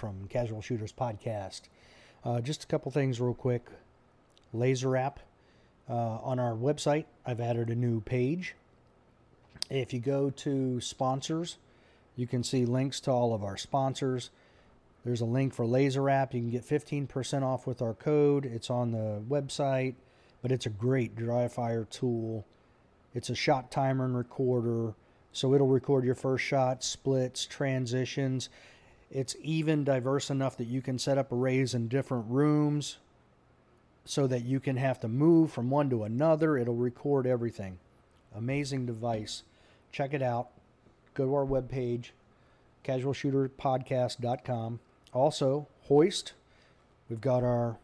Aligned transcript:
From 0.00 0.28
Casual 0.30 0.62
Shooters 0.62 0.94
Podcast. 0.94 1.60
Uh, 2.24 2.40
just 2.40 2.64
a 2.64 2.66
couple 2.66 2.90
things, 2.90 3.20
real 3.20 3.34
quick. 3.34 3.66
LASR 4.54 4.98
app 4.98 5.20
uh, 5.90 5.92
on 5.92 6.38
our 6.38 6.54
website. 6.54 7.04
I've 7.26 7.38
added 7.38 7.68
a 7.68 7.74
new 7.74 8.00
page. 8.00 8.54
If 9.68 9.92
you 9.92 10.00
go 10.00 10.30
to 10.30 10.80
sponsors, 10.80 11.58
you 12.16 12.26
can 12.26 12.42
see 12.42 12.64
links 12.64 12.98
to 13.00 13.10
all 13.10 13.34
of 13.34 13.44
our 13.44 13.58
sponsors. 13.58 14.30
There's 15.04 15.20
a 15.20 15.26
link 15.26 15.52
for 15.52 15.66
LASR 15.66 16.10
app. 16.10 16.32
You 16.32 16.40
can 16.40 16.50
get 16.50 16.66
15% 16.66 17.42
off 17.42 17.66
with 17.66 17.82
our 17.82 17.92
code. 17.92 18.46
It's 18.46 18.70
on 18.70 18.92
the 18.92 19.20
website, 19.28 19.96
but 20.40 20.50
it's 20.50 20.64
a 20.64 20.70
great 20.70 21.14
dry 21.14 21.46
fire 21.46 21.84
tool. 21.84 22.46
It's 23.14 23.28
a 23.28 23.34
shot 23.34 23.70
timer 23.70 24.06
and 24.06 24.16
recorder, 24.16 24.94
so 25.34 25.52
it'll 25.52 25.68
record 25.68 26.06
your 26.06 26.14
first 26.14 26.42
shot, 26.42 26.82
splits, 26.82 27.44
transitions. 27.44 28.48
It's 29.10 29.36
even 29.42 29.84
diverse 29.84 30.30
enough 30.30 30.56
that 30.58 30.68
you 30.68 30.80
can 30.82 30.98
set 30.98 31.18
up 31.18 31.32
arrays 31.32 31.74
in 31.74 31.88
different 31.88 32.26
rooms 32.28 32.98
so 34.04 34.26
that 34.26 34.44
you 34.44 34.60
can 34.60 34.76
have 34.76 35.00
to 35.00 35.08
move 35.08 35.52
from 35.52 35.70
one 35.70 35.90
to 35.90 36.04
another. 36.04 36.56
It'll 36.56 36.74
record 36.74 37.26
everything. 37.26 37.78
Amazing 38.34 38.86
device. 38.86 39.42
Check 39.92 40.14
it 40.14 40.22
out. 40.22 40.48
Go 41.14 41.26
to 41.26 41.34
our 41.34 41.44
webpage, 41.44 42.10
casualshooterpodcast.com. 42.84 44.80
Also, 45.12 45.66
Hoist. 45.88 46.32
We've 47.08 47.20
got 47.20 47.42
our 47.42 47.76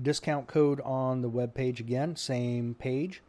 discount 0.00 0.48
code 0.48 0.80
on 0.80 1.22
the 1.22 1.30
webpage 1.30 1.78
again, 1.78 2.16
same 2.16 2.74
page, 2.74 3.22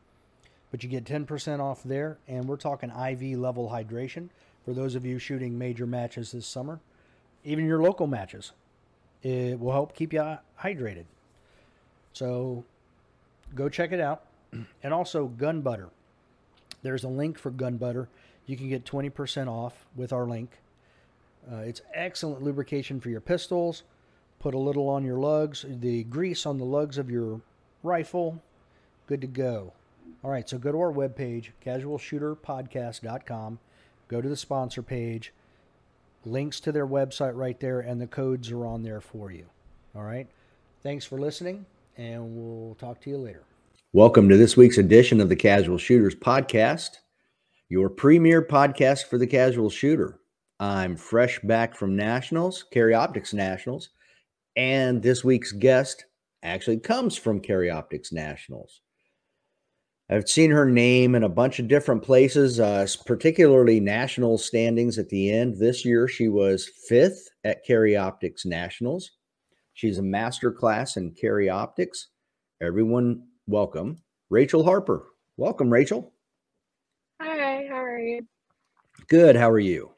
but 0.72 0.84
you 0.84 0.90
get 0.90 1.06
10% 1.06 1.60
off 1.60 1.84
there. 1.84 2.18
And 2.28 2.48
we're 2.48 2.58
talking 2.58 2.90
IV 2.90 3.38
level 3.38 3.70
hydration 3.70 4.30
for 4.64 4.74
those 4.74 4.96
of 4.96 5.06
you 5.06 5.20
shooting 5.20 5.58
major 5.58 5.86
matches 5.86 6.32
this 6.32 6.48
summer, 6.48 6.80
even 7.46 7.66
your 7.66 7.82
local 7.82 8.08
matches. 8.08 8.52
It 9.24 9.60
will 9.60 9.72
help 9.72 9.96
keep 9.96 10.12
you 10.12 10.38
hydrated. 10.62 11.06
So 12.14 12.66
go 13.54 13.70
check 13.70 13.92
it 13.92 14.00
out. 14.00 14.24
And 14.84 14.94
also, 14.94 15.26
Gun 15.26 15.62
Butter. 15.62 15.90
There's 16.82 17.04
a 17.04 17.10
link 17.10 17.38
for 17.38 17.50
Gun 17.50 17.78
Butter. 17.78 18.08
You 18.46 18.56
can 18.56 18.70
get 18.70 18.86
20% 18.86 19.48
off 19.48 19.86
with 19.96 20.14
our 20.14 20.26
link. 20.26 20.52
Uh, 21.52 21.58
it's 21.58 21.82
excellent 21.94 22.42
lubrication 22.42 23.00
for 23.00 23.10
your 23.10 23.22
pistols. 23.22 23.84
Put 24.40 24.54
a 24.54 24.60
little 24.60 24.88
on 24.88 25.04
your 25.04 25.18
lugs, 25.18 25.66
the 25.68 26.04
grease 26.04 26.46
on 26.46 26.58
the 26.58 26.66
lugs 26.66 26.98
of 26.98 27.10
your 27.10 27.42
rifle. 27.84 28.42
Good 29.08 29.22
to 29.22 29.28
go. 29.28 29.74
All 30.24 30.32
right, 30.32 30.48
so 30.48 30.58
go 30.58 30.72
to 30.72 30.80
our 30.80 30.92
webpage, 30.92 31.50
casualshooterpodcast.com. 31.66 33.60
Go 34.08 34.22
to 34.22 34.30
the 34.30 34.38
sponsor 34.38 34.82
page. 34.82 35.34
Links 36.26 36.60
to 36.62 36.72
their 36.72 36.88
website 36.88 37.36
right 37.36 37.60
there, 37.60 37.82
and 37.82 38.02
the 38.02 38.08
codes 38.08 38.50
are 38.50 38.66
on 38.66 38.82
there 38.82 39.00
for 39.00 39.32
you. 39.32 39.46
All 39.96 40.02
right. 40.02 40.28
Thanks 40.82 41.06
for 41.06 41.20
listening, 41.20 41.68
and 41.98 42.36
we'll 42.36 42.76
talk 42.76 43.00
to 43.02 43.12
you 43.12 43.18
later. 43.18 43.44
Welcome 43.94 44.28
to 44.30 44.38
this 44.38 44.58
week's 44.58 44.80
edition 44.80 45.22
of 45.22 45.30
the 45.30 45.36
Casual 45.36 45.78
Shooters 45.78 46.16
Podcast, 46.16 46.98
your 47.70 47.90
premier 47.90 48.42
podcast 48.42 49.06
for 49.06 49.20
the 49.20 49.28
casual 49.28 49.70
shooter. 49.70 50.20
I'm 50.60 50.96
fresh 50.96 51.40
back 51.42 51.76
from 51.76 51.96
Nationals, 51.96 52.66
Carry 52.72 52.96
Optics 52.96 53.32
Nationals, 53.32 53.90
and 54.56 55.04
this 55.04 55.24
week's 55.24 55.52
guest 55.52 56.06
actually 56.42 56.80
comes 56.80 57.16
from 57.16 57.40
Carry 57.40 57.70
Optics 57.70 58.12
Nationals. 58.12 58.82
I've 60.08 60.30
seen 60.30 60.52
her 60.52 60.70
name 60.70 61.16
in 61.16 61.24
a 61.24 61.30
bunch 61.30 61.58
of 61.58 61.68
different 61.68 62.04
places, 62.04 62.60
uh, 62.60 62.86
particularly 63.08 63.80
national 63.80 64.38
standings 64.38 65.00
at 65.00 65.10
the 65.10 65.32
end. 65.32 65.58
This 65.58 65.84
year, 65.84 66.08
she 66.08 66.30
was 66.30 66.70
fifth 66.88 67.28
at 67.44 67.66
Carry 67.66 67.98
Optics 67.98 68.46
Nationals. 68.46 69.12
She's 69.74 69.98
a 69.98 70.04
master 70.04 70.52
class 70.52 70.96
in 70.96 71.12
Carry 71.12 71.50
Optics. 71.50 72.10
Everyone, 72.62 73.24
welcome 73.48 73.98
Rachel 74.30 74.64
Harper. 74.64 75.08
Welcome, 75.38 75.74
Rachel. 75.74 76.14
Hi, 77.20 77.66
how 77.68 77.84
are 77.84 78.00
you? 78.00 78.28
Good. 79.08 79.36
How 79.36 79.50
are 79.50 79.60
you? 79.60 79.92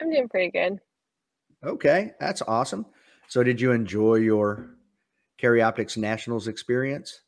I'm 0.00 0.10
doing 0.10 0.28
pretty 0.30 0.50
good. 0.50 0.78
Okay, 1.62 2.12
that's 2.20 2.42
awesome. 2.42 2.86
So, 3.28 3.42
did 3.42 3.60
you 3.60 3.72
enjoy 3.72 4.16
your 4.16 4.76
Carry 5.36 5.60
Optics 5.60 5.98
Nationals 5.98 6.48
experience? 6.48 7.20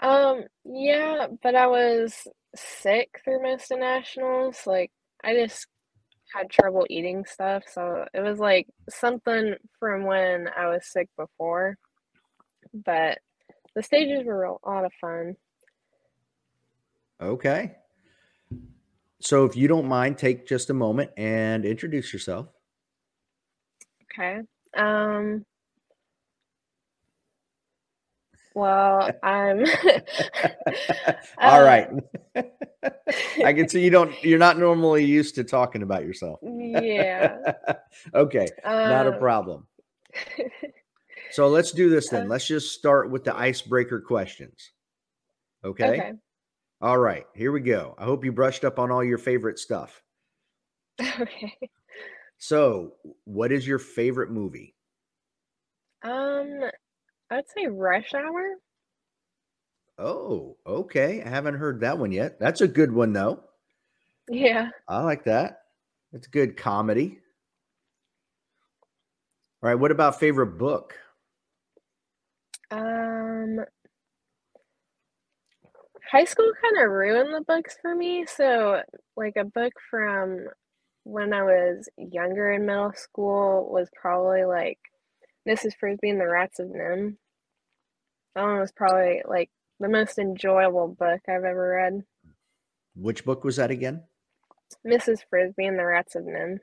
Um, 0.00 0.44
yeah, 0.64 1.26
but 1.42 1.54
I 1.54 1.66
was 1.66 2.26
sick 2.56 3.20
through 3.22 3.42
most 3.42 3.70
of 3.70 3.78
nationals. 3.78 4.66
Like, 4.66 4.90
I 5.22 5.34
just 5.34 5.66
had 6.34 6.48
trouble 6.50 6.86
eating 6.88 7.24
stuff, 7.26 7.64
so 7.66 8.06
it 8.14 8.20
was 8.20 8.38
like 8.38 8.66
something 8.88 9.54
from 9.78 10.04
when 10.04 10.48
I 10.56 10.68
was 10.68 10.86
sick 10.90 11.08
before. 11.18 11.76
But 12.72 13.18
the 13.74 13.82
stages 13.82 14.24
were 14.24 14.44
a 14.44 14.52
lot 14.66 14.84
of 14.84 14.92
fun. 15.00 15.36
Okay. 17.20 17.76
So, 19.20 19.44
if 19.44 19.54
you 19.54 19.68
don't 19.68 19.86
mind, 19.86 20.16
take 20.16 20.46
just 20.46 20.70
a 20.70 20.74
moment 20.74 21.10
and 21.18 21.66
introduce 21.66 22.12
yourself. 22.12 22.48
Okay. 24.04 24.40
Um, 24.74 25.44
well, 28.54 29.10
I'm 29.22 29.64
All 31.38 31.62
uh. 31.64 31.90
I 33.44 33.52
can 33.52 33.68
see 33.68 33.82
you 33.82 33.90
don't 33.90 34.12
you're 34.24 34.38
not 34.38 34.58
normally 34.58 35.04
used 35.04 35.34
to 35.36 35.44
talking 35.44 35.82
about 35.82 36.04
yourself. 36.04 36.40
yeah. 36.42 37.38
okay, 38.14 38.48
not 38.64 39.06
a 39.06 39.12
Um, 39.14 39.18
problem. 39.18 39.66
So 41.32 41.48
let's 41.48 41.70
do 41.70 41.88
this 41.88 42.08
then. 42.08 42.26
Uh, 42.26 42.30
Let's 42.30 42.46
just 42.46 42.72
start 42.72 43.10
with 43.10 43.22
the 43.24 43.36
icebreaker 43.36 44.00
questions. 44.00 44.72
Okay? 45.64 45.88
okay. 45.90 46.12
All 46.80 46.98
right, 46.98 47.26
here 47.34 47.52
we 47.52 47.60
go. 47.60 47.94
I 47.98 48.04
hope 48.04 48.24
you 48.24 48.32
brushed 48.32 48.64
up 48.64 48.78
on 48.78 48.90
all 48.90 49.04
your 49.04 49.18
favorite 49.18 49.58
stuff. 49.58 50.02
Okay. 51.00 51.56
So, 52.38 52.94
what 53.24 53.52
is 53.52 53.66
your 53.66 53.78
favorite 53.78 54.30
movie? 54.30 54.74
Um, 56.02 56.62
I'd 57.30 57.48
say 57.48 57.66
Rush 57.66 58.12
Hour. 58.14 58.56
Oh, 59.98 60.56
okay. 60.66 61.22
I 61.22 61.28
haven't 61.28 61.54
heard 61.54 61.80
that 61.80 61.98
one 61.98 62.10
yet. 62.12 62.40
That's 62.40 62.60
a 62.60 62.68
good 62.68 62.92
one 62.92 63.12
though. 63.12 63.44
Yeah. 64.28 64.70
I 64.88 65.02
like 65.02 65.24
that. 65.24 65.62
It's 66.12 66.26
good 66.26 66.56
comedy. 66.56 67.18
All 69.62 69.68
right, 69.68 69.74
what 69.74 69.90
about 69.90 70.18
favorite 70.18 70.58
book? 70.58 70.94
Um, 72.70 73.60
high 76.10 76.24
school 76.24 76.50
kind 76.62 76.84
of 76.84 76.90
ruined 76.90 77.34
the 77.34 77.44
books 77.46 77.76
for 77.82 77.94
me. 77.94 78.24
So, 78.26 78.80
like 79.16 79.34
a 79.36 79.44
book 79.44 79.74
from 79.90 80.46
when 81.04 81.32
I 81.34 81.42
was 81.42 81.88
younger 81.98 82.52
in 82.52 82.64
middle 82.64 82.92
school 82.94 83.70
was 83.70 83.88
probably 84.00 84.44
like 84.44 84.78
Mrs. 85.48 85.72
Frisby 85.78 86.10
and 86.10 86.20
the 86.20 86.26
Rats 86.26 86.58
of 86.58 86.68
NIMH. 86.68 87.16
That 88.34 88.42
one 88.42 88.60
was 88.60 88.72
probably 88.72 89.22
like 89.26 89.50
the 89.80 89.88
most 89.88 90.18
enjoyable 90.18 90.88
book 90.88 91.20
I've 91.28 91.44
ever 91.44 91.70
read. 91.70 92.02
Which 92.94 93.24
book 93.24 93.44
was 93.44 93.56
that 93.56 93.70
again? 93.70 94.02
Mrs. 94.86 95.20
Frisby 95.28 95.66
and 95.66 95.78
the 95.78 95.84
Rats 95.84 96.14
of 96.14 96.24
NIMH. 96.24 96.60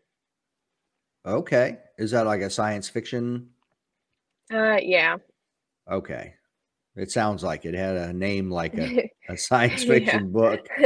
Okay. 1.25 1.77
Is 1.97 2.11
that 2.11 2.25
like 2.25 2.41
a 2.41 2.49
science 2.49 2.87
fiction? 2.87 3.49
Uh, 4.53 4.77
yeah. 4.81 5.17
Okay. 5.91 6.35
It 6.95 7.11
sounds 7.11 7.43
like 7.43 7.65
it 7.65 7.73
had 7.73 7.95
a 7.95 8.13
name 8.13 8.49
like 8.49 8.77
a, 8.77 9.11
a 9.29 9.37
science 9.37 9.83
fiction 9.83 10.31
book. 10.31 10.67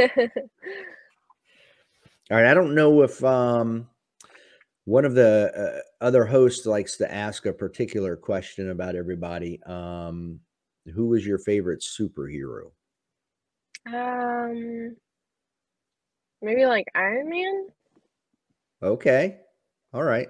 All 2.30 2.36
right. 2.36 2.46
I 2.46 2.54
don't 2.54 2.74
know 2.74 3.02
if 3.02 3.22
um, 3.22 3.88
one 4.84 5.04
of 5.04 5.14
the 5.14 5.52
uh, 6.00 6.04
other 6.04 6.24
hosts 6.24 6.66
likes 6.66 6.96
to 6.96 7.12
ask 7.12 7.46
a 7.46 7.52
particular 7.52 8.16
question 8.16 8.70
about 8.70 8.96
everybody. 8.96 9.62
Um, 9.64 10.40
who 10.94 11.06
was 11.06 11.24
your 11.26 11.38
favorite 11.38 11.80
superhero? 11.80 12.72
Um, 13.86 14.96
maybe 16.40 16.66
like 16.66 16.86
Iron 16.94 17.28
Man? 17.28 17.66
Okay. 18.82 19.40
All 19.92 20.02
right. 20.02 20.28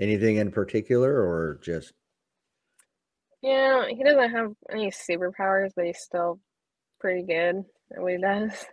Anything 0.00 0.36
in 0.36 0.50
particular 0.50 1.10
or 1.12 1.60
just 1.62 1.92
Yeah, 3.42 3.86
he 3.88 4.02
doesn't 4.02 4.30
have 4.30 4.52
any 4.70 4.90
superpowers, 4.90 5.70
but 5.76 5.84
he's 5.84 5.98
still 5.98 6.40
pretty 7.00 7.22
good 7.24 7.64
at 7.94 8.00
what 8.02 8.12
he 8.12 8.18
does. 8.18 8.64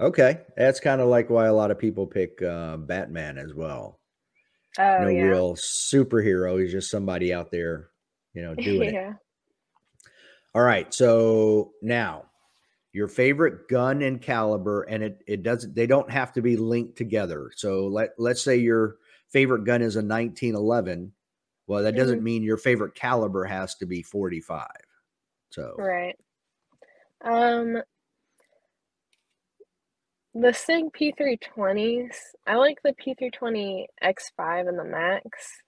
okay? 0.00 0.42
That's 0.56 0.80
kind 0.80 1.00
of 1.00 1.08
like 1.08 1.30
why 1.30 1.46
a 1.46 1.54
lot 1.54 1.70
of 1.70 1.78
people 1.78 2.06
pick 2.06 2.40
uh, 2.42 2.76
Batman 2.76 3.38
as 3.38 3.54
well. 3.54 3.97
Oh, 4.78 5.02
no 5.02 5.08
yeah. 5.08 5.30
real 5.30 5.54
superhero. 5.54 6.60
He's 6.60 6.72
just 6.72 6.90
somebody 6.90 7.32
out 7.32 7.50
there, 7.50 7.90
you 8.34 8.42
know, 8.42 8.54
doing 8.62 8.94
it. 8.94 9.12
All 10.54 10.62
right. 10.62 10.92
So 10.92 11.72
now 11.82 12.24
your 12.92 13.08
favorite 13.08 13.68
gun 13.68 14.02
and 14.02 14.20
caliber, 14.20 14.82
and 14.82 15.02
it 15.02 15.22
it 15.26 15.42
doesn't 15.42 15.74
they 15.74 15.86
don't 15.86 16.10
have 16.10 16.32
to 16.32 16.42
be 16.42 16.56
linked 16.56 16.96
together. 16.96 17.50
So 17.54 17.86
let 17.86 18.10
let's 18.18 18.42
say 18.42 18.56
your 18.56 18.96
favorite 19.28 19.64
gun 19.64 19.82
is 19.82 19.96
a 19.96 20.02
1911, 20.02 21.12
well, 21.66 21.82
that 21.82 21.94
doesn't 21.96 22.20
Mhm. 22.20 22.22
mean 22.22 22.42
your 22.42 22.56
favorite 22.56 22.94
caliber 22.94 23.44
has 23.44 23.74
to 23.76 23.86
be 23.86 24.02
45. 24.02 24.68
So, 25.50 25.74
Right. 25.78 26.16
Um, 27.20 27.82
the 30.40 30.52
SIG 30.52 30.92
P320s, 30.92 32.14
I 32.46 32.54
like 32.56 32.78
the 32.84 32.94
P320 32.94 33.86
X5 34.02 34.68
and 34.68 34.78
the 34.78 34.84
Max, 34.84 35.62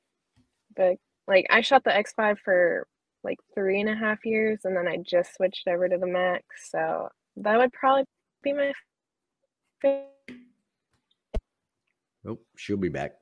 but 0.77 0.97
like 1.27 1.47
I 1.51 1.61
shot 1.61 1.83
the 1.83 1.91
X5 1.91 2.39
for 2.45 2.87
like 3.25 3.39
three 3.55 3.81
and 3.81 3.91
a 3.91 3.97
half 3.97 4.25
years 4.25 4.61
and 4.65 4.77
then 4.77 4.87
I 4.87 4.99
just 4.99 5.35
switched 5.35 5.67
over 5.67 5.89
to 5.89 5.99
the 5.99 6.07
Max, 6.07 6.45
so 6.71 7.09
that 7.39 7.59
would 7.59 7.73
probably 7.73 8.05
be 8.45 8.53
my 8.53 8.73
favorite. 9.83 10.09
oh, 12.29 12.39
she'll 12.57 12.77
be 12.77 12.89
back. 12.89 13.13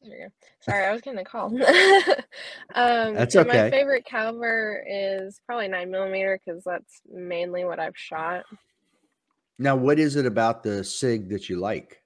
There 0.00 0.10
we 0.10 0.24
go. 0.24 0.30
Sorry, 0.60 0.86
I 0.86 0.92
was 0.92 1.02
getting 1.02 1.20
a 1.20 1.24
call. 1.24 1.46
um, 2.74 3.14
That's 3.14 3.36
okay. 3.36 3.48
My 3.48 3.70
favorite 3.70 4.06
caliber 4.06 4.82
is 4.88 5.40
probably 5.44 5.68
nine 5.68 5.90
millimeter 5.90 6.40
because 6.44 6.62
that's 6.64 7.02
mainly 7.12 7.64
what 7.64 7.80
I've 7.80 7.96
shot. 7.96 8.44
Now, 9.58 9.76
what 9.76 9.98
is 9.98 10.16
it 10.16 10.26
about 10.26 10.62
the 10.62 10.82
SIG 10.84 11.28
that 11.30 11.48
you 11.48 11.56
like? 11.56 12.02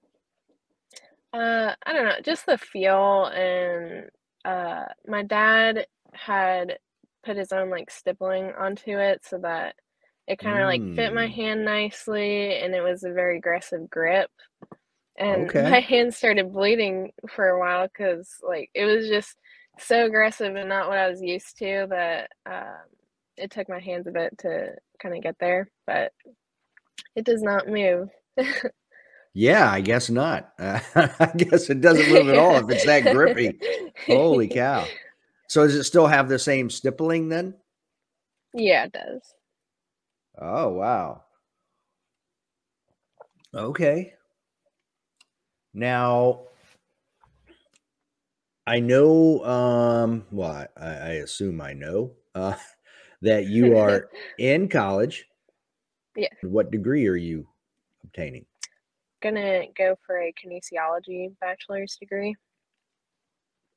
Uh, 1.32 1.74
I 1.86 1.92
don't 1.92 2.06
know, 2.06 2.20
just 2.24 2.46
the 2.46 2.58
feel 2.58 3.26
and 3.26 4.10
uh 4.44 4.86
my 5.06 5.22
dad 5.22 5.86
had 6.14 6.78
put 7.24 7.36
his 7.36 7.52
own 7.52 7.70
like 7.70 7.90
stippling 7.90 8.52
onto 8.58 8.98
it 8.98 9.20
so 9.24 9.38
that 9.38 9.76
it 10.26 10.38
kind 10.38 10.58
of 10.60 10.66
like 10.66 10.84
fit 10.94 11.12
my 11.14 11.26
Mm. 11.26 11.34
hand 11.34 11.64
nicely 11.64 12.56
and 12.56 12.74
it 12.74 12.80
was 12.82 13.04
a 13.04 13.12
very 13.12 13.36
aggressive 13.38 13.88
grip. 13.90 14.30
And 15.18 15.52
Okay. 15.54 15.62
my 15.62 15.80
hand 15.80 16.14
started 16.14 16.52
bleeding 16.52 17.12
for 17.28 17.48
a 17.48 17.60
while 17.60 17.86
because 17.88 18.30
like 18.46 18.70
it 18.74 18.84
was 18.86 19.08
just 19.08 19.36
so 19.78 20.06
aggressive 20.06 20.56
and 20.56 20.68
not 20.68 20.88
what 20.88 20.98
I 20.98 21.08
was 21.10 21.22
used 21.22 21.58
to 21.58 21.86
that 21.90 22.30
um 22.46 22.78
it 23.36 23.50
took 23.50 23.68
my 23.68 23.80
hands 23.80 24.06
a 24.06 24.10
bit 24.12 24.36
to 24.38 24.74
kind 25.02 25.16
of 25.16 25.22
get 25.22 25.36
there, 25.40 25.70
but 25.86 26.12
it 27.16 27.24
does 27.24 27.42
not 27.42 27.68
move. 27.68 28.08
Yeah, 29.32 29.70
I 29.70 29.80
guess 29.80 30.10
not. 30.10 30.52
I 30.58 31.32
guess 31.36 31.70
it 31.70 31.80
doesn't 31.80 32.08
move 32.08 32.28
at 32.28 32.36
all 32.36 32.56
if 32.58 32.70
it's 32.70 32.84
that 32.84 33.02
grippy. 33.02 33.60
Holy 34.06 34.48
cow. 34.52 34.88
So, 35.48 35.64
does 35.64 35.74
it 35.74 35.84
still 35.84 36.06
have 36.06 36.28
the 36.28 36.38
same 36.38 36.70
stippling 36.70 37.28
then? 37.28 37.54
Yeah, 38.54 38.84
it 38.84 38.92
does. 38.92 39.34
Oh, 40.40 40.70
wow. 40.70 41.22
Okay. 43.54 44.14
Now, 45.74 46.42
I 48.66 48.80
know, 48.80 49.44
um, 49.44 50.26
well, 50.30 50.66
I, 50.76 50.86
I 50.86 51.10
assume 51.14 51.60
I 51.60 51.72
know 51.72 52.12
uh, 52.34 52.54
that 53.22 53.46
you 53.46 53.76
are 53.76 54.08
in 54.38 54.68
college. 54.68 55.26
Yeah. 56.20 56.28
What 56.42 56.70
degree 56.70 57.06
are 57.06 57.16
you 57.16 57.48
obtaining? 58.04 58.44
Gonna 59.22 59.62
go 59.74 59.96
for 60.04 60.20
a 60.20 60.34
kinesiology 60.34 61.32
bachelor's 61.40 61.96
degree. 61.96 62.36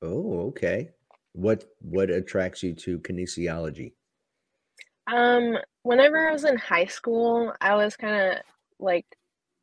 Oh, 0.01 0.47
okay. 0.47 0.89
What 1.31 1.63
what 1.79 2.09
attracts 2.09 2.61
you 2.61 2.73
to 2.73 2.99
kinesiology? 2.99 3.93
Um, 5.07 5.57
whenever 5.83 6.27
I 6.27 6.33
was 6.33 6.43
in 6.43 6.57
high 6.57 6.87
school, 6.87 7.53
I 7.61 7.75
was 7.75 7.95
kind 7.95 8.33
of 8.33 8.39
like 8.77 9.05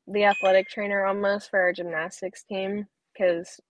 the 0.06 0.24
athletic 0.24 0.70
trainer 0.70 1.04
almost 1.04 1.50
for 1.50 1.60
our 1.60 1.74
gymnastics 1.74 2.44
team 2.44 2.86
because 3.12 3.60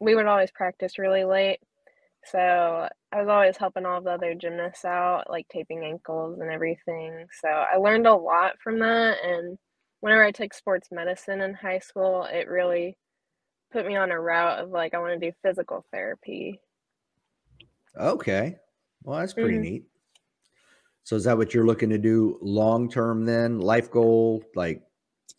we 0.00 0.16
would 0.16 0.26
always 0.26 0.50
practice 0.50 0.98
really 0.98 1.22
late. 1.22 1.60
So 2.30 2.88
I 3.12 3.20
was 3.20 3.28
always 3.28 3.56
helping 3.56 3.86
all 3.86 4.00
the 4.00 4.10
other 4.12 4.34
gymnasts 4.34 4.84
out, 4.84 5.28
like 5.30 5.46
taping 5.48 5.84
ankles 5.84 6.40
and 6.40 6.50
everything. 6.50 7.26
So 7.40 7.48
I 7.48 7.76
learned 7.76 8.06
a 8.06 8.14
lot 8.14 8.54
from 8.62 8.78
that. 8.80 9.18
And 9.24 9.58
whenever 10.00 10.24
I 10.24 10.30
took 10.32 10.54
sports 10.54 10.88
medicine 10.90 11.40
in 11.40 11.54
high 11.54 11.78
school, 11.80 12.24
it 12.24 12.48
really 12.48 12.96
put 13.72 13.86
me 13.86 13.96
on 13.96 14.10
a 14.10 14.20
route 14.20 14.60
of 14.60 14.70
like, 14.70 14.94
I 14.94 14.98
want 14.98 15.20
to 15.20 15.30
do 15.30 15.36
physical 15.42 15.84
therapy. 15.92 16.60
Okay. 17.98 18.56
Well, 19.02 19.20
that's 19.20 19.34
pretty 19.34 19.58
Mhm. 19.58 19.62
neat. 19.62 19.84
So 21.04 21.16
is 21.16 21.24
that 21.24 21.36
what 21.36 21.52
you're 21.52 21.66
looking 21.66 21.90
to 21.90 21.98
do 21.98 22.38
long 22.40 22.88
term 22.88 23.26
then? 23.26 23.60
Life 23.60 23.90
goal, 23.90 24.42
like 24.54 24.82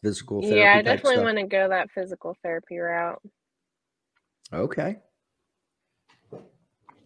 physical 0.04 0.42
therapy? 0.42 0.58
Yeah, 0.58 0.76
I 0.78 0.81
definitely 0.84 1.24
want 1.24 1.38
to 1.40 1.48
go 1.48 1.70
that 1.70 1.90
physical 1.92 2.36
therapy 2.44 2.78
route. 2.78 3.22
Okay. 4.54 4.98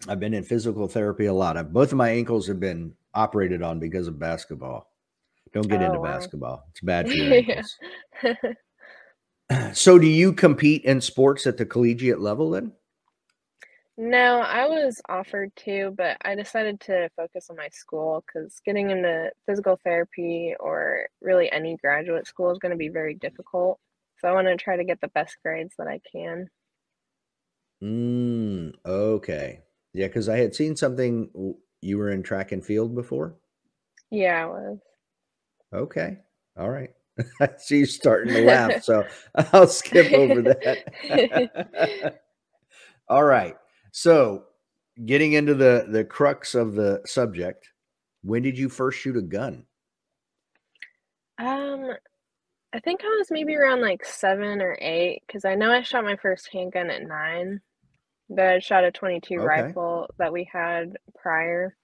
I've 0.07 0.19
been 0.19 0.33
in 0.33 0.43
physical 0.43 0.87
therapy 0.87 1.25
a 1.25 1.33
lot. 1.33 1.57
I, 1.57 1.63
both 1.63 1.91
of 1.91 1.97
my 1.97 2.09
ankles 2.09 2.47
have 2.47 2.59
been 2.59 2.93
operated 3.13 3.61
on 3.61 3.79
because 3.79 4.07
of 4.07 4.19
basketball. 4.19 4.91
Don't 5.53 5.67
get 5.67 5.81
Oh, 5.81 5.85
into 5.85 5.99
wow. 5.99 6.13
basketball. 6.13 6.65
It's 6.71 6.81
bad 6.81 7.09
for 7.09 7.15
your 7.15 7.33
ankles. 7.33 7.77
so 9.77 9.97
do 9.97 10.07
you 10.07 10.31
compete 10.33 10.83
in 10.85 11.01
sports 11.01 11.47
at 11.47 11.57
the 11.57 11.65
collegiate 11.65 12.19
level 12.19 12.51
then? 12.51 12.73
No, 13.97 14.39
I 14.39 14.65
was 14.65 15.01
offered 15.09 15.53
to, 15.57 15.93
but 15.97 16.15
I 16.21 16.35
decided 16.35 16.79
to 16.81 17.09
focus 17.17 17.49
on 17.49 17.57
my 17.57 17.67
school 17.69 18.23
because 18.25 18.61
getting 18.65 18.91
into 18.91 19.29
physical 19.45 19.77
therapy 19.83 20.55
or 20.57 21.07
really 21.21 21.51
any 21.51 21.75
graduate 21.75 22.25
school 22.25 22.49
is 22.51 22.59
going 22.59 22.71
to 22.71 22.77
be 22.77 22.87
very 22.87 23.15
difficult. 23.15 23.77
So 24.19 24.29
I 24.29 24.31
want 24.31 24.47
to 24.47 24.55
try 24.55 24.77
to 24.77 24.85
get 24.85 25.01
the 25.01 25.09
best 25.09 25.35
grades 25.43 25.73
that 25.77 25.87
I 25.87 25.99
can. 26.09 26.47
Mm, 27.83 28.73
okay. 28.85 29.63
Yeah, 29.93 30.07
because 30.07 30.29
I 30.29 30.37
had 30.37 30.55
seen 30.55 30.75
something 30.75 31.55
you 31.81 31.97
were 31.97 32.11
in 32.11 32.23
track 32.23 32.51
and 32.51 32.65
field 32.65 32.95
before. 32.95 33.35
Yeah, 34.11 34.43
I 34.43 34.45
was. 34.45 34.79
Okay. 35.73 36.17
All 36.57 36.69
right. 36.69 36.91
She's 37.65 37.95
starting 37.95 38.33
to 38.33 38.41
laugh, 38.43 38.83
so 38.83 39.05
I'll 39.53 39.67
skip 39.67 40.11
over 40.13 40.41
that. 40.41 42.19
All 43.07 43.23
right. 43.23 43.55
So, 43.91 44.45
getting 45.05 45.33
into 45.33 45.53
the 45.53 45.87
the 45.89 46.03
crux 46.03 46.55
of 46.55 46.75
the 46.75 47.01
subject, 47.05 47.69
when 48.21 48.43
did 48.43 48.57
you 48.57 48.69
first 48.69 48.99
shoot 48.99 49.17
a 49.17 49.21
gun? 49.21 49.65
Um, 51.39 51.91
I 52.73 52.79
think 52.79 53.01
I 53.03 53.07
was 53.17 53.31
maybe 53.31 53.55
around 53.55 53.81
like 53.81 54.05
seven 54.05 54.61
or 54.61 54.77
eight 54.81 55.23
because 55.25 55.45
I 55.45 55.55
know 55.55 55.71
I 55.71 55.81
shot 55.81 56.03
my 56.03 56.17
first 56.17 56.49
handgun 56.51 56.89
at 56.89 57.03
nine. 57.03 57.61
I 58.37 58.59
shot 58.59 58.83
a 58.83 58.91
22 58.91 59.35
Okay. 59.35 59.45
rifle 59.45 60.07
that 60.17 60.31
we 60.33 60.49
had 60.51 60.97
prior. 61.17 61.75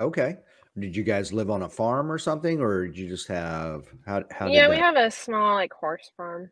Okay. 0.00 0.36
Did 0.78 0.96
you 0.96 1.02
guys 1.02 1.32
live 1.32 1.50
on 1.50 1.62
a 1.62 1.68
farm 1.68 2.10
or 2.10 2.18
something, 2.18 2.60
or 2.60 2.86
did 2.86 2.96
you 2.98 3.08
just 3.08 3.28
have 3.28 3.86
how 4.06 4.24
how 4.30 4.48
Yeah, 4.48 4.68
we 4.68 4.76
that? 4.76 4.82
have 4.82 4.96
a 4.96 5.10
small 5.10 5.54
like 5.54 5.72
horse 5.72 6.10
farm. 6.16 6.50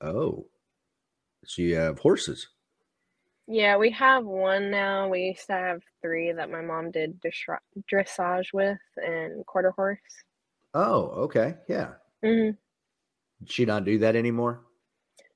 Oh, 0.00 0.46
so 1.44 1.62
you 1.62 1.76
have 1.76 1.98
horses. 1.98 2.48
Yeah, 3.46 3.76
we 3.76 3.90
have 3.90 4.24
one 4.24 4.70
now. 4.70 5.08
We 5.08 5.20
used 5.20 5.46
to 5.46 5.52
have 5.52 5.82
three 6.00 6.32
that 6.32 6.50
my 6.50 6.62
mom 6.62 6.90
did 6.90 7.20
dressage 7.22 8.52
with 8.54 8.78
and 8.96 9.44
quarter 9.44 9.70
horse. 9.72 9.98
Oh, 10.72 11.02
okay. 11.24 11.56
Yeah. 11.68 11.92
hmm 12.22 12.50
Did 13.40 13.50
she 13.50 13.64
not 13.66 13.84
do 13.84 13.98
that 13.98 14.16
anymore? 14.16 14.62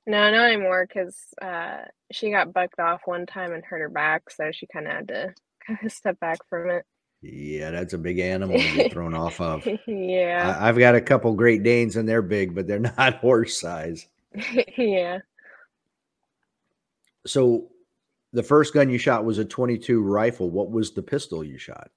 No, 0.08 0.30
not 0.30 0.46
anymore 0.50 0.86
because 0.88 1.14
uh, 1.42 1.82
she 2.10 2.30
got 2.30 2.54
bucked 2.54 2.80
off 2.80 3.02
one 3.04 3.26
time 3.26 3.52
and 3.52 3.62
hurt 3.62 3.80
her 3.82 3.90
back, 3.90 4.30
so 4.30 4.50
she 4.50 4.66
kind 4.66 4.86
of 4.86 4.92
had 4.92 5.08
to 5.08 5.34
kind 5.66 5.78
of 5.84 5.92
step 5.92 6.18
back 6.18 6.38
from 6.48 6.70
it. 6.70 6.86
Yeah, 7.20 7.72
that's 7.72 7.92
a 7.92 7.98
big 7.98 8.18
animal 8.18 8.58
to 8.58 8.74
get 8.74 8.92
thrown 8.92 9.12
off 9.14 9.38
of. 9.38 9.68
Yeah, 9.86 10.56
I, 10.58 10.68
I've 10.68 10.78
got 10.78 10.94
a 10.94 11.00
couple 11.00 11.34
Great 11.34 11.62
Danes 11.62 11.96
and 11.96 12.08
they're 12.08 12.22
big, 12.22 12.54
but 12.54 12.66
they're 12.66 12.78
not 12.98 13.16
horse 13.16 13.60
size. 13.60 14.08
yeah. 14.78 15.18
So 17.26 17.68
the 18.32 18.42
first 18.42 18.72
gun 18.72 18.88
you 18.88 18.96
shot 18.96 19.26
was 19.26 19.36
a 19.36 19.44
22 19.44 20.00
rifle. 20.00 20.48
What 20.48 20.70
was 20.70 20.92
the 20.92 21.02
pistol 21.02 21.44
you 21.44 21.58
shot? 21.58 21.90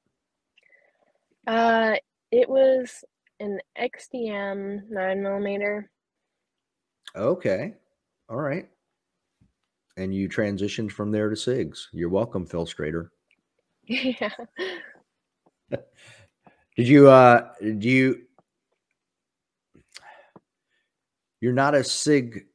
Uh, 1.47 1.95
it 2.29 2.49
was 2.49 3.05
an 3.39 3.59
XDM 3.79 4.89
nine 4.89 5.23
millimeter. 5.23 5.89
Okay. 7.15 7.75
All 8.31 8.37
right. 8.37 8.67
And 9.97 10.15
you 10.15 10.29
transitioned 10.29 10.89
from 10.91 11.11
there 11.11 11.29
to 11.29 11.35
SIGs. 11.35 11.87
You're 11.91 12.07
welcome, 12.09 12.45
Phil 12.45 12.65
Strader. 12.65 13.09
Yeah. 13.85 14.31
Did 16.77 16.87
you 16.87 17.09
uh 17.09 17.49
do 17.59 17.89
you 17.89 18.21
you're 21.41 21.51
not 21.51 21.75
a 21.75 21.83
SIG 21.83 22.45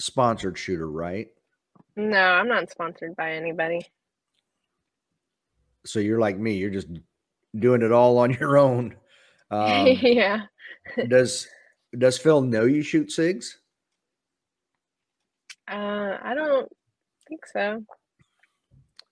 sponsored 0.00 0.56
shooter, 0.56 0.90
right? 0.90 1.28
No, 1.94 2.16
I'm 2.18 2.48
not 2.48 2.70
sponsored 2.70 3.14
by 3.16 3.32
anybody. 3.32 3.84
So 5.84 5.98
you're 5.98 6.20
like 6.20 6.38
me, 6.38 6.54
you're 6.54 6.70
just 6.70 6.88
doing 7.54 7.82
it 7.82 7.92
all 7.92 8.16
on 8.18 8.32
your 8.32 8.56
own. 8.56 8.96
Um, 9.50 9.86
Yeah. 10.02 10.42
does 11.08 11.48
does 11.96 12.18
Phil 12.18 12.42
know 12.42 12.64
you 12.64 12.82
shoot 12.82 13.08
SIGs? 13.08 13.46
Uh, 15.70 16.16
I 16.22 16.34
don't 16.34 16.70
think 17.28 17.46
so. 17.46 17.84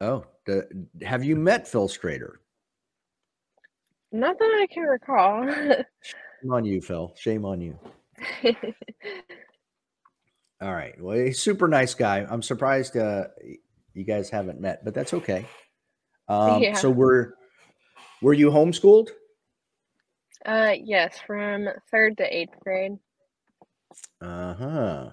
Oh, 0.01 0.25
the, 0.47 0.87
have 1.03 1.25
you 1.25 1.37
met 1.37 1.69
Phil 1.69 1.89
Strader? 1.89 2.35
Not 4.13 4.39
that 4.39 4.59
I 4.63 4.67
can 4.73 4.85
recall. 4.85 5.47
Shame 6.03 6.53
on 6.53 6.65
you, 6.65 6.81
Phil. 6.81 7.13
Shame 7.19 7.45
on 7.45 7.61
you. 7.61 7.79
All 10.63 10.73
right. 10.73 10.95
Well, 11.01 11.19
he's 11.19 11.41
super 11.41 11.69
nice 11.69 11.95
guy. 11.95 12.27
I'm 12.29 12.43
surprised 12.43 12.97
uh, 12.97 13.25
you 13.93 14.05
guys 14.05 14.31
haven't 14.31 14.61
met, 14.61 14.85
but 14.85 14.95
that's 14.95 15.13
okay. 15.13 15.45
Um, 16.29 16.63
Yeah. 16.63 16.75
So 16.75 16.91
were 16.91 17.35
were 18.23 18.33
you 18.33 18.51
homeschooled? 18.51 19.09
uh, 20.47 20.75
yes, 20.83 21.19
from 21.27 21.69
third 21.91 22.17
to 22.19 22.37
eighth 22.37 22.59
grade. 22.61 22.93
Uh 24.21 24.55
huh. 24.55 25.11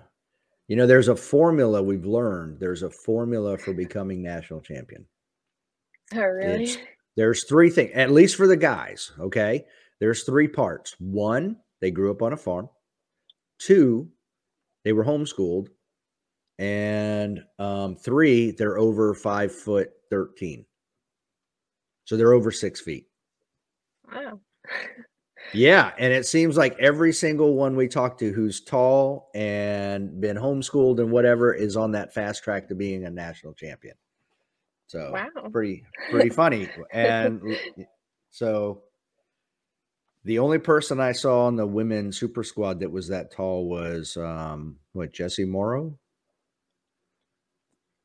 You 0.73 0.77
know, 0.77 0.87
there's 0.87 1.07
a 1.07 1.15
formula 1.15 1.83
we've 1.83 2.07
learned. 2.07 2.59
There's 2.59 2.81
a 2.81 2.89
formula 2.89 3.59
for 3.59 3.73
becoming 3.75 4.23
national 4.23 4.59
champion. 4.61 5.05
Oh, 6.15 6.19
really? 6.21 6.63
It's- 6.63 6.77
There's 7.15 7.43
three 7.43 7.69
things, 7.69 7.91
at 7.93 8.09
least 8.09 8.37
for 8.37 8.47
the 8.47 8.57
guys. 8.57 9.11
Okay. 9.19 9.65
There's 9.99 10.23
three 10.23 10.47
parts. 10.47 10.95
One, 10.99 11.57
they 11.79 11.91
grew 11.91 12.09
up 12.09 12.23
on 12.23 12.33
a 12.33 12.37
farm. 12.37 12.69
Two, 13.59 14.09
they 14.83 14.93
were 14.93 15.05
homeschooled. 15.05 15.67
And 16.57 17.43
um, 17.59 17.95
three, 17.95 18.49
they're 18.49 18.79
over 18.79 19.13
five 19.13 19.53
foot 19.53 19.91
13. 20.09 20.65
So 22.05 22.17
they're 22.17 22.33
over 22.33 22.49
six 22.51 22.81
feet. 22.81 23.05
Wow. 24.11 24.39
Yeah. 25.53 25.91
And 25.97 26.11
it 26.13 26.25
seems 26.25 26.57
like 26.57 26.77
every 26.79 27.13
single 27.13 27.55
one 27.55 27.75
we 27.75 27.87
talk 27.87 28.17
to 28.19 28.31
who's 28.31 28.61
tall 28.61 29.29
and 29.35 30.19
been 30.19 30.37
homeschooled 30.37 30.99
and 30.99 31.11
whatever 31.11 31.53
is 31.53 31.77
on 31.77 31.91
that 31.91 32.13
fast 32.13 32.43
track 32.43 32.67
to 32.69 32.75
being 32.75 33.05
a 33.05 33.09
national 33.09 33.53
champion. 33.53 33.95
So 34.87 35.11
Wow. 35.13 35.49
pretty 35.51 35.83
pretty 36.11 36.29
funny. 36.29 36.67
And 36.91 37.41
so 38.31 38.83
the 40.25 40.39
only 40.39 40.59
person 40.59 40.99
I 40.99 41.11
saw 41.11 41.45
on 41.47 41.55
the 41.55 41.67
women's 41.67 42.17
super 42.19 42.43
squad 42.43 42.79
that 42.79 42.91
was 42.91 43.07
that 43.09 43.31
tall 43.31 43.67
was 43.67 44.17
um 44.17 44.77
what 44.93 45.13
Jesse 45.13 45.45
Morrow. 45.45 45.97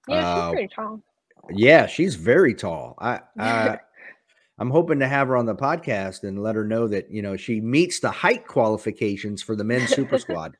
Yeah, 0.09 0.21
she's 0.21 0.25
Uh, 0.25 0.51
pretty 0.53 0.69
tall. 0.69 1.03
Yeah, 1.51 1.87
she's 1.87 2.15
very 2.15 2.55
tall. 2.55 2.95
I, 2.99 3.21
I 3.39 3.79
I'm 4.59 4.71
hoping 4.71 4.99
to 4.99 5.09
have 5.09 5.29
her 5.29 5.37
on 5.37 5.47
the 5.47 5.55
podcast 5.55 6.25
and 6.25 6.43
let 6.43 6.57
her 6.57 6.65
know 6.65 6.89
that 6.89 7.11
you 7.11 7.23
know 7.23 7.37
she 7.37 7.61
meets 7.61 8.01
the 8.01 8.11
height 8.11 8.47
qualifications 8.47 9.43
for 9.43 9.55
the 9.55 9.65
men's 9.65 9.91
super 9.91 10.19
squad. 10.19 10.57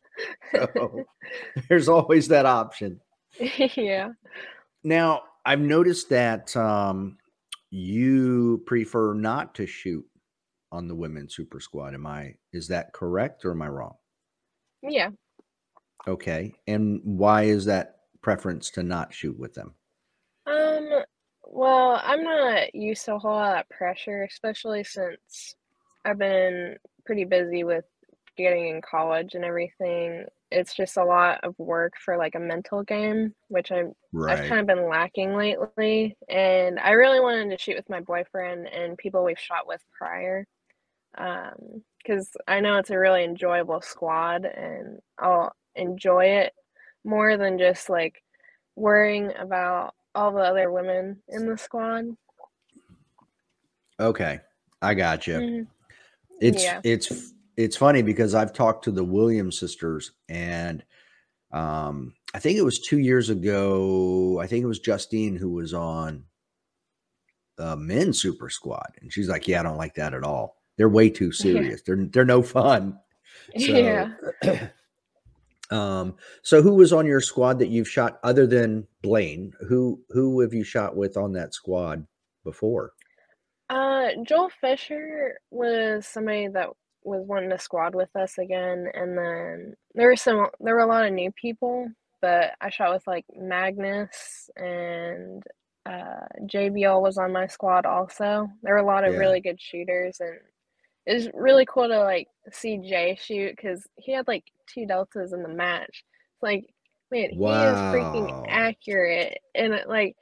So 0.53 1.05
there's 1.69 1.89
always 1.89 2.29
that 2.29 2.47
option. 2.47 3.01
yeah. 3.77 4.11
Now, 4.85 5.23
I've 5.45 5.61
noticed 5.61 6.09
that 6.11 6.57
um, 6.57 7.19
you 7.71 8.63
prefer 8.67 9.15
not 9.15 9.55
to 9.57 9.67
shoot 9.67 10.05
on 10.71 10.89
the 10.89 10.95
women's 10.95 11.35
super 11.35 11.61
squad. 11.61 11.95
Am 11.95 12.07
I 12.07 12.35
is 12.53 12.69
that 12.69 12.93
correct 12.93 13.45
or 13.45 13.53
am 13.53 13.63
I 13.63 13.69
wrong? 13.69 13.95
Yeah. 14.83 15.11
Okay. 16.07 16.55
And 16.67 17.01
why 17.05 17.45
is 17.45 17.65
that 17.65 17.97
preference 18.23 18.71
to 18.71 18.83
not 18.83 19.13
shoot 19.13 19.39
with 19.39 19.55
them? 19.55 19.75
Um, 20.47 21.03
well, 21.51 22.01
I'm 22.05 22.23
not 22.23 22.75
used 22.75 23.05
to 23.07 23.15
a 23.15 23.19
whole 23.19 23.33
lot 23.33 23.59
of 23.59 23.69
pressure, 23.71 24.23
especially 24.23 24.85
since 24.85 25.55
I've 26.05 26.19
been 26.19 26.77
pretty 27.07 27.25
busy 27.25 27.65
with 27.65 27.85
getting 28.37 28.69
in 28.69 28.83
college 28.83 29.35
and 29.35 29.45
everything. 29.45 30.27
It's 30.51 30.75
just 30.75 30.97
a 30.97 31.05
lot 31.05 31.41
of 31.43 31.55
work 31.59 31.95
for 32.03 32.17
like 32.17 32.35
a 32.35 32.41
mental 32.41 32.83
game, 32.83 33.35
which 33.49 33.73
I'm 33.73 33.93
I've 34.29 34.47
kind 34.49 34.61
of 34.61 34.67
been 34.67 34.89
lacking 34.89 35.37
lately. 35.37 36.17
And 36.29 36.79
I 36.79 36.91
really 36.93 37.21
wanted 37.21 37.51
to 37.51 37.59
shoot 37.59 37.77
with 37.77 37.91
my 37.91 38.01
boyfriend 38.01 38.69
and 38.69 38.97
people 38.99 39.25
we've 39.25 39.39
shot 39.39 39.67
with 39.67 39.83
prior. 39.99 40.47
Um, 41.17 41.83
because 41.99 42.31
I 42.47 42.61
know 42.61 42.79
it's 42.79 42.91
a 42.91 42.99
really 42.99 43.25
enjoyable 43.25 43.81
squad 43.83 44.45
and 44.45 45.01
I'll 45.19 45.53
enjoy 45.75 46.25
it 46.25 46.53
more 47.05 47.37
than 47.37 47.59
just 47.59 47.91
like 47.91 48.23
worrying 48.77 49.33
about 49.39 49.95
all 50.15 50.33
the 50.33 50.41
other 50.41 50.71
women 50.71 51.17
in 51.29 51.47
the 51.47 51.57
squad. 51.57 52.05
Okay. 54.01 54.41
I 54.81 54.95
got 54.95 55.27
you. 55.27 55.35
Mhm. 55.35 55.67
It's 56.41 56.63
Yeah. 56.63 56.81
it's 56.85 57.33
it's 57.57 57.77
funny 57.77 58.03
because 58.03 58.35
I've 58.35 58.53
talked 58.53 58.85
to 58.85 58.93
the 58.93 59.05
Williams 59.05 59.59
sisters 59.59 60.13
and 60.29 60.85
um 61.53 62.15
I 62.35 62.39
think 62.39 62.59
it 62.59 62.63
was 62.63 62.79
2 62.79 62.99
years 62.99 63.31
ago, 63.31 64.39
I 64.41 64.47
think 64.47 64.63
it 64.63 64.67
was 64.69 64.79
Justine 64.79 65.35
who 65.37 65.51
was 65.51 65.75
on 65.75 66.25
the 67.57 67.75
men's 67.77 68.21
super 68.21 68.51
squad 68.51 68.93
and 69.01 69.13
she's 69.13 69.29
like, 69.29 69.49
"Yeah, 69.49 69.61
I 69.61 69.63
don't 69.65 69.79
like 69.79 69.95
that 69.95 70.15
at 70.15 70.23
all. 70.23 70.63
They're 70.77 70.89
way 70.89 71.11
too 71.11 71.33
serious. 71.33 71.83
They're 71.83 72.05
they're 72.07 72.25
no 72.25 72.43
fun." 72.43 72.99
So, 73.59 73.73
yeah. 73.73 74.13
um 75.71 76.17
so 76.43 76.63
who 76.63 76.75
was 76.75 76.93
on 76.93 77.07
your 77.07 77.21
squad 77.21 77.59
that 77.59 77.69
you've 77.69 77.89
shot 77.89 78.19
other 78.23 78.47
than 78.47 78.87
Blaine? 79.03 79.53
Who 79.69 80.01
who 80.11 80.41
have 80.41 80.55
you 80.55 80.65
shot 80.65 80.97
with 80.97 81.17
on 81.17 81.33
that 81.33 81.55
squad 81.55 82.07
before? 82.45 82.93
Uh, 83.71 84.09
Joel 84.25 84.51
Fisher 84.61 85.39
was 85.51 86.07
somebody 86.07 86.49
that 86.49 86.71
was 87.05 87.23
wanting 87.27 87.51
to 87.51 87.59
squad 87.59 87.95
with 87.95 88.15
us 88.17 88.39
again, 88.39 88.87
and 88.95 89.17
then 89.17 89.75
there 89.95 90.09
were 90.09 90.17
some 90.17 90.49
there 90.61 90.75
were 90.75 90.81
a 90.81 90.87
lot 90.87 91.05
of 91.07 91.13
new 91.13 91.31
people, 91.33 91.89
but 92.23 92.53
I 92.61 92.71
shot 92.71 92.93
with 92.95 93.07
like 93.07 93.27
Magnus 93.37 94.49
and 94.57 95.43
uh 95.87 96.27
JBL 96.45 97.01
was 97.03 97.19
on 97.19 97.33
my 97.33 97.47
squad 97.47 97.87
also. 97.87 98.49
There 98.63 98.75
were 98.75 98.81
a 98.81 98.87
lot 98.87 99.05
of 99.05 99.13
Yeah. 99.13 99.19
really 99.21 99.41
good 99.41 99.61
shooters 99.61 100.21
and 100.21 100.39
it 101.09 101.15
was 101.15 101.29
really 101.33 101.65
cool 101.65 101.89
to 101.89 102.01
like 102.01 102.29
see 102.53 102.77
Jay 102.77 103.19
shoot 103.19 103.57
because 103.57 103.89
he 103.97 104.13
had 104.13 104.29
like 104.29 104.45
two 104.73 104.85
deltas 104.85 105.33
in 105.33 105.43
the 105.43 105.49
match. 105.49 106.05
It's 106.05 106.43
like, 106.43 106.67
man, 107.11 107.31
he 107.31 107.37
is 107.37 107.79
freaking 107.95 108.45
accurate. 108.47 109.39
And 109.55 109.73
it, 109.73 109.89
like 109.89 110.17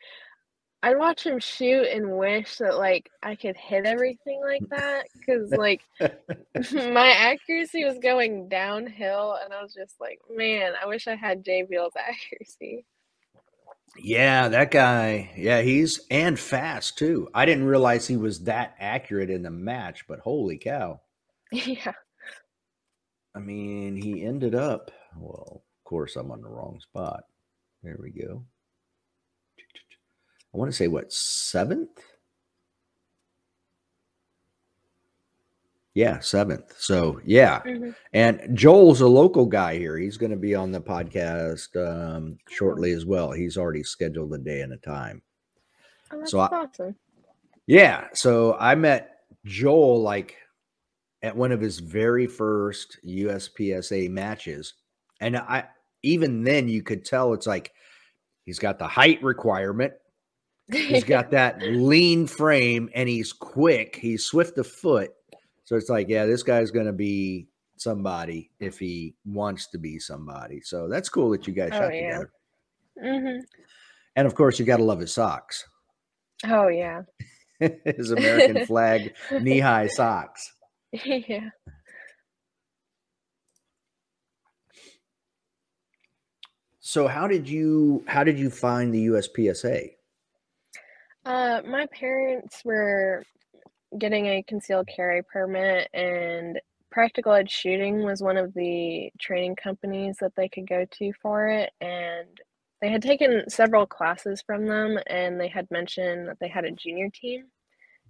I'd 0.85 0.97
watch 0.97 1.26
him 1.26 1.40
shoot 1.40 1.88
and 1.88 2.16
wish 2.16 2.59
that 2.59 2.78
like 2.78 3.11
I 3.21 3.35
could 3.35 3.57
hit 3.57 3.85
everything 3.85 4.40
like 4.40 4.62
that 4.71 5.07
because 5.19 5.50
like 5.50 5.83
my 6.73 7.09
accuracy 7.09 7.85
was 7.85 7.99
going 7.99 8.49
downhill 8.49 9.37
and 9.43 9.52
I 9.52 9.61
was 9.64 9.75
just 9.75 9.97
like, 10.00 10.21
man, 10.31 10.75
I 10.81 10.87
wish 10.87 11.09
I 11.09 11.16
had 11.16 11.45
JBL's 11.45 11.97
accuracy. 11.99 12.87
Yeah, 13.99 14.49
that 14.49 14.71
guy. 14.71 15.31
Yeah, 15.37 15.62
he's 15.62 16.00
and 16.11 16.38
fast 16.38 16.99
too. 16.99 17.29
I 17.35 17.45
didn't 17.47 17.65
realize 17.65 18.07
he 18.07 18.17
was 18.17 18.45
that 18.45 18.75
accurate 18.79 19.31
in 19.31 19.43
the 19.43 19.50
match, 19.50 20.07
but 20.07 20.21
holy 20.21 20.59
cow. 20.59 21.00
yeah. 21.53 21.93
I 23.35 23.38
mean, 23.38 23.97
he 23.97 24.25
ended 24.25 24.55
up, 24.55 24.91
well, 25.17 25.62
of 25.62 25.85
course, 25.85 26.17
I'm 26.17 26.31
on 26.31 26.43
the 26.43 26.49
wrong 26.49 26.81
spot. 26.81 27.25
There 27.83 27.99
we 28.00 28.11
go. 28.11 28.45
I 30.55 30.59
want 30.59 30.71
to 30.71 30.76
say 30.76 30.88
what, 30.88 31.12
seventh? 31.12 32.00
Yeah, 35.97 36.19
seventh. 36.21 36.75
So, 36.79 37.23
yeah. 37.25 37.62
Mhm. 37.62 37.95
And 38.12 38.55
Joel's 38.55 39.00
a 39.00 39.07
local 39.09 39.47
guy 39.47 39.79
here. 39.79 39.97
He's 39.97 40.19
going 40.19 40.31
to 40.31 40.37
be 40.37 40.55
on 40.55 40.71
the 40.71 40.81
podcast 40.81 41.75
um, 41.75 42.37
shortly 42.50 42.91
as 42.93 43.07
well. 43.07 43.33
He's 43.33 43.57
already 43.57 43.83
scheduled 43.83 44.35
a 44.35 44.38
day 44.38 44.61
and 44.61 44.75
a 44.75 44.76
time. 44.76 45.23
Oh, 46.12 46.19
that's 46.19 46.33
So 46.33 46.41
I- 46.41 46.49
awesome. 46.49 46.97
Yeah. 47.67 48.09
So 48.12 48.59
I 48.61 48.75
met 48.75 49.21
Joel 49.47 50.03
like 50.03 50.37
at 51.23 51.35
one 51.35 51.50
of 51.50 51.62
his 51.62 51.79
very 51.79 52.26
first 52.26 52.99
USPSA 53.03 54.11
matches. 54.11 54.75
And 55.23 55.35
I 55.38 55.65
even 56.03 56.45
then 56.45 56.69
you 56.69 56.83
could 56.83 57.07
tell 57.07 57.33
it's 57.33 57.47
like 57.47 57.73
he's 58.45 58.59
got 58.59 58.79
the 58.79 58.87
height 58.87 59.23
requirement. 59.23 59.95
He's 60.71 61.05
got 61.17 61.31
that 61.31 61.62
lean 61.62 62.26
frame 62.26 62.91
and 62.95 63.09
he's 63.09 63.33
quick. 63.33 63.97
He's 63.97 64.26
swift 64.26 64.59
of 64.59 64.67
foot. 64.67 65.12
So 65.66 65.76
it's 65.76 65.90
like, 65.90 66.08
yeah, 66.08 66.26
this 66.26 66.42
guy's 66.44 66.70
going 66.70 66.87
to 66.87 66.92
be 66.92 67.49
somebody 67.76 68.50
if 68.61 68.78
he 68.78 69.16
wants 69.26 69.66
to 69.73 69.78
be 69.78 69.99
somebody. 69.99 70.61
So 70.62 70.88
that's 70.88 71.08
cool 71.08 71.30
that 71.30 71.46
you 71.46 71.52
guys 71.52 71.70
Oh, 71.75 71.80
shot 71.80 71.92
yeah. 71.92 72.20
together. 72.20 72.30
hmm 72.99 73.38
And 74.14 74.26
of 74.26 74.35
course, 74.35 74.58
you 74.58 74.64
got 74.64 74.78
to 74.78 74.85
love 74.85 75.00
his 75.00 75.12
socks, 75.12 75.66
Oh 76.44 76.68
yeah. 76.68 77.02
his 77.58 78.12
American 78.12 78.61
flag 78.66 79.12
knee 79.40 79.58
high 79.58 79.88
socks. 79.88 80.52
yeah. 80.92 81.50
So 86.78 87.08
how 87.08 87.26
did 87.26 87.49
you 87.49 88.04
how 88.06 88.23
did 88.23 88.38
you 88.38 88.50
find 88.50 88.94
the 88.94 89.06
USPSA? 89.06 89.90
Uh, 91.25 91.61
my 91.66 91.87
parents 91.87 92.62
were 92.64 93.25
getting 93.99 94.26
a 94.26 94.43
concealed 94.43 94.88
carry 94.95 95.23
permit, 95.23 95.88
and 95.95 96.61
Practical 96.91 97.33
Edge 97.33 97.50
Shooting 97.50 98.05
was 98.05 98.23
one 98.23 98.37
of 98.37 98.55
the 98.55 99.11
training 99.19 99.57
companies 99.57 100.17
that 100.21 100.35
they 100.37 100.49
could 100.49 100.69
go 100.69 100.85
to 100.85 101.12
for 101.21 101.49
it, 101.49 101.71
and 101.81 102.29
they 102.81 102.91
had 102.91 103.03
taken 103.03 103.49
several 103.49 103.87
classes 103.87 104.43
from 104.47 104.67
them, 104.67 104.99
and 105.07 105.41
they 105.41 105.49
had 105.49 105.71
mentioned 105.71 106.29
that 106.29 106.38
they 106.41 106.49
had 106.49 106.65
a 106.65 106.71
junior 106.71 107.09
team, 107.11 107.47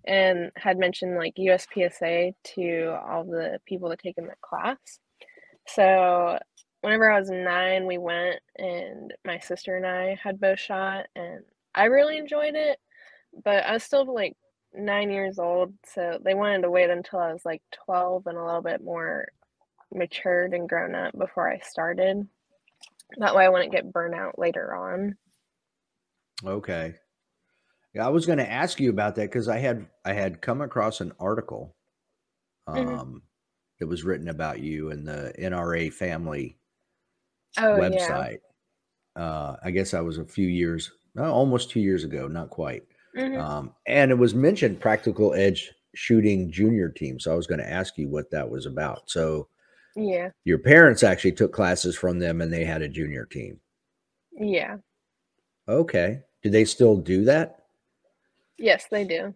and 0.07 0.51
had 0.57 0.79
mentioned 0.79 1.17
like 1.17 1.35
USPSA 1.37 2.33
to 2.55 2.99
all 3.09 3.25
the 3.25 3.59
people 3.67 3.89
that 3.89 3.99
taken 3.99 4.27
the 4.27 4.35
class. 4.41 4.79
So 5.69 6.39
whenever 6.83 7.11
I 7.11 7.19
was 7.19 7.31
nine, 7.31 7.87
we 7.87 7.99
went, 7.99 8.41
and 8.57 9.13
my 9.25 9.39
sister 9.39 9.77
and 9.77 9.87
I 9.87 10.19
had 10.23 10.41
both 10.41 10.61
shot, 10.61 11.07
and 11.17 11.43
I 11.75 11.85
really 11.87 12.19
enjoyed 12.19 12.55
it. 12.55 12.79
But 13.45 13.67
I 13.67 13.73
was 13.73 13.83
still 13.83 14.13
like 14.15 14.37
nine 14.77 15.11
years 15.11 15.39
old, 15.39 15.75
so 15.85 16.19
they 16.23 16.35
wanted 16.35 16.63
to 16.63 16.71
wait 16.71 16.91
until 16.91 17.19
I 17.21 17.33
was 17.33 17.45
like 17.45 17.63
12 17.87 18.27
and 18.27 18.39
a 18.39 18.45
little 18.45 18.63
bit 18.63 18.83
more 18.83 19.29
matured 19.95 20.55
and 20.55 20.69
grown 20.69 20.95
up 20.95 21.17
before 21.19 21.51
I 21.53 21.61
started. 21.61 22.29
That 23.19 23.35
way 23.37 23.45
I 23.47 23.51
wouldn't 23.51 23.73
get 23.73 23.93
burnout 23.93 24.39
later 24.39 24.75
on. 24.75 25.17
Okay. 26.45 26.95
Yeah, 27.95 28.07
I 28.07 28.11
was 28.11 28.27
going 28.27 28.39
to 28.39 28.51
ask 28.51 28.79
you 28.81 28.91
about 28.91 29.15
that 29.17 29.31
because 29.31 29.49
I 29.49 29.59
had 29.59 29.89
I 30.05 30.13
had 30.13 30.43
come 30.43 30.61
across 30.61 31.01
an 31.01 31.13
article 31.19 31.77
um, 32.67 32.77
Mhm. 32.77 33.23
that 33.81 33.89
was 33.89 34.05
written 34.05 34.29
about 34.29 34.61
you 34.61 34.91
and 34.91 35.07
the 35.09 35.35
NRA 35.39 35.91
family 35.91 36.59
Oh, 37.59 37.81
yeah. 37.83 38.27
website. 38.27 38.39
Uh, 39.17 39.57
I 39.65 39.71
guess 39.73 39.95
I 39.95 40.01
was 40.01 40.19
a 40.19 40.27
few 40.27 40.49
years, 40.49 40.93
almost 41.19 41.71
two 41.71 41.81
years 41.81 42.05
ago, 42.05 42.29
not 42.29 42.51
quite. 42.51 42.85
Mhm. 43.17 43.41
Um, 43.41 43.75
and 43.87 44.11
it 44.11 44.15
was 44.17 44.35
mentioned 44.35 44.81
Practical 44.81 45.35
Edge 45.35 45.73
Shooting 45.95 46.51
Junior 46.53 46.91
Team. 46.91 47.19
So 47.19 47.33
I 47.33 47.37
was 47.37 47.47
going 47.47 47.61
to 47.61 47.69
ask 47.71 47.97
you 47.97 48.09
what 48.09 48.31
that 48.31 48.49
was 48.49 48.67
about. 48.67 49.09
So 49.11 49.49
Yeah. 49.95 50.31
your 50.45 50.59
parents 50.59 51.03
actually 51.03 51.33
took 51.33 51.53
classes 51.53 51.97
from 51.97 52.19
them 52.19 52.41
and 52.43 52.53
they 52.53 52.65
had 52.65 52.83
a 52.83 52.89
junior 52.89 53.25
team. 53.25 53.59
Yeah. 54.33 54.77
Okay. 55.69 56.23
Do 56.43 56.51
they 56.51 56.67
still 56.67 56.97
do 56.97 57.25
that? 57.25 57.65
Yes, 58.59 58.87
they 58.91 59.05
do. 59.05 59.35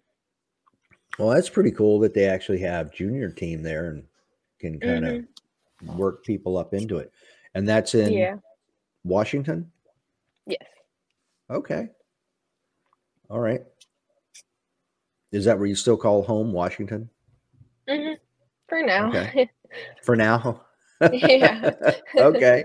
Well, 1.18 1.30
that's 1.30 1.48
pretty 1.48 1.70
cool 1.72 1.98
that 2.00 2.14
they 2.14 2.26
actually 2.26 2.60
have 2.60 2.92
junior 2.92 3.30
team 3.30 3.62
there 3.62 3.90
and 3.90 4.06
can 4.58 4.78
kind 4.78 5.06
of 5.06 5.96
work 5.96 6.24
people 6.24 6.56
up 6.58 6.74
into 6.74 6.98
it. 6.98 7.10
And 7.54 7.66
that's 7.66 7.94
in 7.94 8.12
Yeah. 8.12 8.36
Washington? 9.04 9.72
Yes. 10.46 10.66
Okay. 11.48 11.88
All 13.30 13.40
right. 13.40 13.62
Is 15.32 15.44
that 15.44 15.58
where 15.58 15.68
you 15.68 15.76
still 15.76 15.96
call 15.96 16.22
home, 16.24 16.52
Washington? 16.52 17.10
hmm 17.88 18.12
For 18.68 18.82
now. 18.82 19.08
Okay. 19.08 19.50
For 20.02 20.16
now? 20.16 20.62
yeah. 21.12 21.70
okay. 22.18 22.64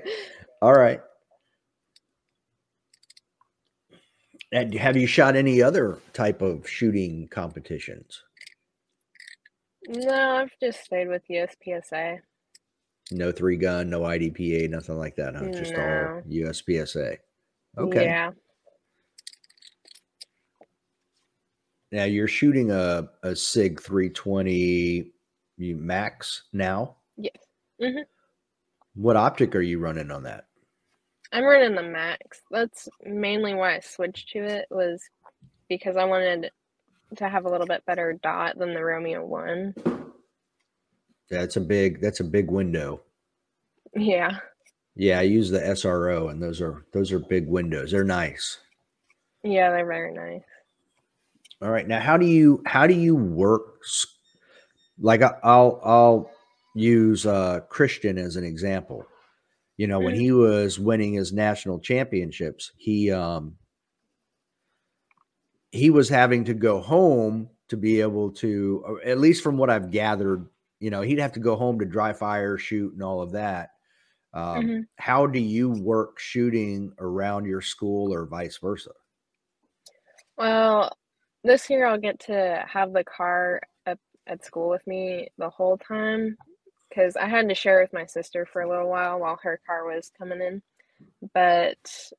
All 0.62 0.74
right. 0.74 1.02
And 4.52 4.74
have 4.74 4.98
you 4.98 5.06
shot 5.08 5.36
any 5.36 5.62
other 5.62 6.00
type 6.14 6.42
of 6.42 6.68
shooting 6.68 7.28
competitions? 7.30 8.24
No, 9.88 10.38
I've 10.38 10.52
just 10.62 10.84
stayed 10.84 11.10
with 11.10 11.22
USPSA. 11.30 12.20
No 13.12 13.32
three 13.32 13.58
gun, 13.58 13.90
no 13.90 14.02
IDPA, 14.02 14.70
nothing 14.70 14.98
like 14.98 15.16
that, 15.18 15.36
huh? 15.36 15.50
Just 15.56 15.78
all 15.78 16.16
USPSA. 16.30 17.18
Okay. 17.78 18.06
Yeah. 18.06 18.32
Now 21.92 22.04
you're 22.04 22.28
shooting 22.28 22.72
a, 22.72 23.08
a 23.24 23.36
SIG 23.36 23.82
320 23.82 25.12
Max 25.58 26.44
now. 26.52 26.98
Yes. 27.18 27.36
hmm 27.82 28.00
What 28.96 29.16
optic 29.16 29.56
are 29.56 29.62
you 29.62 29.80
running 29.80 30.12
on 30.12 30.24
that? 30.24 30.48
I'm 31.32 31.44
running 31.44 31.76
the 31.76 31.84
max. 31.84 32.42
That's 32.52 32.88
mainly 33.04 33.56
why 33.56 33.76
I 33.76 33.80
switched 33.80 34.30
to 34.32 34.40
it 34.40 34.66
was 34.70 35.02
because 35.70 35.98
I 35.98 36.06
wanted 36.06 36.52
to 37.18 37.30
have 37.30 37.46
a 37.46 37.50
little 37.50 37.68
bit 37.68 37.86
better 37.86 38.18
dot 38.22 38.58
than 38.58 38.74
the 38.74 38.84
Romeo 38.84 39.26
one. 39.26 39.74
That's 41.30 41.56
a 41.56 41.62
big 41.62 42.02
that's 42.02 42.20
a 42.20 42.26
big 42.26 42.52
window. 42.52 43.02
Yeah. 43.96 44.38
Yeah, 44.96 45.20
I 45.20 45.24
use 45.24 45.50
the 45.50 45.60
SRO 45.60 46.32
and 46.32 46.42
those 46.42 46.62
are 46.62 46.86
those 46.94 47.12
are 47.12 47.20
big 47.20 47.48
windows. 47.48 47.92
They're 47.92 48.04
nice. 48.04 48.60
Yeah, 49.44 49.72
they're 49.72 49.86
very 49.86 50.14
nice. 50.14 50.44
All 51.62 51.72
right. 51.72 51.88
Now 51.88 52.00
how 52.00 52.18
do 52.18 52.26
you 52.26 52.62
how 52.66 52.88
do 52.88 52.94
you 52.94 53.16
work 53.16 53.82
like 55.00 55.22
I- 55.22 55.38
I'll 55.44 55.80
I'll 55.84 56.32
use 56.76 57.26
uh 57.26 57.62
Christian 57.70 58.18
as 58.18 58.36
an 58.36 58.44
example. 58.44 59.06
You 59.78 59.88
know, 59.88 60.02
when 60.02 60.14
Mhm. 60.14 60.20
he 60.20 60.32
was 60.32 60.80
winning 60.80 61.14
his 61.14 61.34
national 61.34 61.80
championships, 61.80 62.72
he 62.78 63.12
um 63.12 63.58
he 65.72 65.90
was 65.90 66.10
having 66.10 66.44
to 66.46 66.54
go 66.54 66.80
home 66.82 67.50
to 67.68 67.78
be 67.78 68.02
able 68.02 68.32
to 68.32 69.00
at 69.04 69.20
least 69.20 69.44
from 69.44 69.58
what 69.58 69.70
I've 69.70 69.92
gathered, 69.92 70.48
you 70.80 70.90
know, 70.90 71.02
he'd 71.02 71.20
have 71.20 71.34
to 71.34 71.40
go 71.40 71.56
home 71.56 71.80
to 71.80 71.86
dry 71.86 72.14
fire, 72.14 72.58
shoot 72.58 72.94
and 72.94 73.04
all 73.04 73.22
of 73.22 73.32
that. 73.34 73.72
Um, 74.34 74.72
Mhm. 74.72 74.88
How 74.98 75.28
do 75.28 75.40
you 75.40 75.72
work 75.72 76.20
shooting 76.20 76.94
around 77.00 77.46
your 77.46 77.62
school 77.62 78.14
or 78.14 78.26
vice 78.28 78.58
versa? 78.60 78.92
Well, 80.38 80.98
this 81.46 81.70
year 81.70 81.86
I'll 81.88 82.00
get 82.00 82.20
to 82.22 82.66
have 82.68 82.94
the 82.94 83.04
car 83.04 83.62
up 83.86 84.00
at 84.28 84.46
school 84.46 84.70
with 84.70 84.86
me 84.88 85.30
the 85.38 85.50
whole 85.50 85.78
time 85.78 86.38
because 86.90 87.16
I 87.16 87.28
had 87.28 87.50
to 87.50 87.56
share 87.56 87.82
with 87.82 87.94
my 87.94 88.06
sister 88.06 88.48
for 88.52 88.62
a 88.62 88.70
little 88.70 88.90
while 88.90 89.20
while 89.20 89.40
her 89.44 89.60
car 89.66 89.86
was 89.86 90.12
coming 90.18 90.42
in. 90.42 90.62
But 91.34 91.78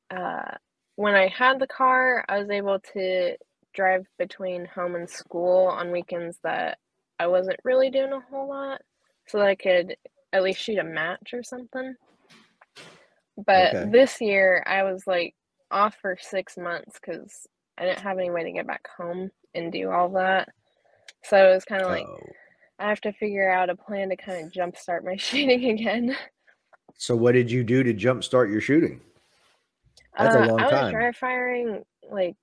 uh, 0.09 0.55
when 0.95 1.15
I 1.15 1.27
had 1.27 1.59
the 1.59 1.67
car, 1.67 2.25
I 2.29 2.39
was 2.39 2.49
able 2.49 2.79
to 2.93 3.37
drive 3.73 4.05
between 4.17 4.65
home 4.65 4.95
and 4.95 5.09
school 5.09 5.67
on 5.67 5.91
weekends 5.91 6.39
that 6.43 6.79
I 7.19 7.27
wasn't 7.27 7.59
really 7.63 7.91
doing 7.91 8.13
a 8.13 8.21
whole 8.21 8.49
lot 8.49 8.81
so 9.27 9.39
that 9.39 9.47
I 9.47 9.55
could 9.55 9.95
at 10.33 10.43
least 10.43 10.61
shoot 10.61 10.79
a 10.79 10.83
match 10.83 11.33
or 11.33 11.43
something. 11.43 11.95
But 13.45 13.75
Okay. 13.75 13.91
this 13.91 14.21
year 14.21 14.63
I 14.65 14.83
was 14.83 15.05
like 15.07 15.35
off 15.71 15.95
for 16.01 16.17
six 16.19 16.57
months 16.57 16.99
because 16.99 17.47
I 17.77 17.85
didn't 17.85 17.99
have 17.99 18.17
any 18.17 18.29
way 18.29 18.43
to 18.43 18.51
get 18.51 18.67
back 18.67 18.87
home 18.97 19.31
and 19.53 19.71
do 19.71 19.89
all 19.91 20.09
that. 20.09 20.49
So 21.23 21.49
it 21.49 21.53
was 21.53 21.65
kind 21.65 21.81
of 21.81 21.89
like 21.89 22.05
Oh. 22.07 22.19
I 22.79 22.89
have 22.89 23.01
to 23.01 23.13
figure 23.13 23.51
out 23.51 23.69
a 23.71 23.75
plan 23.75 24.09
to 24.09 24.15
kind 24.15 24.45
of 24.45 24.51
jumpstart 24.51 25.03
my 25.03 25.15
shooting 25.17 25.65
again. 25.71 26.15
So 26.95 27.15
what 27.15 27.33
did 27.33 27.49
you 27.51 27.63
do 27.63 27.83
to 27.83 27.93
jumpstart 27.93 28.51
your 28.51 28.61
shooting? 28.61 29.01
That's 30.17 30.35
a 30.35 30.41
Uh, 30.43 30.47
long 30.47 30.59
I 30.59 30.63
was 30.63 30.71
time. 30.71 30.91
dry 30.93 31.11
firing 31.11 31.83
like 32.09 32.35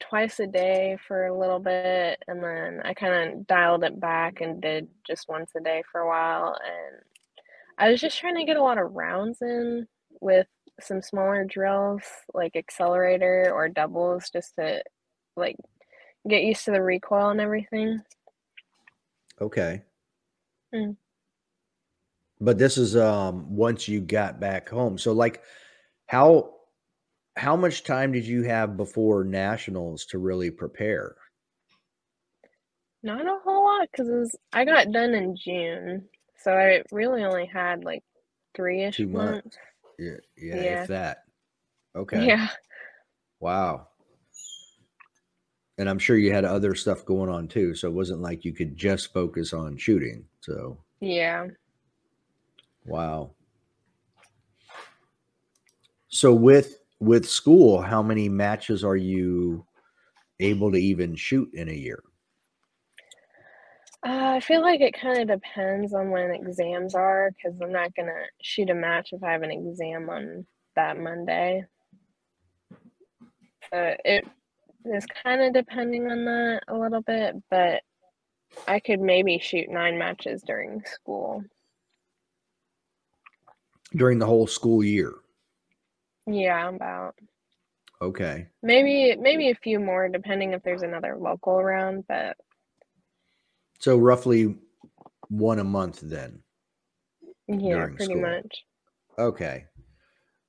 twice 0.00 0.40
a 0.40 0.46
day 0.46 0.96
for 1.06 1.26
a 1.26 1.38
little 1.38 1.58
bit, 1.58 2.22
and 2.26 2.42
then 2.42 2.80
I 2.84 2.94
kind 2.94 3.32
of 3.32 3.46
dialed 3.46 3.84
it 3.84 4.00
back 4.00 4.40
and 4.40 4.60
did 4.62 4.88
just 5.06 5.28
once 5.28 5.50
a 5.56 5.60
day 5.60 5.82
for 5.92 6.00
a 6.00 6.08
while. 6.08 6.56
And 6.64 7.02
I 7.78 7.90
was 7.90 8.00
just 8.00 8.18
trying 8.18 8.36
to 8.36 8.44
get 8.44 8.56
a 8.56 8.62
lot 8.62 8.78
of 8.78 8.92
rounds 8.92 9.42
in 9.42 9.86
with 10.20 10.46
some 10.84 11.02
smaller 11.02 11.44
drills, 11.44 12.02
like 12.34 12.56
accelerator 12.56 13.50
or 13.52 13.68
doubles, 13.68 14.30
just 14.30 14.54
to 14.56 14.82
like 15.36 15.56
get 16.28 16.42
used 16.42 16.64
to 16.64 16.70
the 16.70 16.82
recoil 16.82 17.30
and 17.30 17.40
everything. 17.40 18.02
Okay. 19.40 19.82
Mm. 20.74 20.96
But 22.40 22.58
this 22.58 22.78
is 22.78 22.96
um 22.96 23.54
once 23.56 23.88
you 23.88 24.00
got 24.00 24.40
back 24.40 24.68
home. 24.68 24.98
So 24.98 25.12
like 25.12 25.42
how 26.06 26.54
how 27.36 27.56
much 27.56 27.84
time 27.84 28.12
did 28.12 28.26
you 28.26 28.42
have 28.42 28.76
before 28.76 29.24
nationals 29.24 30.06
to 30.06 30.18
really 30.18 30.50
prepare? 30.50 31.16
Not 33.02 33.24
a 33.24 33.38
whole 33.42 33.64
lot 33.64 33.88
because 33.90 34.36
I 34.52 34.64
got 34.64 34.92
done 34.92 35.14
in 35.14 35.36
June, 35.36 36.08
so 36.42 36.52
I 36.52 36.82
really 36.92 37.24
only 37.24 37.46
had 37.46 37.82
like 37.82 38.02
three-ish 38.54 38.96
Two 38.96 39.06
months. 39.06 39.44
months. 39.44 39.56
Yeah, 40.00 40.16
yeah, 40.38 40.62
Yeah. 40.62 40.82
if 40.82 40.88
that. 40.88 41.24
Okay. 41.94 42.26
Yeah. 42.26 42.48
Wow. 43.38 43.88
And 45.76 45.88
I'm 45.88 45.98
sure 45.98 46.16
you 46.16 46.32
had 46.32 46.44
other 46.46 46.74
stuff 46.74 47.04
going 47.04 47.28
on 47.28 47.48
too. 47.48 47.74
So 47.74 47.88
it 47.88 47.94
wasn't 47.94 48.22
like 48.22 48.44
you 48.44 48.52
could 48.52 48.76
just 48.76 49.12
focus 49.12 49.52
on 49.52 49.76
shooting. 49.76 50.24
So 50.40 50.78
Yeah. 51.00 51.48
wow. 52.86 53.30
So 56.08 56.34
with 56.34 56.78
with 56.98 57.28
school, 57.28 57.80
how 57.80 58.02
many 58.02 58.28
matches 58.28 58.84
are 58.84 58.96
you 58.96 59.66
able 60.38 60.72
to 60.72 60.78
even 60.78 61.14
shoot 61.14 61.52
in 61.54 61.68
a 61.68 61.72
year? 61.72 62.02
Uh, 64.06 64.32
I 64.36 64.40
feel 64.40 64.62
like 64.62 64.80
it 64.80 64.98
kind 64.98 65.18
of 65.18 65.40
depends 65.40 65.92
on 65.92 66.10
when 66.10 66.30
exams 66.30 66.94
are 66.94 67.30
because 67.32 67.60
I'm 67.60 67.72
not 67.72 67.94
gonna 67.94 68.24
shoot 68.40 68.70
a 68.70 68.74
match 68.74 69.10
if 69.12 69.22
I 69.22 69.32
have 69.32 69.42
an 69.42 69.50
exam 69.50 70.08
on 70.08 70.46
that 70.74 70.98
Monday. 70.98 71.66
So 73.72 73.94
it 74.04 74.26
is 74.86 75.04
kind 75.22 75.42
of 75.42 75.52
depending 75.52 76.10
on 76.10 76.24
that 76.24 76.62
a 76.68 76.76
little 76.76 77.02
bit, 77.02 77.36
but 77.50 77.82
I 78.66 78.80
could 78.80 79.00
maybe 79.00 79.38
shoot 79.38 79.68
nine 79.68 79.98
matches 79.98 80.42
during 80.42 80.82
school. 80.86 81.44
during 83.96 84.18
the 84.18 84.26
whole 84.26 84.46
school 84.46 84.84
year. 84.84 85.14
Yeah, 86.26 86.68
about 86.68 87.16
Okay. 88.00 88.48
maybe 88.62 89.16
maybe 89.16 89.50
a 89.50 89.54
few 89.54 89.80
more 89.80 90.08
depending 90.08 90.52
if 90.52 90.62
there's 90.62 90.82
another 90.82 91.16
local 91.18 91.54
around, 91.58 92.04
but 92.08 92.36
So 93.80 93.96
roughly 93.96 94.56
one 95.28 95.58
a 95.58 95.64
month 95.64 96.00
then. 96.02 96.40
yeah, 97.48 97.86
pretty 97.86 98.04
school. 98.04 98.20
much. 98.20 98.64
Okay. 99.18 99.64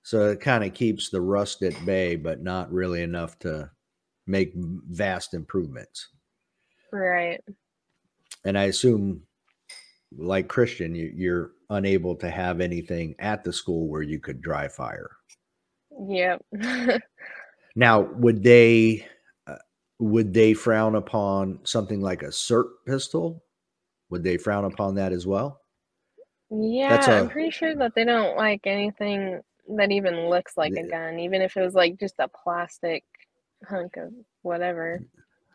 So 0.04 0.30
it 0.30 0.42
kind 0.42 0.64
of 0.64 0.74
keeps 0.74 1.10
the 1.10 1.22
rust 1.22 1.62
at 1.64 1.86
bay, 1.86 2.16
but 2.16 2.42
not 2.42 2.72
really 2.72 3.02
enough 3.02 3.38
to 3.40 3.70
make 4.28 4.54
vast 4.56 5.34
improvements. 5.34 6.10
Right. 6.92 7.42
And 8.46 8.58
I 8.58 8.66
assume, 8.66 9.22
like 10.18 10.48
Christian, 10.48 10.96
you, 10.96 11.12
you're 11.16 11.52
unable 11.70 12.16
to 12.18 12.30
have 12.30 12.60
anything 12.62 13.16
at 13.20 13.44
the 13.44 13.54
school 13.54 13.88
where 13.88 14.02
you 14.02 14.20
could 14.20 14.42
dry 14.42 14.68
fire. 14.68 15.12
Yep. 16.08 16.46
Now, 17.76 18.02
would 18.02 18.44
they 18.44 19.08
would 20.02 20.34
they 20.34 20.54
frown 20.54 20.96
upon 20.96 21.60
something 21.64 22.02
like 22.02 22.24
a 22.24 22.32
SIRT 22.32 22.66
pistol? 22.88 23.44
Would 24.10 24.24
they 24.24 24.38
frown 24.38 24.66
upon 24.66 24.96
that 24.96 25.14
as 25.14 25.28
well? 25.28 25.62
Yeah, 26.50 27.00
a- 27.10 27.20
I'm 27.22 27.30
pretty 27.30 27.52
sure 27.52 27.76
that 27.76 27.94
they 27.96 28.04
don't 28.04 28.36
like 28.36 28.62
anything 28.66 29.42
that 29.78 29.92
even 29.92 30.28
looks 30.28 30.58
like 30.58 30.74
a 30.74 30.88
gun, 30.88 31.20
even 31.20 31.42
if 31.42 31.56
it 31.56 31.62
was 31.62 31.76
like 31.76 32.00
just 32.00 32.16
a 32.18 32.28
plastic 32.28 33.04
hunk 33.70 33.96
of 33.98 34.12
whatever. 34.42 35.00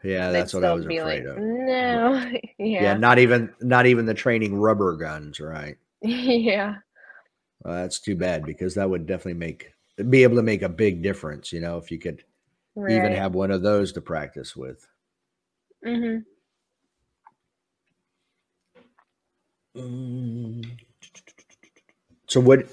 Yeah, 0.05 0.31
that's 0.31 0.55
what 0.55 0.65
I 0.65 0.73
was 0.73 0.85
afraid 0.85 1.03
like, 1.03 1.25
of. 1.25 1.39
No. 1.39 2.31
Yeah. 2.59 2.83
Yeah. 2.83 2.95
not 2.95 3.19
even 3.19 3.53
not 3.61 3.87
even 3.87 4.07
the 4.07 4.15
training 4.15 4.55
rubber 4.55 4.97
guns, 4.97 5.41
right? 5.41 5.77
Yeah. 6.03 6.77
Well, 7.65 7.75
that's 7.75 7.99
too 7.99 8.15
bad 8.15 8.45
because 8.45 8.77
that 8.77 8.89
would 8.89 9.07
definitely 9.07 9.35
make 9.35 9.73
be 10.09 10.23
able 10.23 10.37
to 10.37 10.43
make 10.43 10.63
a 10.63 10.69
big 10.69 11.03
difference, 11.03 11.53
you 11.53 11.61
know, 11.61 11.79
if 11.79 11.91
you 11.91 11.99
could 11.99 12.23
even 12.89 13.13
have 13.13 13.35
one 13.35 13.51
of 13.51 13.63
those 13.63 13.93
to 13.93 14.01
practice 14.01 14.57
with. 14.57 14.87
hmm 15.85 16.19
So 22.29 22.41
what 22.41 22.67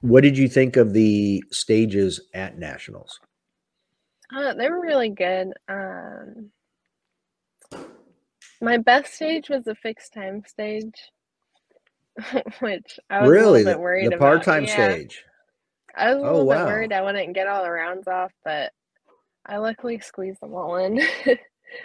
what 0.00 0.22
did 0.22 0.38
you 0.38 0.48
think 0.48 0.76
of 0.76 0.92
the 0.92 1.42
stages 1.50 2.20
at 2.34 2.58
nationals? 2.58 3.20
Uh, 4.34 4.54
they 4.54 4.68
were 4.70 4.80
really 4.80 5.10
good. 5.10 5.52
Um, 5.68 6.50
my 8.60 8.78
best 8.78 9.14
stage 9.14 9.48
was 9.48 9.64
the 9.64 9.74
fixed 9.74 10.12
time 10.12 10.42
stage, 10.46 11.10
which 12.60 12.98
I 13.10 13.22
was 13.22 13.28
really? 13.28 13.62
a 13.62 13.64
little 13.64 13.64
bit 13.64 13.80
worried 13.80 14.06
the 14.06 14.12
about. 14.12 14.20
part-time 14.20 14.66
Yeah, 14.66 14.96
stage. 14.96 15.24
I 15.96 16.14
was 16.14 16.22
a 16.22 16.26
Oh, 16.26 16.32
little 16.32 16.46
wow. 16.46 16.66
bit 16.66 16.66
worried 16.66 16.92
I 16.92 17.02
wouldn't 17.02 17.34
get 17.34 17.48
all 17.48 17.62
the 17.64 17.70
rounds 17.70 18.08
off, 18.08 18.32
but 18.44 18.72
I 19.50 19.56
luckily 19.56 19.98
squeezed 19.98 20.40
them 20.40 20.54
all 20.54 20.76
in. 20.76 21.02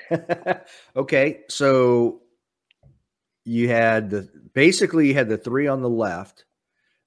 okay, 0.96 1.42
so 1.50 2.22
you 3.44 3.70
had 3.70 4.10
the 4.10 4.30
basically 4.54 5.08
you 5.08 5.14
had 5.16 5.30
the 5.30 5.38
three 5.38 5.68
on 5.68 5.82
the 5.82 5.90
left. 5.90 6.46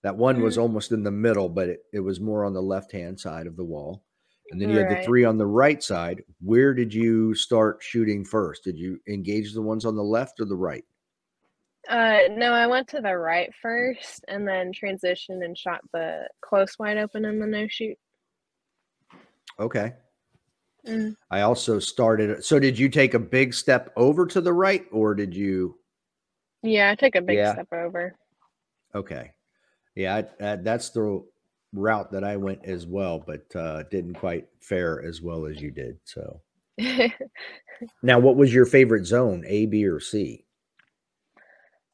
That 0.03 0.17
one 0.17 0.43
was 0.43 0.57
Mhm. 0.57 0.63
almost 0.63 0.93
in 0.93 1.03
the 1.03 1.11
middle, 1.11 1.49
but 1.49 1.69
it, 1.69 1.85
it 1.93 2.01
was 2.01 2.21
more 2.21 2.45
on 2.45 2.55
the 2.55 2.63
left 2.63 2.93
hand 2.93 3.19
side 3.19 3.47
of 3.47 3.57
the 3.57 3.65
wall. 3.65 4.05
And 4.51 4.61
then 4.61 4.71
you 4.71 4.79
had 4.79 4.89
the 4.89 5.03
three 5.05 5.25
on 5.25 5.39
the 5.39 5.47
right 5.47 5.83
side. 5.83 6.23
Where 6.41 6.73
did 6.73 6.95
you 6.95 7.35
start 7.35 7.83
shooting 7.83 8.25
first? 8.25 8.65
Did 8.65 8.79
you 8.79 8.99
engage 9.09 9.53
the 9.53 9.63
ones 9.63 9.85
on 9.85 9.95
the 9.95 10.03
left 10.03 10.41
or 10.41 10.45
the 10.47 10.57
right? 10.57 10.85
Uh, 11.89 12.21
no, 12.31 12.53
I 12.53 12.67
went 12.67 12.89
to 12.89 13.01
the 13.01 13.17
right 13.17 13.53
first 13.61 14.25
and 14.29 14.47
then 14.47 14.73
transitioned 14.73 15.45
and 15.45 15.57
shot 15.57 15.81
the 15.93 16.29
close 16.41 16.79
wide 16.79 16.97
open 16.97 17.25
in 17.25 17.39
the 17.39 17.47
no 17.47 17.67
shoot. 17.69 17.99
Okay. 19.59 19.95
Mm. 20.89 21.15
I 21.31 21.43
also 21.43 21.79
started. 21.79 22.45
So 22.45 22.59
did 22.59 22.79
you 22.79 22.89
take 22.89 23.15
a 23.15 23.19
big 23.19 23.53
step 23.53 23.93
over 23.97 24.27
to 24.27 24.41
the 24.41 24.53
right 24.53 24.87
or 24.91 25.15
did 25.15 25.35
you? 25.35 25.79
Yeah, 26.63 26.91
I 26.91 26.95
took 26.95 27.15
a 27.15 27.21
big 27.21 27.37
Yeah. 27.37 27.53
step 27.53 27.69
over. 27.73 28.17
Okay. 28.95 29.33
Yeah, 29.95 30.23
I, 30.41 30.43
uh, 30.43 30.57
that's 30.63 30.91
the 30.91 31.25
route 31.73 32.13
that 32.13 32.25
I 32.25 32.37
went 32.37 32.65
as 32.65 32.87
well, 32.87 33.19
but 33.19 33.45
uh, 33.55 33.83
didn't 33.85 34.15
quite 34.15 34.49
fare 34.61 35.03
as 35.03 35.21
well 35.21 35.47
as 35.47 35.61
you 35.61 35.71
did. 35.71 35.99
So 36.05 36.41
now, 38.03 38.19
what 38.19 38.37
was 38.37 38.55
your 38.55 38.65
favorite 38.65 39.05
zone, 39.07 39.45
A, 39.47 39.67
B, 39.67 39.85
or 39.87 40.01
C? 40.01 40.45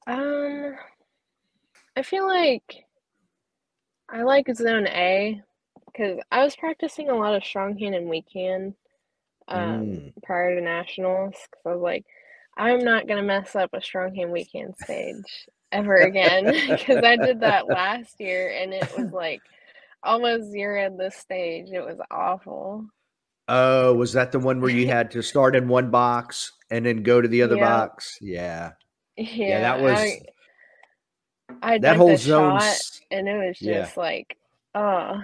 Um, 0.06 0.74
I 1.96 2.02
feel 2.02 2.26
like 2.26 2.84
I 4.08 4.22
like 4.22 4.54
zone 4.54 4.86
A 4.86 5.42
because 5.86 6.20
I 6.30 6.44
was 6.44 6.56
practicing 6.56 7.08
a 7.08 7.16
lot 7.16 7.34
of 7.34 7.44
strong 7.44 7.78
hand 7.78 7.94
and 7.94 8.08
weak 8.08 8.26
hand 8.34 8.74
um, 9.48 9.60
Mm. 9.86 10.12
prior 10.22 10.54
to 10.56 10.60
nationals. 10.60 11.34
Because 11.50 11.62
I 11.66 11.68
was 11.70 11.82
like, 11.82 12.04
I'm 12.56 12.84
not 12.84 13.06
gonna 13.08 13.22
mess 13.22 13.54
up 13.56 13.70
a 13.72 13.80
strong 13.82 14.14
hand 14.14 14.30
weak 14.32 14.48
hand 14.54 14.74
stage 14.82 15.46
ever 15.72 15.96
again 15.96 16.44
because 16.68 17.02
I 17.04 17.16
did 17.16 17.40
that 17.40 17.66
last 17.68 18.20
year 18.20 18.50
and 18.50 18.72
it 18.72 18.96
was 18.96 19.10
like 19.12 19.40
almost 20.02 20.50
zeroed 20.52 20.96
the 20.98 21.10
stage. 21.10 21.68
It 21.72 21.84
was 21.84 21.98
awful. 22.10 22.86
Oh, 23.48 23.92
was 23.94 24.12
that 24.14 24.32
the 24.32 24.38
one 24.38 24.60
where 24.60 24.70
you 24.70 24.86
had 24.86 25.10
to 25.10 25.22
start 25.22 25.54
in 25.56 25.68
one 25.68 25.90
box 25.90 26.52
and 26.70 26.86
then 26.86 27.02
go 27.02 27.20
to 27.20 27.28
the 27.28 27.42
other 27.42 27.56
Yeah. 27.56 27.64
box? 27.78 28.16
Yeah. 28.20 28.72
Yeah, 29.16 29.60
that 29.60 29.80
was- 29.80 29.98
I, 29.98 30.20
I 31.62 31.78
That 31.78 31.96
whole 31.96 32.16
zone. 32.16 32.60
and 33.10 33.28
it 33.28 33.46
was 33.46 33.60
Yeah. 33.60 33.82
just 33.82 33.96
like, 33.96 34.36
oh. 34.74 35.22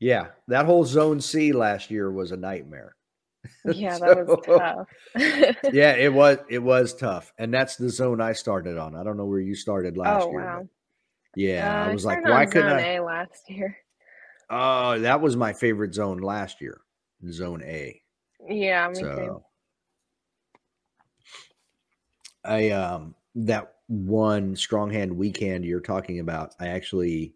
Yeah. 0.00 0.28
That 0.48 0.66
whole 0.66 0.84
zone 0.84 1.20
C 1.20 1.52
last 1.52 1.90
year 1.90 2.10
was 2.10 2.32
a 2.32 2.36
nightmare. 2.36 2.96
Yeah, 3.64 3.98
that 3.98 4.26
was 4.26 4.38
tough. 4.46 4.88
yeah, 5.72 5.94
it 5.94 6.12
was 6.12 6.38
it 6.48 6.58
was 6.58 6.94
tough. 6.94 7.32
And 7.38 7.52
that's 7.54 7.76
the 7.76 7.88
zone 7.88 8.20
I 8.20 8.32
started 8.32 8.76
on. 8.78 8.94
I 8.96 9.02
don't 9.04 9.16
know 9.16 9.24
where 9.26 9.40
you 9.40 9.54
started 9.54 9.96
last 9.96 10.24
oh 10.24 10.30
year. 10.30 10.40
wow. 10.40 10.68
Yeah, 11.36 11.70
Uh, 11.70 11.84
I 11.88 11.92
was 11.92 12.04
like, 12.04 12.24
why 12.24 12.44
couldn't 12.46 12.68
zone 12.68 12.78
I? 12.80 12.92
A 12.96 13.02
last 13.02 13.48
year. 13.48 13.76
Oh, 14.52 14.98
that 14.98 15.20
was 15.20 15.36
my 15.36 15.52
favorite 15.52 15.94
zone 15.94 16.18
last 16.18 16.60
year, 16.60 16.80
zone 17.30 17.62
A. 17.62 18.02
Yeah, 18.48 18.88
me 18.88 18.94
too. 18.96 19.06
So 19.06 19.44
I 22.44 22.70
um 22.70 23.14
that 23.36 23.74
one 23.86 24.56
strong 24.56 24.90
hand 24.90 25.16
weak 25.16 25.38
hand 25.38 25.64
you're 25.64 25.80
talking 25.80 26.18
about, 26.18 26.54
I 26.58 26.66
actually 26.68 27.34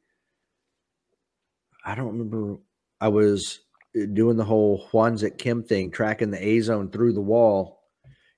I 1.85 1.95
don't 1.95 2.07
remember 2.19 2.59
I 3.01 3.09
was 3.09 3.61
uh, 3.97 4.07
doing 4.13 4.37
the 4.37 4.45
whole 4.45 4.89
Hwansik 4.89 5.39
Kim 5.39 5.63
thing, 5.63 5.91
tracking 5.91 6.31
the 6.31 6.45
A 6.45 6.61
zone 6.61 6.91
through 6.91 7.13
the 7.13 7.21
wall 7.21 7.83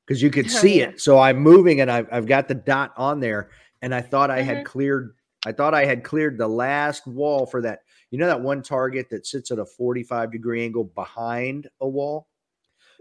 because 0.05 0.21
you 0.23 0.31
could 0.31 0.47
Oh, 0.47 0.49
see 0.49 0.81
yeah. 0.81 0.89
it. 0.89 1.01
So 1.01 1.19
I'm 1.19 1.39
moving 1.39 1.81
and 1.81 1.91
I've 1.91 2.09
I've 2.13 2.27
got 2.27 2.49
the 2.49 2.55
dot 2.55 2.93
on 2.97 3.21
there, 3.21 3.51
and 3.83 3.95
I 3.95 4.01
thought 4.01 4.31
I 4.31 4.43
had 4.43 4.59
Mhm. 4.59 4.65
cleared 4.65 5.15
I 5.45 5.53
thought 5.53 5.75
I 5.75 5.85
had 5.85 6.03
cleared 6.03 6.39
the 6.39 6.49
last 6.49 7.07
wall 7.07 7.47
for 7.47 7.63
that. 7.63 7.81
You 8.11 8.19
know 8.19 8.27
that 8.27 8.41
one 8.41 8.63
target 8.63 9.09
that 9.11 9.27
sits 9.27 9.51
at 9.53 9.59
a 9.61 9.67
45 9.67 10.33
degree 10.33 10.65
angle 10.65 10.85
behind 10.85 11.69
a 11.81 11.89
wall? 11.89 12.29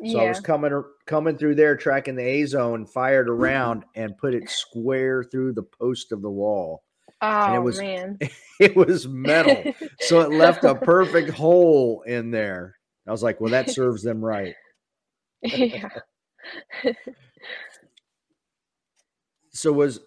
So 0.05 0.19
I 0.19 0.23
was 0.27 0.39
coming 0.39 0.83
coming 1.05 1.37
through 1.37 1.55
there, 1.55 1.75
tracking 1.75 2.15
the 2.15 2.23
A 2.23 2.45
zone, 2.45 2.85
fired 2.85 3.27
around, 3.35 3.85
and 3.95 4.17
put 4.17 4.35
it 4.35 4.49
square 4.49 5.23
through 5.23 5.53
the 5.53 5.63
post 5.63 6.11
of 6.11 6.21
the 6.21 6.29
wall. 6.29 6.83
Oh 7.21 7.55
it 7.55 7.59
was- 7.59 7.79
man. 7.79 8.19
It 8.57 8.73
was 8.73 9.05
metal, 9.05 9.73
so 9.99 10.21
it 10.21 10.31
left 10.31 10.63
a 10.63 10.73
perfect 10.93 11.31
hole 11.31 12.03
in 12.07 12.31
there. 12.31 12.73
I 13.05 13.11
was 13.11 13.21
like, 13.21 13.41
"Well, 13.41 13.51
that 13.51 13.69
serves 13.69 14.01
them 14.01 14.23
right." 14.23 14.55
yeah. 15.43 15.89
So 19.49 19.73
was 19.73 19.99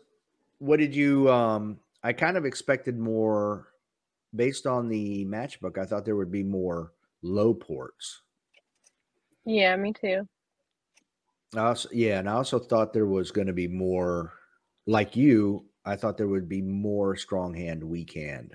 what 0.59 0.79
did 0.79 0.95
you? 0.97 1.31
um 1.31 1.79
I 2.03 2.15
kind 2.15 2.39
of 2.39 2.47
expected 2.47 2.99
more 2.99 3.69
based 4.35 4.67
on 4.67 4.89
the 4.89 5.27
matchbook. 5.27 5.77
I 5.77 5.85
thought 5.85 6.07
there 6.07 6.17
would 6.17 6.33
be 6.33 6.43
more 6.43 6.93
low 7.23 7.53
ports. 7.53 8.23
Yeah, 9.45 9.77
me 9.77 9.93
too. 9.93 10.27
I 11.55 11.61
also, 11.61 11.89
yeah, 11.93 12.19
and 12.19 12.29
I 12.31 12.33
also 12.33 12.59
thought 12.59 12.93
there 12.95 13.07
was 13.07 13.31
going 13.31 13.47
to 13.47 13.53
be 13.53 13.69
more, 13.69 14.33
like 14.87 15.17
you. 15.17 15.65
I 15.89 15.97
thought 15.97 16.19
there 16.19 16.29
would 16.29 16.51
be 16.51 16.61
more 16.61 17.17
strong 17.17 17.55
hand, 17.55 17.83
weak 17.83 18.13
hand 18.13 18.55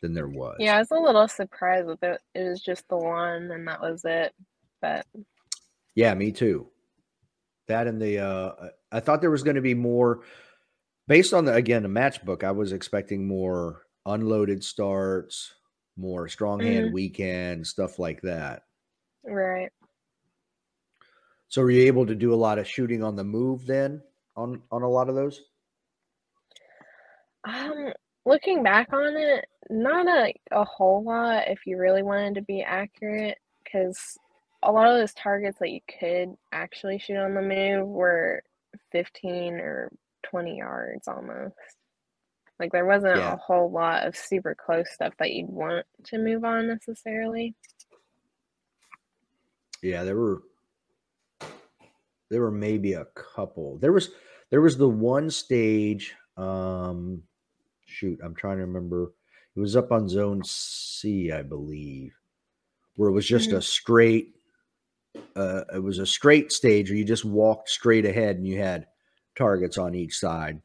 than 0.00 0.14
there 0.14 0.28
was. 0.28 0.56
Yeah, 0.60 0.76
I 0.76 0.78
was 0.78 0.92
a 0.92 0.94
little 0.94 1.26
surprised 1.26 1.88
that 1.88 2.02
it, 2.02 2.20
it 2.40 2.48
was 2.48 2.62
just 2.62 2.88
the 2.88 2.96
one 2.96 3.50
and 3.50 3.66
that 3.66 3.80
was 3.80 4.04
it. 4.04 4.32
But 4.80 5.04
yeah, 5.96 6.14
me 6.14 6.30
too. 6.30 6.68
That 7.66 7.88
and 7.88 8.00
the, 8.00 8.20
uh 8.20 8.68
I 8.92 9.00
thought 9.00 9.20
there 9.20 9.30
was 9.30 9.42
going 9.42 9.56
to 9.56 9.62
be 9.62 9.74
more, 9.74 10.22
based 11.08 11.34
on 11.34 11.46
the 11.46 11.54
again 11.54 11.82
the 11.82 11.88
matchbook. 11.88 12.44
I 12.44 12.52
was 12.52 12.72
expecting 12.72 13.26
more 13.26 13.82
unloaded 14.06 14.62
starts, 14.62 15.52
more 15.96 16.28
strong 16.28 16.60
hand, 16.60 16.86
Mhm. 16.86 16.92
weak 16.92 17.16
hand, 17.16 17.66
stuff 17.66 17.98
like 17.98 18.22
that. 18.22 18.62
right. 19.24 19.70
So, 21.48 21.60
were 21.62 21.70
you 21.70 21.82
able 21.86 22.06
to 22.06 22.14
do 22.14 22.32
a 22.32 22.36
lot 22.36 22.58
of 22.58 22.66
shooting 22.68 23.02
on 23.02 23.16
the 23.16 23.24
move 23.24 23.66
then 23.66 24.02
on 24.36 24.62
on 24.70 24.82
a 24.82 24.88
lot 24.88 25.08
of 25.08 25.14
those? 25.16 25.40
Um, 27.44 27.92
looking 28.24 28.62
back 28.62 28.92
on 28.92 29.16
it, 29.16 29.46
not 29.70 30.06
a, 30.06 30.32
a 30.50 30.64
whole 30.64 31.02
lot 31.02 31.48
if 31.48 31.66
you 31.66 31.78
really 31.78 32.02
wanted 32.02 32.34
to 32.36 32.42
be 32.42 32.62
accurate, 32.62 33.38
because 33.64 34.18
a 34.62 34.70
lot 34.70 34.88
of 34.88 34.98
those 34.98 35.14
targets 35.14 35.58
that 35.58 35.70
you 35.70 35.80
could 35.98 36.36
actually 36.52 36.98
shoot 36.98 37.16
on 37.16 37.34
the 37.34 37.42
move 37.42 37.88
were 37.88 38.42
15 38.92 39.54
or 39.54 39.90
20 40.24 40.58
yards 40.58 41.08
almost. 41.08 41.54
Like 42.60 42.70
there 42.70 42.86
wasn't 42.86 43.16
Yeah. 43.16 43.34
a 43.34 43.36
whole 43.38 43.70
lot 43.72 44.06
of 44.06 44.16
super 44.16 44.54
close 44.54 44.92
stuff 44.92 45.14
that 45.18 45.32
you'd 45.32 45.48
want 45.48 45.84
to 46.04 46.18
move 46.18 46.44
on 46.44 46.68
necessarily. 46.68 47.56
Yeah, 49.82 50.04
there 50.04 50.16
were 50.16 50.42
there 52.30 52.40
were 52.40 52.52
maybe 52.52 52.92
a 52.92 53.06
couple. 53.06 53.78
There 53.78 53.92
was 53.92 54.10
there 54.50 54.60
was 54.60 54.76
the 54.76 54.88
one 54.88 55.28
stage 55.28 56.14
um 56.36 57.22
shoot, 57.92 58.20
I'm 58.24 58.34
trying 58.34 58.58
to 58.58 58.66
remember. 58.66 59.12
It 59.56 59.60
was 59.60 59.76
up 59.76 59.92
on 59.92 60.08
zone 60.08 60.42
C, 60.44 61.32
I 61.32 61.42
believe, 61.42 62.14
where 62.96 63.10
it 63.10 63.14
was 63.14 63.26
just 63.28 63.52
a 63.52 63.62
straight 63.62 64.34
uh 65.36 65.64
it 65.74 65.82
was 65.82 65.98
a 65.98 66.06
straight 66.06 66.52
stage 66.52 66.90
where 66.90 66.98
you 66.98 67.04
just 67.04 67.24
walked 67.24 67.68
straight 67.70 68.04
ahead 68.06 68.36
and 68.36 68.46
you 68.46 68.58
had 68.58 68.86
targets 69.36 69.78
on 69.78 69.94
each 69.94 70.18
side. 70.18 70.60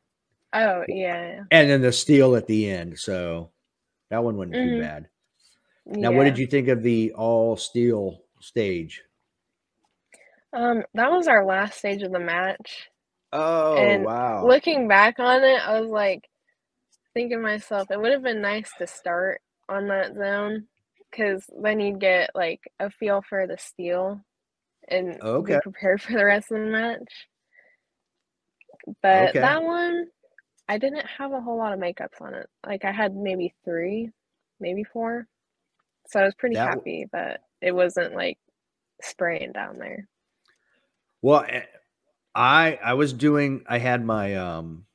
Oh, 0.54 0.84
yeah. 0.88 1.46
And 1.52 1.70
then 1.70 1.82
the 1.82 1.92
steel 1.92 2.36
at 2.38 2.48
the 2.48 2.70
end. 2.70 3.00
So 3.00 3.52
that 4.10 4.24
one 4.24 4.38
wasn't 4.38 4.60
too 4.60 4.72
Mhm. 4.72 4.74
bad. 4.74 5.10
Now, 6.00 6.12
what 6.12 6.26
did 6.26 6.38
you 6.38 6.48
think 6.48 6.68
of 6.70 6.84
the 6.84 7.14
all 7.14 7.58
steel 7.58 8.24
stage? 8.42 9.04
Um, 10.54 10.84
that 10.94 11.12
was 11.12 11.28
our 11.28 11.46
last 11.46 11.78
stage 11.80 12.02
of 12.04 12.12
the 12.12 12.20
match. 12.20 12.90
Oh 13.32 13.94
And 13.94 14.00
wow. 14.00 14.60
Looking 14.66 14.88
back 14.88 15.20
on 15.20 15.44
it, 15.44 15.62
I 15.68 15.80
was 15.82 15.90
like 15.92 16.30
thinking 17.18 17.38
to 17.40 17.44
myself, 17.44 17.90
it 17.92 18.00
would 18.00 18.12
have 18.12 18.24
been 18.24 18.42
nice 18.42 18.72
to 18.78 18.88
start 18.88 19.42
on 19.70 19.88
that 19.88 20.14
zone 20.16 20.68
because 21.12 21.50
then 21.62 21.80
you'd 21.80 22.00
get 22.00 22.32
like 22.36 22.62
a 22.80 22.92
feel 22.92 23.24
for 23.28 23.48
the 23.48 23.58
steel 23.58 24.22
and 24.90 25.22
Okay. 25.22 25.44
be 25.46 25.60
prepared 25.60 26.02
for 26.02 26.14
the 26.14 26.26
rest 26.26 26.52
of 26.52 26.60
the 26.60 26.66
match. 26.68 27.28
But 29.02 29.36
Okay. 29.36 29.40
that 29.40 29.64
one, 29.64 30.08
I 30.70 30.78
didn't 30.78 31.08
have 31.08 31.34
a 31.34 31.42
whole 31.42 31.58
lot 31.58 31.74
of 31.74 31.80
makeups 31.80 32.22
on 32.22 32.36
it. 32.36 32.48
Like 32.66 32.86
I 32.86 32.92
had 32.92 33.16
maybe 33.16 33.54
three, 33.66 34.12
maybe 34.60 34.84
four. 34.84 35.28
So 36.10 36.22
I 36.22 36.26
was 36.26 36.36
pretty 36.36 36.56
That 36.56 36.66
w- 36.68 36.86
happy 36.86 37.08
that 37.14 37.42
it 37.62 37.74
wasn't 37.74 38.16
like 38.16 38.40
spraying 39.02 39.54
down 39.54 39.80
there. 39.80 40.08
Well, 41.22 41.46
eh, 41.48 41.66
I 42.36 42.80
I 42.84 42.96
was 42.96 43.14
doing 43.14 43.66
I 43.70 43.80
had 43.80 44.06
my 44.06 44.36
um 44.36 44.87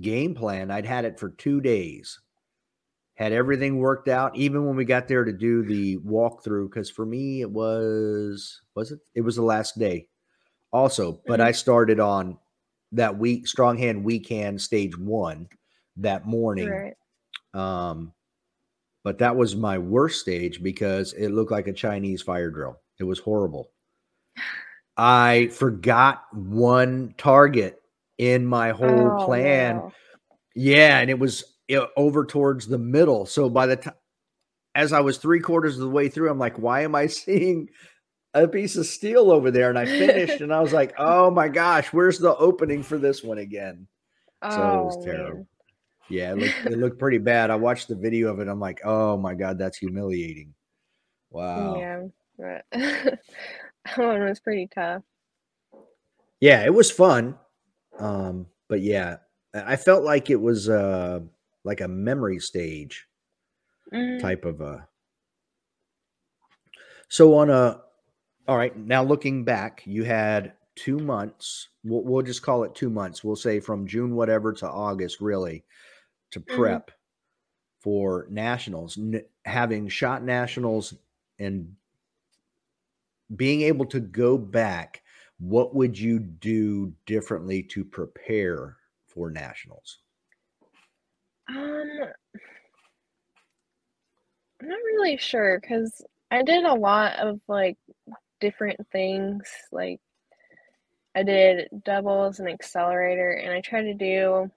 game 0.00 0.34
plan. 0.34 0.70
I'd 0.70 0.86
had 0.86 1.04
it 1.04 1.18
for 1.18 1.30
2 1.30 1.60
days. 1.60 2.20
Had 3.16 3.32
everything 3.32 3.78
worked 3.78 4.08
out 4.08 4.36
even 4.36 4.66
when 4.66 4.76
we 4.76 4.84
got 4.86 5.08
there 5.08 5.24
to 5.24 5.32
do 5.32 5.62
the 5.64 5.98
walkthrough 5.98 6.70
cuz 6.72 6.90
for 6.90 7.06
me 7.06 7.42
it 7.42 7.50
was 7.50 8.62
was 8.74 8.92
it? 8.92 9.00
It 9.14 9.22
was 9.22 9.36
the 9.36 9.42
last 9.42 9.78
day. 9.78 10.08
Also, 10.72 11.22
but 11.26 11.40
Mhm. 11.40 11.44
I 11.44 11.52
started 11.52 12.00
on 12.00 12.38
that 12.92 13.18
weak 13.18 13.48
strong 13.48 13.78
hand 13.78 14.04
weak 14.04 14.28
hand 14.28 14.60
stage 14.62 14.98
1 14.98 15.48
that 15.96 16.26
morning. 16.26 16.68
Right. 16.68 16.96
Um 17.54 18.14
but 19.04 19.18
that 19.18 19.36
was 19.36 19.56
my 19.56 19.78
worst 19.78 20.20
stage 20.20 20.62
because 20.62 21.12
it 21.14 21.30
looked 21.30 21.52
like 21.52 21.68
a 21.68 21.72
Chinese 21.74 22.22
fire 22.22 22.50
drill. 22.50 22.80
It 23.00 23.04
was 23.04 23.20
horrible. 23.20 23.72
I 24.96 25.48
forgot 25.52 26.24
one 26.34 27.14
target 27.18 27.81
in 28.22 28.46
my 28.46 28.70
whole 28.70 29.12
Oh, 29.12 29.24
plan. 29.24 29.82
Yeah, 30.54 30.98
and 31.00 31.10
it 31.10 31.18
was 31.18 31.44
over 31.96 32.24
towards 32.24 32.66
the 32.68 32.78
middle. 32.78 33.26
So 33.26 33.48
by 33.50 33.66
the 33.66 33.76
time, 33.76 33.94
as 34.74 34.92
I 34.92 35.00
was 35.00 35.18
three 35.18 35.40
quarters 35.40 35.76
of 35.76 35.82
the 35.82 35.90
way 35.90 36.08
through, 36.08 36.30
I'm 36.30 36.38
like, 36.38 36.58
why 36.58 36.82
am 36.82 36.94
I 36.94 37.06
seeing 37.08 37.68
a 38.34 38.48
piece 38.48 38.76
of 38.76 38.86
steel 38.86 39.30
over 39.30 39.50
there? 39.50 39.70
And 39.70 39.78
I 39.78 39.86
finished, 39.86 40.40
and 40.40 40.54
I 40.54 40.60
was 40.60 40.72
like, 40.72 40.94
oh 40.98 41.30
my 41.30 41.48
gosh, 41.48 41.92
where's 41.92 42.18
the 42.18 42.36
opening 42.36 42.82
for 42.82 42.98
this 42.98 43.22
one 43.24 43.38
again? 43.38 43.86
So 44.48 44.62
it 44.80 44.84
was 44.84 44.96
Oh, 44.96 45.02
terrible. 45.04 45.38
man. 45.38 45.46
Yeah, 46.08 46.32
it 46.32 46.38
looked, 46.38 46.66
it 46.66 46.78
looked 46.78 46.98
pretty 47.00 47.18
bad. 47.18 47.50
I 47.50 47.56
watched 47.56 47.88
the 47.88 47.96
video 47.96 48.30
of 48.32 48.40
it. 48.40 48.48
I'm 48.48 48.60
like, 48.60 48.80
oh 48.84 49.16
my 49.16 49.34
god, 49.34 49.58
that's 49.58 49.78
humiliating. 49.78 50.54
Wow. 51.30 51.74
Yeah, 51.74 52.02
that 52.72 53.18
one 53.96 54.24
was 54.24 54.40
pretty 54.40 54.68
tough. 54.74 55.02
Yeah, 56.40 56.64
it 56.64 56.74
was 56.74 56.90
fun. 56.90 57.38
Um, 57.98 58.46
but 58.68 58.80
yeah, 58.80 59.18
I 59.54 59.76
felt 59.76 60.04
like 60.04 60.30
it 60.30 60.40
was 60.40 60.68
uh 60.68 61.20
like 61.64 61.80
a 61.80 61.88
memory 61.88 62.38
stage 62.40 63.06
Mhm. 63.92 64.20
type 64.20 64.44
of 64.44 64.60
a 64.60 64.88
so 67.08 67.34
on 67.36 67.50
a 67.50 67.82
all 68.48 68.58
right, 68.58 68.76
now 68.76 69.04
looking 69.04 69.44
back, 69.44 69.82
you 69.86 70.04
had 70.04 70.54
two 70.76 70.98
months. 70.98 71.68
We'll, 71.84 72.02
we'll 72.04 72.22
just 72.22 72.42
call 72.42 72.64
it 72.64 72.74
two 72.74 72.90
months. 72.90 73.24
We'll 73.24 73.36
say 73.36 73.60
from 73.60 73.86
June 73.86 74.16
whatever 74.16 74.52
to 74.54 74.68
August, 74.68 75.20
really, 75.20 75.64
to 76.32 76.40
Mhm. 76.40 76.56
prep 76.56 76.90
for 77.80 78.26
nationals. 78.30 78.98
N- 78.98 79.24
having 79.44 79.88
shot 79.88 80.24
nationals 80.24 80.94
and 81.38 81.76
being 83.34 83.62
able 83.62 83.86
to 83.86 84.00
go 84.00 84.36
back, 84.36 85.01
what 85.42 85.74
would 85.74 85.98
you 85.98 86.20
do 86.20 86.92
differently 87.04 87.64
to 87.64 87.84
prepare 87.84 88.76
for 89.08 89.28
nationals? 89.28 89.98
Um, 91.48 91.90
I'm 94.60 94.68
not 94.68 94.78
really 94.86 95.16
sure 95.16 95.58
because 95.60 96.00
I 96.30 96.44
did 96.44 96.64
a 96.64 96.74
lot 96.74 97.18
of 97.18 97.40
like 97.48 97.76
different 98.40 98.78
things. 98.92 99.42
Like 99.72 100.00
I 101.16 101.24
did 101.24 101.68
doubles 101.84 102.38
and 102.38 102.48
accelerator, 102.48 103.32
and 103.32 103.52
I 103.52 103.62
tried 103.62 103.82
to 103.82 103.94
do 103.94 104.48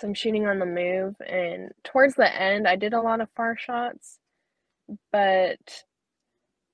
some 0.00 0.14
shooting 0.14 0.46
on 0.46 0.60
the 0.60 0.66
move. 0.66 1.14
And 1.20 1.72
towards 1.84 2.14
the 2.14 2.34
end, 2.34 2.66
I 2.66 2.76
did 2.76 2.94
a 2.94 3.02
lot 3.02 3.20
of 3.20 3.28
far 3.36 3.54
shots, 3.58 4.18
but 5.12 5.58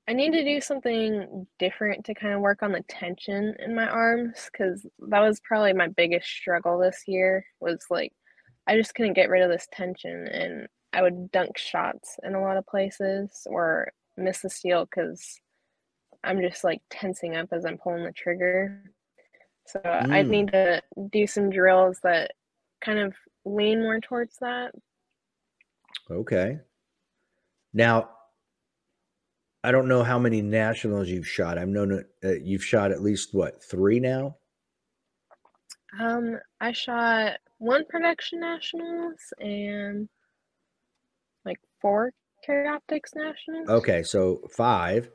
I 0.09 0.14
need 0.14 0.33
to 0.33 0.42
do 0.42 0.59
something 0.61 1.47
different 1.59 2.07
to 2.07 2.14
kind 2.14 2.33
of 2.33 2.40
work 2.40 2.62
on 2.62 2.73
the 2.73 2.83
tension 2.88 3.55
in 3.59 3.75
my 3.75 3.87
arms 3.87 4.49
because 4.51 4.87
that 5.11 5.21
was 5.21 5.40
probably 5.40 5.75
my 5.75 5.88
biggest 5.88 6.27
struggle 6.29 6.79
this 6.79 7.03
year 7.07 7.44
was 7.61 7.85
like 7.90 8.12
I 8.66 8.77
just 8.77 8.94
couldn't 8.94 9.12
get 9.12 9.29
rid 9.29 9.42
of 9.42 9.51
this 9.51 9.68
tension 9.71 10.27
and 10.29 10.66
I 10.94 11.03
would 11.03 11.31
dunk 11.31 11.59
shots 11.59 12.16
in 12.23 12.35
a 12.35 12.40
lot 12.40 12.57
of 12.57 12.66
places 12.66 13.47
or 13.51 13.92
miss 14.16 14.40
the 14.40 14.49
steel 14.51 14.87
because 14.87 15.38
I'm 16.25 16.40
just 16.40 16.64
like 16.64 16.81
tensing 16.90 17.37
up 17.37 17.49
as 17.53 17.66
I'm 17.66 17.79
pulling 17.79 18.05
the 18.05 18.12
trigger. 18.12 18.83
So 19.66 19.81
I 19.85 20.23
Mm. 20.23 20.31
need 20.31 20.49
to 20.53 20.83
do 21.11 21.27
some 21.27 21.51
drills 21.51 22.01
that 22.03 22.33
kind 22.81 22.99
of 22.99 23.14
lean 23.44 23.83
more 23.83 24.01
towards 24.01 24.38
that. 24.40 24.75
Okay. 26.11 26.61
Now, 27.75 28.18
I 29.62 29.71
don't 29.71 29.87
know 29.88 30.03
how 30.03 30.18
many 30.18 30.42
nationals 30.42 31.09
you've 31.09 31.29
shot. 31.29 31.59
I've 31.59 31.68
known 31.68 32.05
uh, 32.25 32.33
you've 32.42 32.64
shot 32.64 32.90
at 32.92 33.03
least 33.03 33.35
what 33.35 33.62
three 33.62 34.01
now. 34.01 34.37
Um, 35.99 36.38
I 36.61 36.73
shot 36.73 37.40
one 37.59 37.85
production 37.87 38.40
nationals 38.40 39.33
and 39.38 40.09
like 41.44 41.59
four 41.81 42.12
carry 42.44 42.68
optics 42.68 43.12
nationals. 43.14 43.68
Okay, 43.68 44.03
so 44.03 44.40
five. 44.51 45.11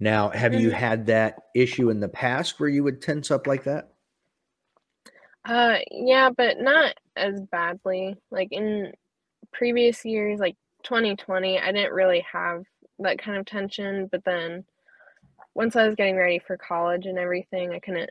Now, 0.00 0.30
have 0.30 0.54
you 0.54 0.70
Mhm. 0.70 0.72
had 0.72 1.06
that 1.06 1.44
issue 1.54 1.90
in 1.90 2.00
the 2.00 2.08
past 2.08 2.58
where 2.58 2.68
you 2.68 2.82
would 2.84 3.00
tense 3.02 3.30
up 3.30 3.46
like 3.46 3.64
that? 3.64 3.94
Uh, 5.44 5.78
yeah, 5.90 6.30
but 6.30 6.58
not 6.60 6.94
as 7.16 7.40
badly. 7.50 8.16
Like 8.30 8.48
in 8.52 8.92
previous 9.52 10.04
years, 10.04 10.40
like 10.40 10.56
2020, 10.84 11.58
I 11.60 11.72
didn't 11.72 11.94
really 11.94 12.24
have 12.32 12.64
that 13.02 13.18
kind 13.18 13.38
of 13.38 13.46
tension. 13.46 14.08
But 14.10 14.24
then 14.24 14.64
once 15.54 15.76
I 15.76 15.86
was 15.86 15.94
getting 15.96 16.16
ready 16.16 16.38
for 16.38 16.56
college 16.56 17.06
and 17.06 17.18
everything, 17.18 17.72
I 17.72 17.78
couldn't 17.80 18.10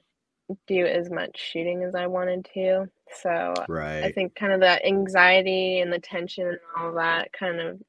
do 0.67 0.85
as 0.85 1.09
much 1.09 1.37
shooting 1.39 1.83
as 1.83 1.95
I 1.95 2.07
wanted 2.07 2.47
to. 2.53 2.89
So 3.21 3.53
I 4.03 4.11
think 4.11 4.35
kind 4.35 4.53
of 4.53 4.59
the 4.59 4.85
anxiety 4.85 5.79
and 5.79 5.91
the 5.91 5.99
tension 5.99 6.47
and 6.47 6.59
all 6.77 6.93
that 6.93 7.31
kind 7.33 7.59
of 7.59 7.81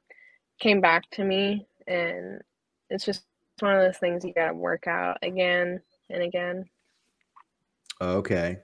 came 0.61 0.81
back 0.81 1.09
to 1.12 1.25
me. 1.25 1.67
And 1.87 2.41
it's 2.91 3.05
just 3.05 3.25
one 3.61 3.77
of 3.77 3.83
those 3.83 3.99
things 3.99 4.25
you 4.25 4.33
gotta 4.35 4.55
work 4.55 4.87
out 4.87 5.19
again 5.23 5.81
and 6.11 6.23
again. 6.23 6.65
Okay. 8.01 8.59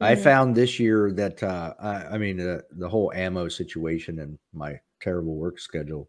I 0.00 0.14
Mhm. 0.14 0.22
found 0.22 0.54
this 0.54 0.80
year 0.80 1.12
that 1.12 1.42
uh, 1.42 1.74
I, 1.78 1.94
I 2.14 2.18
mean 2.18 2.40
uh, 2.40 2.62
the 2.72 2.88
whole 2.88 3.12
ammo 3.12 3.48
situation 3.48 4.18
and 4.20 4.38
my 4.52 4.80
terrible 5.00 5.36
work 5.36 5.58
schedule 5.58 6.08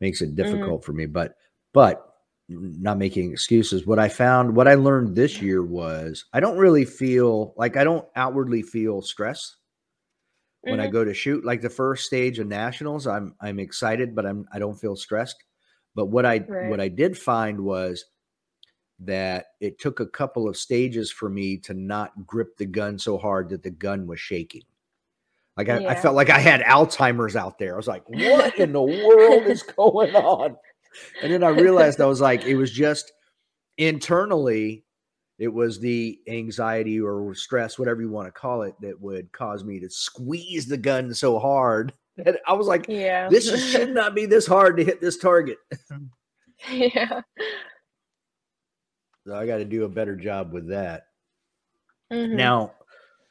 makes 0.00 0.22
it 0.22 0.34
difficult 0.36 0.84
for 0.84 0.92
me. 0.92 1.06
But 1.06 1.34
but 1.72 2.06
not 2.48 2.98
making 2.98 3.30
excuses. 3.32 3.86
What 3.86 3.98
I 4.00 4.08
found, 4.08 4.56
what 4.56 4.66
I 4.68 4.74
learned 4.74 5.14
this 5.14 5.40
year 5.40 5.62
was 5.64 6.24
I 6.32 6.40
don't 6.40 6.58
really 6.58 6.84
feel 6.84 7.54
like 7.56 7.76
I 7.76 7.84
don't 7.84 8.06
outwardly 8.16 8.62
feel 8.62 9.02
stress. 9.02 9.56
when 10.62 10.80
I 10.80 10.86
Mhm. 10.86 10.92
go 10.92 11.04
to 11.04 11.14
shoot. 11.14 11.44
Like 11.44 11.60
the 11.60 11.70
first 11.70 12.06
stage 12.06 12.38
of 12.38 12.46
nationals, 12.46 13.06
I'm 13.06 13.34
I'm 13.40 13.58
excited, 13.58 14.14
but 14.14 14.26
I'm 14.26 14.46
I 14.52 14.58
don't 14.58 14.78
feel 14.78 14.96
stressed. 14.96 15.36
But 15.94 16.06
what 16.06 16.26
I 16.26 16.48
Right. 16.48 16.60
what 16.60 16.80
I 16.80 16.88
did 16.88 17.16
find 17.18 17.60
was 17.60 18.04
that 19.00 19.46
it 19.60 19.78
took 19.78 20.00
a 20.00 20.06
couple 20.06 20.48
of 20.48 20.56
stages 20.56 21.10
for 21.10 21.28
me 21.30 21.58
to 21.58 21.74
not 21.74 22.26
grip 22.26 22.56
the 22.58 22.66
gun 22.66 22.98
so 22.98 23.18
hard 23.18 23.48
that 23.50 23.62
the 23.62 23.70
gun 23.70 24.06
was 24.06 24.20
shaking. 24.20 24.62
Like 25.56 25.68
I, 25.68 25.86
I 25.88 25.94
felt 25.94 26.14
like 26.14 26.30
I 26.30 26.38
had 26.38 26.60
Alzheimer's 26.62 27.36
out 27.36 27.58
there. 27.58 27.74
I 27.74 27.76
was 27.76 27.88
like, 27.88 28.08
what 28.08 28.58
in 28.58 28.72
the 28.72 28.80
world 28.82 29.46
is 29.46 29.62
going 29.62 30.14
on? 30.14 30.56
And 31.22 31.32
then 31.32 31.42
I 31.42 31.48
realized 31.48 32.00
I 32.00 32.06
was 32.06 32.20
like, 32.20 32.44
it 32.46 32.56
was 32.56 32.70
just 32.72 33.12
internally, 33.76 34.84
it 35.38 35.48
was 35.52 35.78
the 35.80 36.18
anxiety 36.28 37.00
or 37.00 37.34
stress, 37.34 37.78
whatever 37.78 38.00
you 38.00 38.10
want 38.10 38.26
to 38.28 38.32
call 38.32 38.62
it, 38.62 38.74
that 38.80 39.00
would 39.00 39.32
cause 39.32 39.62
me 39.64 39.80
to 39.80 39.90
squeeze 39.90 40.66
the 40.66 40.76
gun 40.78 41.12
so 41.14 41.38
hard 41.38 41.92
that 42.16 42.40
I 42.46 42.52
was 42.54 42.66
like, 42.66 42.86
Yeah. 42.88 43.28
this 43.28 43.46
is- 43.48 43.64
should 43.70 43.92
not 43.94 44.14
be 44.14 44.26
this 44.26 44.46
hard 44.46 44.76
to 44.78 44.84
hit 44.84 45.00
this 45.00 45.18
target. 45.18 45.58
yeah. 46.70 47.20
So 49.26 49.34
I 49.34 49.46
got 49.46 49.58
to 49.58 49.64
do 49.64 49.84
a 49.84 49.88
better 49.88 50.16
job 50.16 50.52
with 50.52 50.68
that. 50.70 51.02
Mhm. 52.12 52.30
Now, 52.34 52.72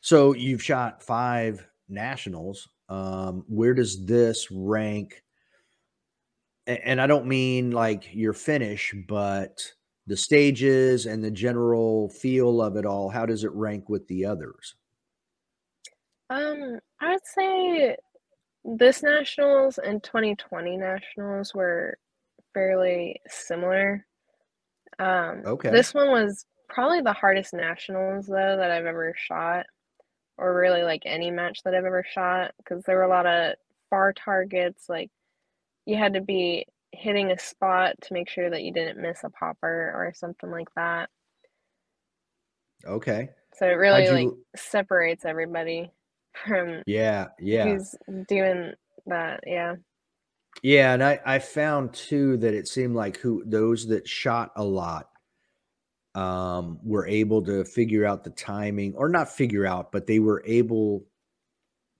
so 0.01 0.33
you've 0.33 0.63
shot 0.63 1.03
five 1.03 1.65
nationals. 1.89 2.67
Um, 2.89 3.43
where 3.47 3.73
does 3.73 4.05
this 4.05 4.49
rank? 4.51 5.23
a- 6.67 6.87
And 6.87 7.01
I 7.01 7.07
don't 7.07 7.27
mean 7.27 7.71
like 7.71 8.13
your 8.13 8.33
finish, 8.33 8.93
but 9.07 9.73
the 10.07 10.17
stages 10.17 11.05
and 11.05 11.23
the 11.23 11.31
general 11.31 12.09
feel 12.09 12.61
of 12.61 12.75
it 12.77 12.85
all. 12.85 13.09
How 13.09 13.25
does 13.25 13.43
it 13.43 13.51
rank 13.53 13.89
with 13.89 14.07
the 14.07 14.25
others? 14.25 14.75
Um, 16.29 16.79
I 16.99 17.11
would 17.11 17.25
say 17.25 17.97
this 18.63 19.01
nationals 19.03 19.77
and 19.79 20.03
2020 20.03 20.77
nationals 20.77 21.53
were 21.53 21.97
fairly 22.53 23.19
similar. 23.27 24.05
Um, 24.99 25.43
Okay. 25.45 25.69
this 25.71 25.93
one 25.93 26.09
was 26.11 26.45
probably 26.67 27.01
the 27.01 27.13
hardest 27.13 27.53
nationals 27.53 28.27
though 28.27 28.57
that 28.57 28.71
I've 28.71 28.85
ever 28.85 29.13
shot, 29.17 29.65
or 30.39 30.55
really 30.57 30.83
like 30.83 31.03
any 31.05 31.29
match 31.29 31.61
that 31.63 31.75
I've 31.75 31.85
ever 31.85 32.05
shot, 32.09 32.53
because 32.57 32.83
there 32.83 32.97
were 32.97 33.03
a 33.03 33.09
lot 33.09 33.25
of 33.25 33.55
far 33.89 34.13
targets. 34.13 34.87
Like 34.87 35.11
you 35.85 35.97
had 35.97 36.13
to 36.13 36.21
be 36.21 36.65
hitting 36.91 37.31
a 37.31 37.37
spot 37.37 37.95
to 38.01 38.13
make 38.13 38.29
sure 38.29 38.49
that 38.49 38.63
you 38.63 38.73
didn't 38.73 39.01
miss 39.01 39.23
a 39.23 39.29
popper 39.29 39.91
or 39.93 40.13
something 40.15 40.49
like 40.49 40.69
that. 40.75 41.09
Okay. 42.85 43.29
So 43.53 43.67
it 43.67 43.73
really 43.73 44.05
How'd 44.05 44.15
like 44.15 44.29
separates 44.55 45.25
everybody 45.25 45.91
from 46.33 46.81
Yeah. 46.85 47.27
Yeah. 47.39 47.65
who's 47.65 47.95
doing 48.27 48.73
that. 49.05 49.41
Yeah. 49.45 49.75
Yeah, 50.63 50.93
and 50.93 51.03
I 51.03 51.19
I 51.25 51.39
found 51.39 51.93
too 51.93 52.37
that 52.37 52.53
it 52.53 52.67
seemed 52.67 52.95
like 52.95 53.17
who 53.17 53.43
those 53.45 53.87
that 53.87 54.07
shot 54.07 54.51
a 54.55 54.63
lot 54.63 55.09
um 56.15 56.79
were 56.83 57.07
able 57.07 57.43
to 57.43 57.63
figure 57.65 58.05
out 58.05 58.23
the 58.23 58.31
timing 58.31 58.95
or 58.95 59.09
not 59.09 59.29
figure 59.29 59.65
out, 59.65 59.91
but 59.91 60.07
they 60.07 60.19
were 60.19 60.43
able 60.45 61.05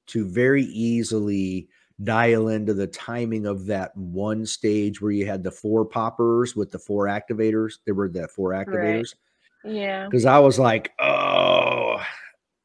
to 0.08 0.26
very 0.30 0.64
easily 0.64 1.70
dial 2.04 2.48
into 2.48 2.74
the 2.74 2.88
timing 2.88 3.46
of 3.46 3.66
that 3.66 3.96
one 3.96 4.46
stage 4.46 5.02
where 5.02 5.12
you 5.12 5.26
had 5.26 5.44
the 5.44 5.52
four 5.52 5.86
poppers 5.86 6.56
with 6.56 6.72
the 6.72 6.80
four 6.80 7.06
activators. 7.06 7.74
There 7.86 7.94
were 7.94 8.10
the 8.10 8.28
four 8.28 8.52
activators 8.52 9.16
Yeah. 9.64 10.06
because 10.06 10.26
I 10.26 10.40
was 10.40 10.58
like, 10.58 10.94
oh, 11.00 12.04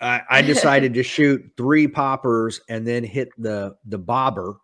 I, 0.00 0.22
I 0.30 0.42
decided 0.42 0.94
to 0.94 1.02
shoot 1.02 1.42
three 1.56 1.88
poppers 1.88 2.60
and 2.68 2.86
then 2.86 3.04
hit 3.04 3.28
the 3.38 3.76
the 3.84 3.98
bobber, 3.98 4.58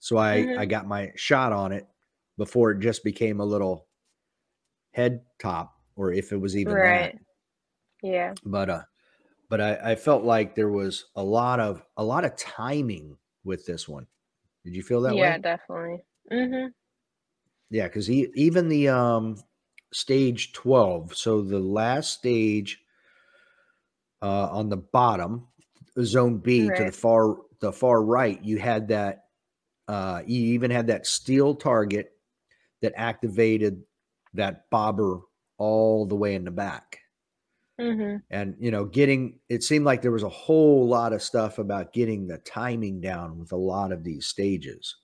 so 0.00 0.18
I 0.18 0.38
Mhm. 0.38 0.58
I 0.58 0.66
got 0.66 0.86
my 0.86 1.12
shot 1.16 1.52
on 1.52 1.72
it 1.72 1.86
before 2.38 2.72
it 2.72 2.80
just 2.80 3.04
became 3.04 3.40
a 3.40 3.44
little 3.44 3.88
head 4.92 5.24
top, 5.38 5.77
or 5.98 6.12
if 6.14 6.32
it 6.32 6.38
was 6.38 6.56
even 6.56 6.80
Right. 6.80 6.82
that. 6.82 7.16
Yeah. 8.02 8.36
But 8.44 8.70
uh, 8.70 8.82
but 9.48 9.60
I, 9.60 9.92
I 9.92 9.96
felt 9.96 10.24
like 10.24 10.54
there 10.56 10.70
was 10.70 11.06
a 11.16 11.24
lot 11.24 11.60
of 11.60 11.84
a 11.96 12.04
lot 12.04 12.24
of 12.24 12.36
timing 12.36 13.18
with 13.44 13.66
this 13.66 13.88
one. 13.88 14.08
Did 14.64 14.76
you 14.76 14.82
feel 14.82 15.02
that 15.02 15.16
yeah, 15.16 15.18
way? 15.18 15.38
definitely. 15.38 16.04
Mhm. 16.30 16.72
Yeah, 17.70 17.86
because 17.88 18.10
even 18.10 18.68
the 18.68 18.88
um 18.88 19.36
stage 19.92 20.52
12, 20.52 21.14
so 21.16 21.42
the 21.42 21.58
last 21.58 22.12
stage 22.14 22.82
uh 24.22 24.48
on 24.50 24.68
the 24.68 24.76
bottom, 24.76 25.48
zone 26.02 26.38
B 26.38 26.70
to 26.72 26.84
the 26.84 26.92
far 26.92 27.36
the 27.60 27.72
far 27.72 28.02
right, 28.02 28.42
you 28.42 28.58
had 28.58 28.88
that 28.88 29.26
uh 29.88 30.22
you 30.26 30.54
even 30.54 30.70
had 30.70 30.88
that 30.88 31.06
steel 31.06 31.54
target 31.56 32.12
that 32.82 32.94
activated 32.96 33.84
that 34.34 34.70
bobber 34.70 35.20
all 35.58 36.06
the 36.06 36.16
way 36.16 36.34
in 36.34 36.44
the 36.44 36.50
back. 36.52 37.00
Mhm. 37.78 38.22
And 38.30 38.56
you 38.58 38.70
know, 38.70 38.84
getting 38.84 39.40
it 39.48 39.62
seemed 39.62 39.84
like 39.86 40.02
there 40.02 40.10
was 40.12 40.22
a 40.22 40.28
whole 40.28 40.86
lot 40.86 41.12
of 41.12 41.22
stuff 41.22 41.58
about 41.58 41.92
getting 41.94 42.26
the 42.26 42.38
timing 42.38 43.00
down 43.00 43.38
with 43.38 43.52
a 43.52 43.56
lot 43.56 43.90
of 43.92 44.04
these 44.04 44.26
stages. 44.26 44.94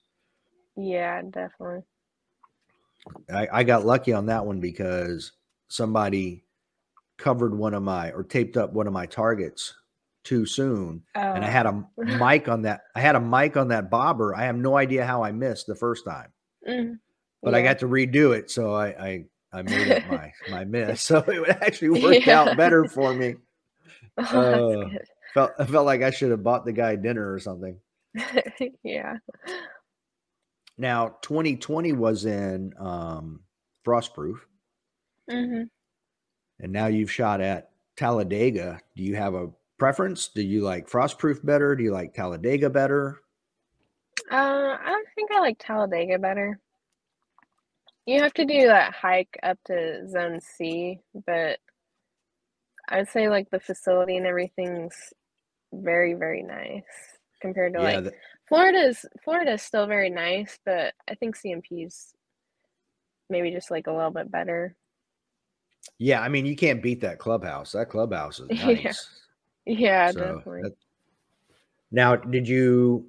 Yeah, 0.77 1.21
definitely. 1.23 1.83
I, 3.31 3.47
I 3.51 3.63
got 3.63 3.85
lucky 3.85 4.13
on 4.13 4.25
that 4.27 4.45
one 4.45 4.59
because 4.59 5.31
somebody 5.69 6.45
covered 7.17 7.55
one 7.57 7.73
of 7.73 7.83
my 7.83 8.11
or 8.11 8.23
taped 8.23 8.57
up 8.57 8.73
one 8.73 8.87
of 8.87 8.93
my 8.93 9.05
targets 9.05 9.75
too 10.23 10.45
soon. 10.45 11.05
And 11.33 11.45
I 11.45 11.49
Oh. 11.49 11.51
had 11.51 11.67
a 11.67 11.87
mic 12.05 12.49
on 12.49 12.63
that. 12.63 12.83
I 12.95 13.01
had 13.01 13.15
a 13.15 13.21
mic 13.21 13.57
on 13.57 13.69
that 13.69 13.91
bobber. 13.91 14.35
I 14.35 14.43
have 14.45 14.57
no 14.57 14.77
idea 14.77 15.05
how 15.05 15.23
I 15.23 15.31
missed 15.31 15.67
the 15.67 15.75
first 15.75 16.05
time, 16.05 16.33
Mhm. 16.67 16.99
but 17.43 17.53
I 17.55 17.61
got 17.61 17.79
to 17.79 17.87
redo 17.87 18.37
it. 18.37 18.49
So 18.49 18.73
I, 18.73 18.87
I, 19.07 19.25
I 19.55 19.61
made 19.61 19.91
up 19.91 20.07
my, 20.07 20.31
my 20.49 20.65
miss. 20.65 21.01
So 21.05 21.19
it 21.19 21.39
would 21.39 21.49
actually 21.49 22.01
work 22.01 22.25
Yeah. 22.25 22.41
out 22.41 22.57
better 22.57 22.85
for 22.87 23.13
me. 23.13 23.35
Oh, 24.17 24.83
Uh. 24.83 24.89
Felt, 25.33 25.51
I 25.59 25.65
felt 25.65 25.85
like 25.85 26.01
I 26.01 26.11
should 26.11 26.31
have 26.31 26.43
bought 26.43 26.63
the 26.65 26.71
guy 26.71 26.95
dinner 26.95 27.33
or 27.33 27.39
something. 27.39 27.77
yeah. 28.83 29.17
Now, 30.77 31.17
2020 31.21 31.91
was 31.93 32.25
in 32.25 32.73
um, 32.79 33.41
Frostproof. 33.85 34.37
Mhm. 35.29 35.69
and 36.59 36.71
now 36.71 36.85
you've 36.87 37.11
shot 37.11 37.41
at 37.41 37.71
Talladega. 37.97 38.79
Do 38.95 39.03
you 39.03 39.15
have 39.15 39.33
a 39.33 39.49
preference? 39.77 40.27
Do 40.29 40.41
you 40.41 40.61
like 40.61 40.89
Frostproof 40.89 41.43
better? 41.45 41.75
Do 41.75 41.83
you 41.83 41.91
like 41.91 42.13
Talladega 42.13 42.69
better? 42.69 43.19
Uh, 44.31 44.77
I 44.79 45.03
think 45.15 45.31
I 45.33 45.39
like 45.41 45.57
Talladega 45.59 46.17
better. 46.19 46.59
You 48.05 48.21
have 48.21 48.33
to 48.35 48.45
do 48.45 48.67
that 48.67 48.93
hike 48.93 49.37
up 49.41 49.57
to 49.65 50.07
Zone 50.07 50.39
C, 50.41 50.99
but 51.25 51.59
I 52.87 52.97
would 52.99 53.09
say 53.09 53.29
like 53.29 53.49
the 53.49 53.59
facility 53.59 54.15
and 54.17 54.27
everything's 54.27 54.93
very, 55.73 56.13
very 56.13 56.43
nice 56.43 56.83
compared 57.41 57.73
to 57.73 57.79
yeah, 57.81 57.85
like 57.95 58.03
the- 58.05 58.13
Florida's 58.47 59.05
Florida's 59.23 59.63
still 59.63 59.87
very 59.87 60.11
nice, 60.11 60.59
but 60.65 60.93
I 61.09 61.15
think 61.15 61.35
CMP's 61.35 62.13
maybe 63.29 63.49
just 63.51 63.71
like 63.71 63.87
a 63.87 63.91
little 63.91 64.11
bit 64.11 64.29
better. 64.31 64.75
yeah. 65.97 66.21
I 66.21 66.29
mean, 66.29 66.45
you 66.45 66.55
can't 66.55 66.83
beat 66.83 67.01
that 67.01 67.17
clubhouse. 67.17 67.71
That 67.71 67.89
clubhouse 67.89 68.39
is 68.39 68.49
Yeah. 68.51 68.65
nice. 68.83 69.09
Yeah, 69.65 70.11
So, 70.11 70.19
definitely. 70.19 70.61
that- 70.61 70.75
now, 71.91 72.15
did 72.15 72.47
you 72.47 73.07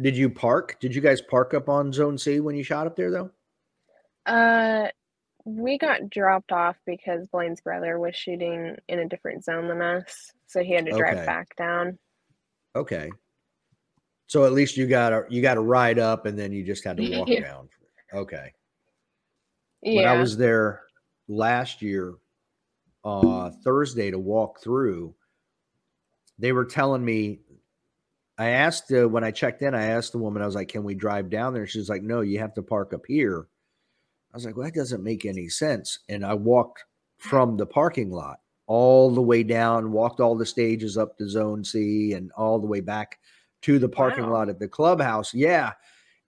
did 0.00 0.16
you 0.16 0.28
park? 0.30 0.78
Did 0.80 0.94
you 0.96 1.00
guys 1.00 1.20
park 1.22 1.54
up 1.54 1.68
on 1.68 1.92
Zone 1.92 2.18
C 2.18 2.40
when 2.40 2.56
you 2.56 2.64
shot 2.64 2.88
up 2.88 2.96
there 2.96 3.10
though? 3.12 3.30
Uh, 4.26 4.88
we 5.44 5.78
got 5.78 6.10
dropped 6.10 6.50
off 6.52 6.76
because 6.86 7.28
Blaine's 7.28 7.60
brother 7.60 7.98
was 8.00 8.16
shooting 8.16 8.76
in 8.88 8.98
a 8.98 9.08
different 9.08 9.44
zone 9.44 9.68
than 9.68 9.80
us, 9.80 10.32
so 10.46 10.62
he 10.62 10.74
had 10.74 10.86
to 10.86 10.92
drive 10.92 11.14
Okay. 11.14 11.26
back 11.26 11.54
down. 11.56 11.98
Okay. 12.74 13.10
So 14.26 14.44
at 14.44 14.52
least 14.52 14.76
you 14.76 14.88
got 14.88 15.12
a 15.12 15.24
you 15.28 15.40
got 15.40 15.54
to 15.54 15.60
ride 15.60 16.00
up 16.00 16.26
and 16.26 16.36
then 16.36 16.52
you 16.52 16.64
just 16.64 16.84
had 16.84 16.96
to 16.96 17.02
walk 17.16 17.28
Yeah. 17.28 17.40
down. 17.42 17.68
Okay. 18.12 18.52
Yeah. 19.82 19.94
when 20.02 20.06
I 20.06 20.20
was 20.20 20.36
there 20.36 20.82
last 21.28 21.80
year, 21.80 22.14
uh, 23.04 23.50
Thursday 23.62 24.10
to 24.10 24.18
walk 24.18 24.60
through, 24.60 25.14
they 26.38 26.52
were 26.52 26.64
telling 26.64 27.04
me. 27.04 27.40
I 28.38 28.48
asked 28.50 28.92
uh, 28.92 29.08
when 29.08 29.24
I 29.24 29.30
checked 29.30 29.62
in. 29.62 29.74
I 29.74 29.84
asked 29.86 30.12
the 30.12 30.18
woman. 30.18 30.42
I 30.42 30.46
was 30.46 30.54
like, 30.54 30.68
"Can 30.68 30.84
we 30.84 30.94
drive 30.94 31.30
down 31.30 31.54
there?" 31.54 31.66
She's 31.66 31.88
like, 31.88 32.02
"No, 32.02 32.20
you 32.20 32.38
have 32.40 32.52
to 32.54 32.62
park 32.62 32.92
up 32.92 33.06
here." 33.06 33.46
I 34.36 34.38
was 34.38 34.44
like, 34.44 34.54
"Well, 34.54 34.66
that 34.66 34.74
doesn't 34.74 35.02
make 35.02 35.24
any 35.24 35.48
sense." 35.48 35.98
And 36.10 36.22
I 36.22 36.34
walked 36.34 36.84
from 37.16 37.56
the 37.56 37.64
parking 37.64 38.10
lot 38.10 38.40
all 38.66 39.10
the 39.10 39.22
way 39.22 39.42
down, 39.42 39.92
walked 39.92 40.20
all 40.20 40.36
the 40.36 40.44
stages 40.44 40.98
up 40.98 41.16
to 41.16 41.26
Zone 41.26 41.64
C, 41.64 42.12
and 42.12 42.30
all 42.36 42.58
the 42.58 42.66
way 42.66 42.80
back 42.80 43.18
to 43.62 43.78
the 43.78 43.88
parking 43.88 44.26
Wow. 44.26 44.32
lot 44.34 44.48
at 44.50 44.58
the 44.58 44.68
clubhouse. 44.68 45.32
Yeah, 45.32 45.72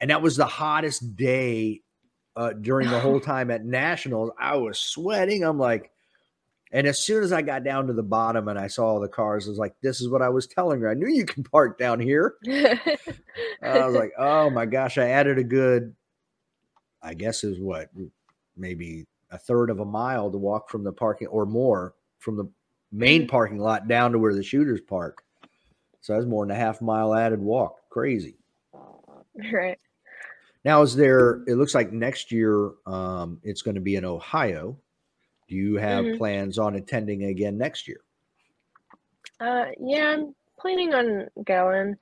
and 0.00 0.09
that 0.09 0.22
was 0.22 0.36
the 0.36 0.46
hottest 0.46 1.16
day 1.16 1.82
uh, 2.34 2.54
during 2.54 2.88
the 2.88 2.98
whole 2.98 3.20
time 3.34 3.50
at 3.50 3.66
nationals. 3.66 4.30
I 4.38 4.56
was 4.56 4.78
sweating. 4.80 5.44
I'm 5.44 5.59
like, 5.59 5.90
And 6.72 6.86
as 6.86 6.98
soon 6.98 7.22
as 7.22 7.30
I 7.32 7.42
got 7.42 7.62
down 7.62 7.88
to 7.88 7.92
the 7.92 8.02
bottom 8.02 8.48
and 8.48 8.59
I 8.59 8.68
saw 8.68 8.86
all 8.86 9.00
the 9.00 9.09
cars, 9.09 9.46
I 9.46 9.50
was 9.50 9.59
like, 9.59 9.74
this 9.82 10.00
is 10.00 10.09
what 10.09 10.22
I 10.22 10.30
was 10.30 10.46
telling 10.46 10.80
her. 10.80 10.88
I 10.90 10.94
knew 10.94 11.09
you 11.09 11.26
can 11.26 11.44
park 11.44 11.78
down 11.78 12.00
here. 12.00 12.36
I 12.48 13.86
was 13.86 13.94
like, 13.94 14.12
oh 14.18 14.48
my 14.50 14.64
gosh, 14.66 14.96
I 14.98 15.09
added 15.09 15.38
a 15.38 15.44
good, 15.44 15.94
I 17.03 17.14
guess 17.14 17.44
is 17.44 17.59
what, 17.61 17.90
maybe 18.57 19.07
a 19.30 19.38
third 19.38 19.70
of 19.70 19.80
a 19.80 19.84
mile 19.84 20.30
to 20.30 20.38
walk 20.38 20.68
from 20.70 20.84
the 20.84 20.92
parking 20.92 21.28
or 21.28 21.46
more 21.46 21.94
from 22.18 22.36
the 22.36 22.49
main 22.90 23.22
Mm-hmm. 23.22 23.30
parking 23.30 23.59
lot 23.59 23.86
down 23.88 24.12
to 24.12 24.18
where 24.18 24.34
the 24.34 24.42
shooters 24.42 24.80
park. 24.80 25.22
So 26.01 26.14
that's 26.14 26.26
more 26.26 26.46
than 26.46 26.57
a 26.57 26.59
half 26.59 26.80
mile 26.80 27.14
added 27.14 27.40
walk. 27.40 27.88
Crazy. 27.90 28.36
right. 29.53 29.78
Now, 30.64 30.82
is 30.82 30.96
there? 30.96 31.42
It 31.46 31.55
looks 31.55 31.74
like 31.74 31.92
next 31.92 32.32
year 32.32 32.72
um, 32.86 33.40
it's 33.42 33.62
going 33.62 33.74
to 33.76 33.80
be 33.80 33.96
in 33.96 34.05
Ohio. 34.05 34.76
Do 35.49 35.55
you 35.55 35.76
have 35.76 36.05
Mhm. 36.05 36.18
plans 36.18 36.59
on 36.59 36.74
attending 36.76 37.24
again 37.24 37.57
next 37.57 37.86
year? 37.88 38.01
Uh, 39.40 39.66
yeah, 39.80 40.11
I'm 40.16 40.34
planning 40.59 40.94
on 40.94 41.28
going. 41.44 41.96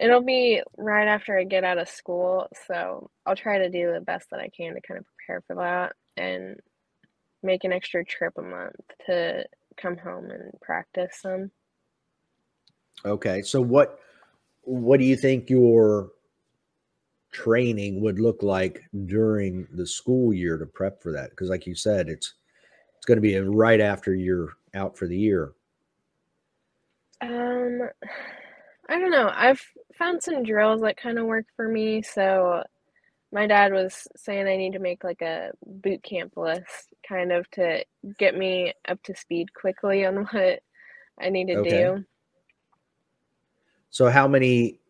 It'll 0.00 0.22
be 0.22 0.62
right 0.78 1.06
after 1.06 1.38
I 1.38 1.44
get 1.44 1.62
out 1.62 1.76
of 1.76 1.88
school, 1.88 2.48
so 2.66 3.10
I'll 3.26 3.36
try 3.36 3.58
to 3.58 3.68
do 3.68 3.92
the 3.92 4.00
best 4.00 4.30
that 4.30 4.40
I 4.40 4.48
can 4.48 4.74
to 4.74 4.80
kind 4.80 4.98
of 4.98 5.04
prepare 5.16 5.42
for 5.46 5.56
that 5.56 5.92
and 6.16 6.58
make 7.42 7.64
an 7.64 7.72
extra 7.72 8.02
trip 8.02 8.32
a 8.38 8.42
month 8.42 8.76
to 9.06 9.44
come 9.76 9.98
home 9.98 10.30
and 10.30 10.52
practice 10.62 11.18
some. 11.20 11.50
Okay, 13.04 13.42
so 13.42 13.60
what 13.60 13.98
what 14.62 15.00
do 15.00 15.06
you 15.06 15.16
think 15.16 15.50
your 15.50 16.12
training 17.32 18.00
would 18.00 18.18
look 18.18 18.42
like 18.42 18.82
during 19.06 19.66
the 19.72 19.86
school 19.86 20.32
year 20.32 20.56
to 20.56 20.66
prep 20.66 21.02
for 21.02 21.12
that? 21.12 21.30
Because, 21.30 21.50
like 21.50 21.66
you 21.66 21.74
said, 21.74 22.08
it's 22.08 22.34
it's 22.96 23.06
going 23.06 23.16
to 23.16 23.22
be 23.22 23.38
right 23.38 23.80
after 23.80 24.14
you're 24.14 24.54
out 24.74 24.96
for 24.96 25.06
the 25.06 25.16
year. 25.16 25.52
Um, 27.20 27.82
I 28.88 28.98
don't 28.98 29.10
know. 29.10 29.30
I've 29.32 29.64
found 30.00 30.22
some 30.22 30.42
drills 30.42 30.80
that 30.80 30.96
kind 30.96 31.18
of 31.18 31.26
work 31.26 31.46
for 31.54 31.68
me. 31.68 32.02
So 32.02 32.64
my 33.32 33.46
dad 33.46 33.72
was 33.72 34.08
saying 34.16 34.48
I 34.48 34.56
need 34.56 34.72
to 34.72 34.80
make 34.80 35.04
like 35.04 35.22
a 35.22 35.50
boot 35.64 36.02
camp 36.02 36.32
list 36.36 36.92
kind 37.08 37.30
of 37.30 37.48
to 37.52 37.84
get 38.18 38.36
me 38.36 38.72
up 38.88 39.00
to 39.04 39.14
speed 39.14 39.54
quickly 39.54 40.04
on 40.04 40.16
what 40.32 40.60
I 41.20 41.28
need 41.28 41.46
to 41.48 41.56
Okay. 41.56 41.70
do. 41.84 42.04
So, 43.90 44.08
how 44.08 44.26
many? 44.26 44.80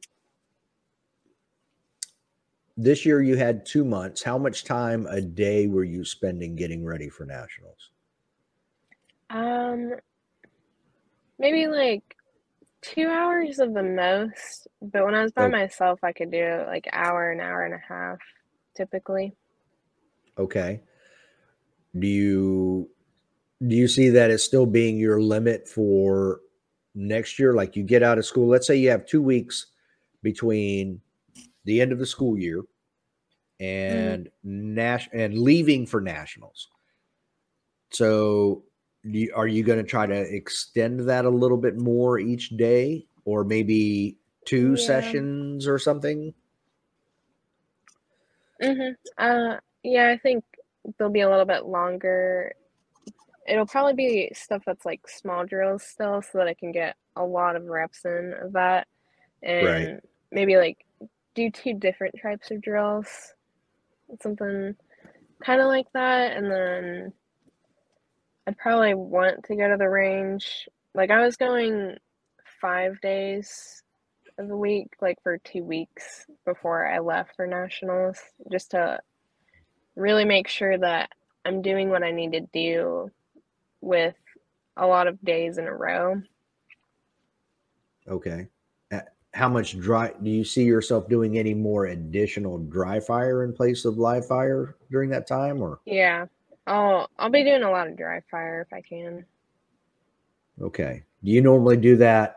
This 2.76 3.04
year 3.04 3.20
you 3.20 3.36
had 3.36 3.66
two 3.66 3.84
months. 3.84 4.22
How 4.22 4.38
much 4.38 4.64
time 4.64 5.06
a 5.06 5.20
day 5.20 5.66
were 5.66 5.84
you 5.84 6.04
spending 6.04 6.56
getting 6.56 6.84
ready 6.84 7.08
for 7.10 7.26
nationals? 7.26 7.90
Um, 9.28 9.92
maybe 11.38 11.66
like 11.66 12.16
two 12.82 13.08
hours 13.08 13.58
of 13.58 13.74
the 13.74 13.82
most, 13.82 14.68
but 14.80 15.04
when 15.04 15.14
I 15.14 15.22
was 15.22 15.32
by 15.32 15.44
Oh. 15.46 15.50
myself, 15.50 16.00
I 16.02 16.12
could 16.12 16.30
do 16.30 16.64
like 16.66 16.88
hour, 16.92 17.30
an 17.30 17.40
hour 17.40 17.64
and 17.64 17.74
a 17.74 17.78
half 17.78 18.18
typically. 18.74 19.34
Okay. 20.38 20.80
Do 21.98 22.06
you 22.06 22.88
do 23.66 23.76
you 23.76 23.88
see 23.88 24.08
that 24.08 24.30
as 24.30 24.42
still 24.42 24.64
being 24.64 24.96
your 24.98 25.20
limit 25.20 25.68
for 25.68 26.40
next 26.94 27.38
year? 27.38 27.52
Like 27.52 27.76
you 27.76 27.82
get 27.82 28.02
out 28.02 28.16
of 28.16 28.24
school, 28.24 28.48
let's 28.48 28.66
say 28.66 28.76
you 28.76 28.90
have 28.90 29.04
two 29.04 29.20
weeks 29.20 29.66
between 30.22 31.00
the 31.64 31.80
end 31.80 31.92
of 31.92 31.98
the 31.98 32.06
school 32.06 32.38
year 32.38 32.62
mm-hmm. 33.60 33.64
and 33.64 34.28
Nash 34.42 35.08
and 35.12 35.38
leaving 35.38 35.86
for 35.86 36.00
nationals. 36.00 36.68
So 37.90 38.64
you, 39.02 39.32
are 39.34 39.46
you 39.46 39.62
going 39.62 39.78
to 39.78 39.84
try 39.84 40.06
to 40.06 40.34
extend 40.34 41.00
that 41.08 41.24
a 41.24 41.30
little 41.30 41.56
bit 41.56 41.78
more 41.78 42.18
each 42.18 42.50
day 42.50 43.06
or 43.24 43.44
maybe 43.44 44.18
two 44.44 44.70
Yeah. 44.70 44.86
sessions 44.86 45.66
or 45.66 45.78
something? 45.78 46.34
Mm-hmm. 48.62 48.92
Uh, 49.16 49.56
yeah, 49.82 50.10
I 50.10 50.18
think 50.18 50.44
they'll 50.98 51.10
be 51.10 51.20
a 51.20 51.30
little 51.30 51.46
bit 51.46 51.66
longer. 51.66 52.52
It'll 53.48 53.66
probably 53.66 53.94
be 53.94 54.30
stuff 54.34 54.62
that's 54.66 54.84
like 54.84 55.08
small 55.08 55.46
drills 55.46 55.82
still, 55.82 56.22
so 56.22 56.38
that 56.38 56.46
I 56.46 56.54
can 56.54 56.72
get 56.72 56.96
a 57.16 57.24
lot 57.24 57.56
of 57.56 57.64
reps 57.64 58.04
in 58.04 58.34
of 58.40 58.52
that, 58.52 58.86
and 59.42 60.00
maybe 60.30 60.56
like 60.56 60.84
do 61.34 61.50
two 61.50 61.74
different 61.74 62.14
types 62.22 62.50
of 62.50 62.60
drills, 62.60 63.08
something 64.20 64.76
kind 65.42 65.60
of 65.60 65.68
like 65.68 65.86
that, 65.94 66.36
and 66.36 66.50
then 66.50 67.12
I'd 68.50 68.58
probably 68.58 68.94
want 68.94 69.44
to 69.44 69.54
go 69.54 69.68
to 69.68 69.76
the 69.76 69.88
range. 69.88 70.68
Like 70.92 71.12
I 71.12 71.24
was 71.24 71.36
going 71.36 71.96
five 72.60 73.00
days 73.00 73.84
of 74.38 74.48
the 74.48 74.56
week, 74.56 74.88
like 75.00 75.22
for 75.22 75.38
two 75.38 75.62
weeks 75.62 76.26
before 76.44 76.84
I 76.84 76.98
left 76.98 77.36
for 77.36 77.46
nationals, 77.46 78.18
just 78.50 78.72
to 78.72 78.98
really 79.94 80.24
make 80.24 80.48
sure 80.48 80.76
that 80.78 81.10
I'm 81.44 81.62
doing 81.62 81.90
what 81.90 82.02
I 82.02 82.10
need 82.10 82.32
to 82.32 82.40
do 82.52 83.12
with 83.82 84.16
a 84.76 84.84
lot 84.84 85.06
of 85.06 85.22
days 85.24 85.58
in 85.58 85.68
a 85.68 85.72
row. 85.72 86.20
Okay. 88.08 88.48
How 89.32 89.48
much 89.48 89.78
dry 89.78 90.12
do 90.20 90.28
you 90.28 90.42
see 90.42 90.64
yourself 90.64 91.08
doing 91.08 91.38
any 91.38 91.54
more 91.54 91.86
additional 91.86 92.58
dry 92.58 92.98
fire 92.98 93.44
in 93.44 93.52
place 93.52 93.84
of 93.84 93.96
live 93.96 94.26
fire 94.26 94.74
during 94.90 95.08
that 95.10 95.28
time 95.28 95.62
or 95.62 95.78
Yeah. 95.84 96.26
I'll 96.66 97.10
I'll 97.18 97.30
be 97.30 97.44
doing 97.44 97.62
a 97.62 97.70
lot 97.70 97.88
of 97.88 97.96
dry 97.98 98.20
fire 98.30 98.62
if 98.62 98.72
I 98.72 98.80
can. 98.80 99.26
okay. 100.60 101.04
Do 101.24 101.30
you 101.30 101.40
normally 101.42 101.76
do 101.76 101.96
that 101.96 102.36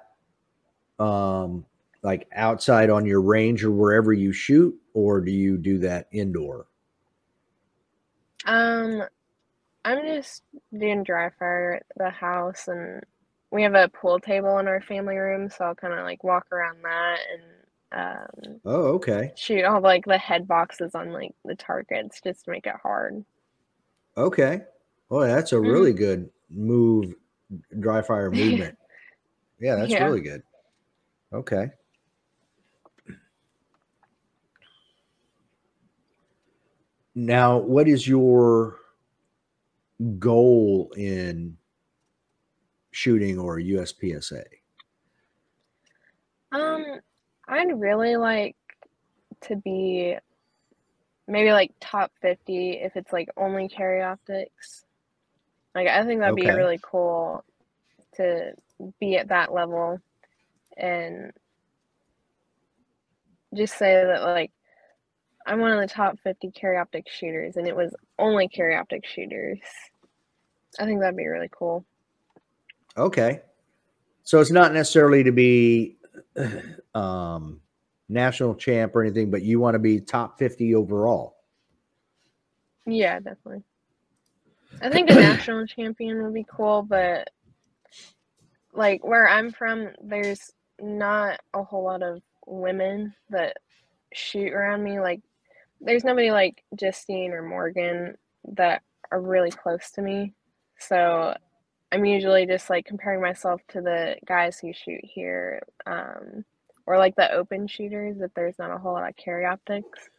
um 0.99 1.65
like 2.03 2.28
outside 2.34 2.89
on 2.89 3.05
your 3.05 3.21
range 3.21 3.63
or 3.63 3.71
wherever 3.71 4.13
you 4.13 4.34
shoot 4.34 4.76
or 4.93 5.21
do 5.21 5.32
you 5.32 5.57
do 5.57 5.80
that 5.80 6.07
indoor? 6.11 6.67
Um 8.45 9.03
I'm 9.86 10.03
just 10.05 10.43
doing 10.78 11.03
dry 11.03 11.32
fire 11.39 11.76
at 11.76 11.86
the 11.97 12.09
house 12.11 12.67
and 12.69 13.03
we 13.51 13.63
have 13.63 13.76
a 13.76 13.89
pool 13.89 14.19
table 14.19 14.59
in 14.59 14.67
our 14.67 14.82
family 14.82 15.17
room, 15.17 15.49
so 15.49 15.65
I'll 15.65 15.76
kind 15.76 15.93
of 15.93 16.05
like 16.05 16.24
walk 16.24 16.47
around 16.51 16.84
that 16.84 17.19
and 17.34 18.53
um 18.55 18.61
Oh, 18.65 18.95
okay. 18.95 19.36
shoot 19.36 19.65
all 19.65 19.82
like 19.82 20.05
the 20.05 20.17
head 20.19 20.47
boxes 20.47 20.95
on 20.95 21.13
like 21.13 21.34
the 21.45 21.55
targets 21.55 22.21
just 22.24 22.45
to 22.45 22.51
make 22.51 22.67
it 22.67 22.76
hard. 22.84 23.26
Okay. 24.18 24.61
Well, 25.09 25.28
that's 25.28 25.51
a 25.53 25.55
Mhm. 25.55 25.72
really 25.72 25.93
good 25.93 26.30
move 26.49 27.14
dry 27.80 28.01
fire 28.01 28.32
movement. 28.32 28.78
yeah, 29.59 29.76
that's 29.76 29.91
Yeah. 29.91 30.05
really 30.05 30.22
good. 30.22 30.43
Okay. 31.32 31.72
Now, 37.16 37.59
what 37.59 37.88
is 37.88 38.07
your 38.07 38.80
goal 40.18 40.91
in 40.97 41.57
shooting 42.91 43.38
or 43.39 43.59
USPSA? 43.59 44.43
Um, 46.51 46.99
I'd 47.47 47.80
really 47.80 48.16
like 48.16 48.55
to 49.41 49.55
be 49.57 50.18
maybe 51.28 51.51
like 51.51 51.71
top 51.80 52.11
50 52.21 52.71
if 52.74 52.95
it's 52.95 53.13
like 53.13 53.30
only 53.38 53.69
carry 53.69 54.01
optics. 54.01 54.86
Like 55.76 55.88
I 55.88 56.05
think 56.05 56.19
that'd 56.19 56.36
be 56.36 56.49
really 56.49 56.80
cool 56.82 57.43
to 58.15 58.53
be 58.99 59.17
at 59.17 59.30
that 59.30 59.53
level 59.53 59.99
and 60.78 61.32
just 63.55 63.78
say 63.78 64.03
that 64.05 64.24
like 64.24 64.51
I'm 65.45 65.59
one 65.59 65.71
of 65.71 65.80
the 65.80 65.88
top 65.88 66.19
50 66.19 66.51
carry 66.51 66.78
optic 66.78 67.07
shooters 67.09 67.57
and 67.57 67.67
it 67.67 67.76
was 67.76 67.93
only 68.17 68.47
carry 68.47 68.76
optic 68.76 69.05
shooters. 69.05 69.59
I 70.80 70.86
think 70.86 70.99
that'd 71.01 71.17
be 71.17 71.28
really 71.28 71.49
cool. 71.51 71.86
Okay. 72.97 73.41
So 74.24 74.39
it's 74.39 74.51
not 74.51 74.74
necessarily 74.74 75.24
to 75.24 75.32
be 75.32 75.97
um, 76.95 77.59
national 78.14 78.55
champ 78.55 78.95
or 78.95 79.03
anything, 79.03 79.32
but 79.32 79.41
you 79.41 79.59
want 79.59 79.76
to 79.76 79.80
be 79.80 79.99
top 79.99 80.39
50 80.39 80.76
overall. 80.76 81.36
Yeah, 82.86 83.20
definitely. 83.20 83.64
I 84.82 84.89
think 84.89 85.09
a 85.09 85.16
national 85.16 85.68
champion 85.68 86.24
would 86.24 86.34
be 86.34 86.45
cool, 86.49 86.82
but 86.84 87.30
like 88.74 89.03
where 89.03 89.28
I'm 89.28 89.51
from, 89.51 89.89
there's 90.01 90.51
not 90.80 91.39
a 91.53 91.64
whole 91.64 91.84
lot 91.84 92.03
of 92.03 92.22
women 92.45 93.14
that 93.30 93.57
shoot 94.14 94.51
around 94.51 94.84
me. 94.84 94.99
Like, 94.99 95.22
there's 95.80 96.03
nobody 96.03 96.32
like 96.32 96.64
Justine 96.76 97.32
or 97.32 97.43
Morgan 97.43 98.16
that 98.53 98.82
are 99.11 99.22
really 99.22 99.51
close 99.51 99.91
to 99.91 100.01
me. 100.01 100.34
So 100.80 101.36
I'm 101.91 102.05
usually 102.05 102.45
just 102.45 102.70
like 102.70 102.86
comparing 102.86 103.22
myself 103.22 103.61
to 103.70 103.82
the 103.82 104.16
guys 104.26 104.59
who 104.59 104.74
shoot 104.74 105.01
here, 105.03 105.61
um, 105.86 106.43
or 106.86 106.97
like 106.97 107.15
the 107.15 107.31
open 107.31 107.67
shooters 107.67 108.19
if 108.21 108.34
there's 108.34 108.59
not 108.59 108.71
a 108.71 108.77
whole 108.77 108.93
lot 108.93 109.07
of 109.07 109.15
carry 109.15 109.45
optics. 109.45 110.09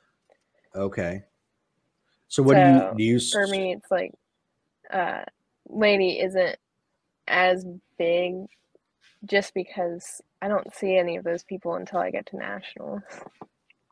Okay. 0.74 1.22
So 2.28 2.42
what 2.42 2.54
So, 2.54 2.64
do 2.64 2.70
you 2.70 2.96
do 2.96 3.02
you 3.04 3.20
for 3.30 3.46
me 3.46 3.74
it's 3.74 3.90
like 3.90 4.12
uh 4.92 5.24
lady 5.68 6.20
isn't 6.20 6.56
as 7.28 7.64
big 7.98 8.46
just 9.24 9.54
because 9.54 10.20
I 10.42 10.48
don't 10.48 10.74
see 10.74 10.96
any 10.96 11.16
of 11.16 11.24
those 11.24 11.44
people 11.44 11.74
until 11.74 12.00
I 12.00 12.10
get 12.10 12.26
to 12.26 12.36
nationals. 12.36 13.02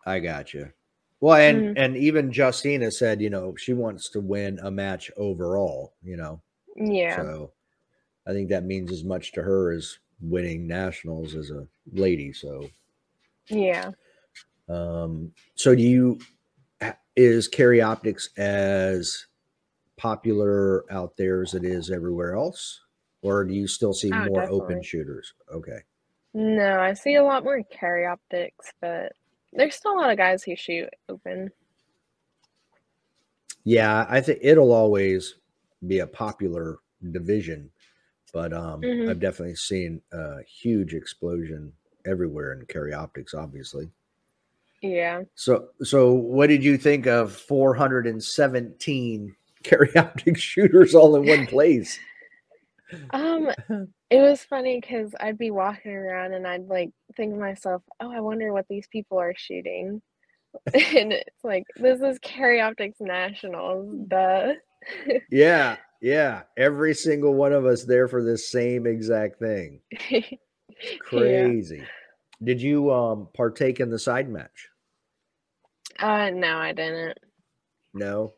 I 0.04 0.18
got 0.18 0.52
you. 0.52 0.72
Well, 1.20 1.36
and 1.36 1.62
Mhm. 1.62 1.72
and 1.76 1.96
even 1.96 2.32
Justina 2.32 2.90
said, 2.90 3.20
you 3.20 3.30
know, 3.30 3.54
she 3.56 3.72
wants 3.72 4.10
to 4.10 4.20
win 4.20 4.58
a 4.60 4.70
match 4.70 5.10
overall. 5.16 5.94
You 6.02 6.16
know, 6.16 6.42
Yeah. 6.76 7.22
so 7.22 7.52
I 8.26 8.32
think 8.32 8.50
that 8.50 8.64
means 8.64 8.90
as 8.92 9.04
much 9.04 9.32
to 9.32 9.42
her 9.42 9.72
as 9.72 9.98
winning 10.22 10.66
nationals 10.66 11.34
as 11.34 11.50
a 11.50 11.68
lady. 11.92 12.32
So, 12.32 12.70
Yeah. 13.50 13.92
um, 14.68 15.32
so 15.54 15.74
do 15.74 15.82
you 15.82 16.18
is 17.16 17.48
Carry 17.48 17.80
Optics 17.82 18.30
as 18.38 19.26
popular 19.96 20.84
out 20.92 21.16
there 21.16 21.42
as 21.42 21.54
it 21.54 21.64
is 21.64 21.90
everywhere 21.90 22.34
else, 22.36 22.80
or 23.22 23.44
do 23.44 23.54
you 23.54 23.66
still 23.68 23.92
see 23.92 24.12
Oh, 24.12 24.26
more 24.26 24.48
open 24.50 24.82
shooters? 24.82 25.34
Okay. 25.52 25.80
No, 26.34 26.80
I 26.80 26.94
see 26.94 27.14
a 27.16 27.24
lot 27.24 27.44
more 27.44 27.62
carry 27.64 28.06
optics, 28.06 28.72
but 28.80 29.12
there's 29.52 29.74
still 29.76 29.92
a 29.94 30.00
lot 30.00 30.10
of 30.10 30.16
guys 30.18 30.42
who 30.42 30.56
shoot 30.56 30.88
open. 31.08 31.50
Yeah, 33.64 34.06
I 34.08 34.20
think 34.20 34.40
it'll 34.42 34.72
always 34.72 35.34
be 35.86 36.00
a 36.00 36.06
popular 36.06 36.78
division, 37.10 37.70
but 38.32 38.52
um, 38.52 38.82
Mhm. 38.82 39.08
I've 39.08 39.20
definitely 39.20 39.56
seen 39.56 40.02
a 40.12 40.42
huge 40.42 40.94
explosion 40.94 41.72
everywhere 42.04 42.52
in 42.52 42.66
carry 42.66 42.92
optics, 42.92 43.34
obviously. 43.34 43.90
Yeah. 44.80 45.22
So, 45.34 45.68
so 45.82 46.12
what 46.12 46.48
did 46.48 46.64
you 46.64 46.76
think 46.76 47.06
of 47.06 47.32
417 47.32 49.36
carry 49.62 49.92
optic 49.96 50.38
shooters 50.38 50.94
all 50.94 51.16
in 51.16 51.26
one 51.26 51.46
place? 51.46 51.98
Um, 53.10 53.50
it 54.10 54.20
was 54.20 54.42
funny 54.42 54.80
because 54.80 55.14
I'd 55.20 55.38
be 55.38 55.50
walking 55.50 55.92
around 55.92 56.34
and 56.34 56.46
I'd 56.46 56.66
like 56.66 56.90
think 57.16 57.34
to 57.34 57.40
myself, 57.40 57.82
"Oh, 58.00 58.10
I 58.10 58.20
wonder 58.20 58.52
what 58.52 58.66
these 58.68 58.86
people 58.88 59.18
are 59.18 59.34
shooting." 59.36 60.02
And 60.74 61.14
it's 61.14 61.42
like, 61.42 61.64
this 61.76 62.02
is 62.02 62.18
Carry 62.18 62.60
Optics 62.60 63.00
Nationals, 63.00 63.88
duh. 64.08 64.52
Yeah, 65.30 65.76
yeah, 66.02 66.42
every 66.58 66.92
single 66.94 67.32
one 67.32 67.52
of 67.54 67.64
us 67.64 67.84
there 67.84 68.08
for 68.08 68.22
this 68.22 68.50
same 68.50 68.86
exact 68.86 69.38
thing. 69.38 69.80
Yeah. 70.82 70.98
Crazy. 70.98 71.84
Did 72.42 72.60
you 72.60 72.90
um 72.90 73.28
partake 73.34 73.78
in 73.78 73.88
the 73.88 73.98
side 74.00 74.28
match? 74.28 74.68
Uh, 76.00 76.30
no, 76.30 76.56
I 76.58 76.72
didn't. 76.72 77.18
No. 77.94 78.32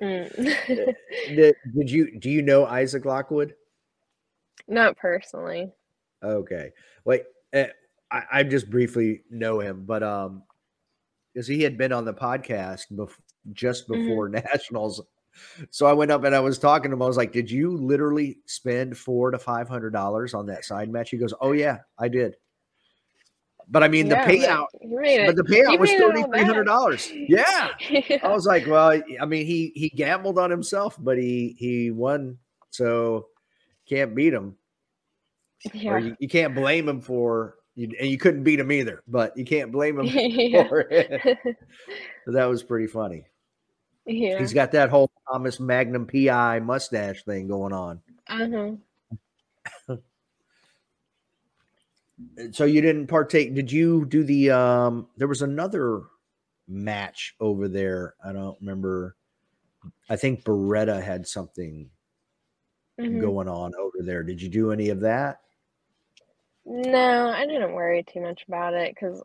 Mm. 0.00 0.30
Did, 1.34 1.56
did 1.76 1.90
you 1.90 2.18
do 2.18 2.30
you 2.30 2.40
know 2.40 2.64
Isaac 2.64 3.04
Lockwood? 3.04 3.54
Not 4.66 4.96
personally. 4.96 5.72
Okay. 6.22 6.70
Wait, 7.04 7.24
eh, 7.52 7.68
I, 8.10 8.22
I 8.32 8.42
just 8.44 8.70
briefly 8.70 9.22
know 9.30 9.60
him, 9.60 9.84
but 9.84 10.02
um, 10.02 10.42
because 11.34 11.46
he 11.46 11.62
had 11.62 11.76
been 11.76 11.92
on 11.92 12.04
the 12.06 12.14
podcast 12.14 12.90
bef- 12.92 13.18
just 13.52 13.88
Mhm. 13.88 13.98
before 14.06 14.28
nationals, 14.30 15.02
so 15.70 15.86
I 15.86 15.92
went 15.92 16.10
up 16.10 16.24
and 16.24 16.34
I 16.34 16.40
was 16.40 16.58
talking 16.58 16.90
to 16.90 16.94
him. 16.96 17.02
I 17.02 17.06
was 17.06 17.16
like, 17.16 17.32
"Did 17.32 17.50
you 17.50 17.76
literally 17.76 18.38
spend 18.46 18.96
four 18.96 19.30
to 19.30 19.38
five 19.38 19.68
hundred 19.68 19.92
dollars 19.92 20.34
on 20.34 20.46
that 20.46 20.64
side 20.64 20.90
match?" 20.90 21.10
He 21.10 21.16
goes, 21.16 21.34
"Oh 21.40 21.52
yeah, 21.52 21.78
I 21.98 22.08
did." 22.08 22.36
But 23.68 23.82
I 23.82 23.88
mean, 23.88 24.06
Yeah, 24.06 24.24
the 24.26 24.32
payout, 24.32 24.66
You 24.80 25.26
but 25.26 25.36
the 25.36 25.42
payout 25.42 25.72
you 25.72 25.78
was 25.78 25.90
made 25.90 25.96
it 25.96 26.02
all 26.02 26.10
thirty 26.12 26.22
three 26.22 26.44
hundred 26.44 26.64
dollars. 26.64 27.10
Yeah. 27.12 27.70
yeah. 27.90 28.18
I 28.22 28.28
was 28.28 28.46
like, 28.46 28.66
well, 28.66 29.00
I 29.20 29.26
mean, 29.26 29.44
he 29.46 29.72
he 29.74 29.88
gambled 29.88 30.38
on 30.38 30.50
himself, 30.50 30.96
but 31.00 31.18
he 31.18 31.56
he 31.58 31.90
won, 31.90 32.38
so 32.70 33.26
can't 33.88 34.14
beat 34.14 34.32
him. 34.32 34.56
or 35.66 35.70
Yeah. 35.74 35.98
you, 35.98 36.16
you 36.20 36.28
can't 36.28 36.54
blame 36.54 36.88
him 36.88 37.00
for 37.00 37.56
you, 37.74 37.90
and 38.00 38.08
you 38.08 38.18
couldn't 38.18 38.42
beat 38.42 38.58
him 38.58 38.72
either 38.72 39.02
but 39.06 39.36
you 39.36 39.44
can't 39.44 39.70
blame 39.70 40.00
him 40.00 40.06
yeah. 40.14 40.66
for 40.66 40.80
it 40.80 41.36
that 42.26 42.46
was 42.46 42.62
pretty 42.62 42.86
funny 42.86 43.24
yeah. 44.06 44.38
he's 44.38 44.54
got 44.54 44.72
that 44.72 44.88
whole 44.88 45.10
thomas 45.30 45.58
magnum 45.60 46.06
pi 46.06 46.58
mustache 46.60 47.24
thing 47.24 47.48
going 47.48 47.72
on. 47.72 48.00
Uh-huh. 48.28 49.96
so 52.52 52.64
you 52.64 52.80
didn't 52.80 53.06
partake. 53.08 53.54
Did 53.54 53.70
you 53.70 54.04
do 54.06 54.24
the 54.24 54.50
um 54.50 55.08
there 55.16 55.28
was 55.28 55.42
another 55.42 56.04
match 56.68 57.34
over 57.40 57.68
there. 57.68 58.14
I 58.24 58.32
don't 58.32 58.58
remember. 58.60 59.16
I 60.08 60.16
think 60.16 60.42
beretta 60.44 61.02
had 61.02 61.26
something 61.26 61.90
Mhm. 62.98 63.20
going 63.20 63.48
on 63.48 63.74
over 63.74 63.98
there. 64.00 64.22
Did 64.22 64.40
you 64.40 64.48
do 64.48 64.72
any 64.72 64.88
of 64.88 65.00
that? 65.00 65.40
No, 66.64 67.28
I 67.28 67.46
didn't 67.46 67.74
worry 67.74 68.02
too 68.02 68.20
much 68.20 68.44
about 68.48 68.74
it 68.74 68.94
because 68.94 69.22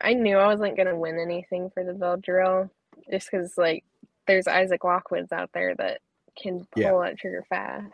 I 0.00 0.14
knew 0.14 0.38
I 0.38 0.46
wasn't 0.46 0.76
gonna 0.76 0.96
win 0.96 1.18
anything 1.18 1.70
for 1.70 1.84
the 1.84 1.92
bell 1.92 2.16
drill, 2.16 2.70
just 3.10 3.30
because 3.30 3.58
like 3.58 3.84
there's 4.28 4.46
Isaac 4.46 4.82
Lockwoods 4.82 5.32
out 5.32 5.50
there 5.52 5.74
that 5.74 6.00
can 6.40 6.64
pull 6.70 6.82
Yeah. 6.82 6.92
that 7.02 7.18
trigger 7.18 7.44
fast. 7.48 7.92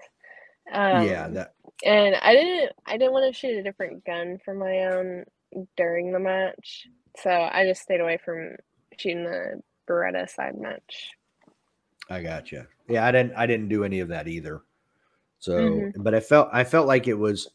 Um, 0.72 1.06
yeah 1.06 1.28
that 1.28 1.54
and 1.84 2.14
I 2.16 2.32
didn't 2.34 2.72
I 2.86 2.96
didn't 2.96 3.12
want 3.12 3.32
to 3.32 3.38
shoot 3.38 3.58
a 3.58 3.62
different 3.62 4.02
gun 4.06 4.38
for 4.44 4.54
my 4.54 4.84
own 4.86 5.24
during 5.76 6.10
the 6.12 6.18
match, 6.18 6.88
so 7.18 7.30
I 7.30 7.64
just 7.66 7.82
stayed 7.82 8.00
away 8.00 8.18
from 8.24 8.56
shooting 8.98 9.24
the 9.24 9.62
Beretta 9.88 10.28
side 10.28 10.58
match. 10.58 11.10
I 12.10 12.22
got 12.22 12.50
you. 12.50 12.66
Yeah, 12.88 13.06
I 13.06 13.12
didn't. 13.12 13.34
I 13.34 13.46
didn't 13.46 13.68
do 13.68 13.84
any 13.84 14.00
of 14.00 14.08
that 14.08 14.26
either. 14.28 14.62
So, 15.38 15.52
Mhm. 15.58 15.92
but 16.02 16.14
I 16.14 16.20
felt. 16.20 16.48
I 16.52 16.64
felt 16.64 16.86
like 16.86 17.08
it 17.08 17.14
was, 17.14 17.50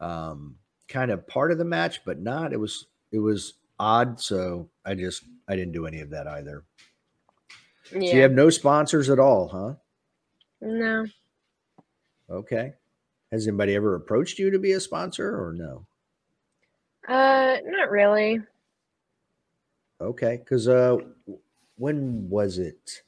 um, 0.00 0.58
kind 0.88 1.10
of 1.10 1.26
part 1.26 1.52
of 1.52 1.58
the 1.58 1.64
match, 1.64 2.04
but 2.04 2.18
not. 2.20 2.52
It 2.54 2.58
was. 2.58 2.86
It 3.12 3.18
was 3.18 3.54
odd. 3.78 4.18
So 4.20 4.68
I 4.84 4.94
just. 4.94 5.24
I 5.48 5.56
didn't 5.56 5.72
do 5.72 5.86
any 5.86 6.00
of 6.00 6.10
that 6.10 6.26
either. 6.26 6.64
So 7.90 7.98
you 7.98 8.20
have 8.22 8.32
no 8.32 8.50
sponsors 8.50 9.10
at 9.10 9.18
all, 9.18 9.48
huh? 9.48 9.74
No. 10.60 11.06
Okay. 12.28 12.74
Has 13.32 13.46
anybody 13.46 13.74
ever 13.74 13.94
approached 13.94 14.38
you 14.38 14.50
to 14.50 14.58
be 14.58 14.72
a 14.72 14.80
sponsor 14.80 15.28
or 15.44 15.52
no? 15.52 15.86
Uh, 17.08 17.58
not 17.64 17.90
really. 17.90 18.40
Okay, 20.00 20.36
because 20.38 20.68
uh, 20.68 20.98
when 21.76 22.28
was 22.28 22.58
it? 22.58 23.02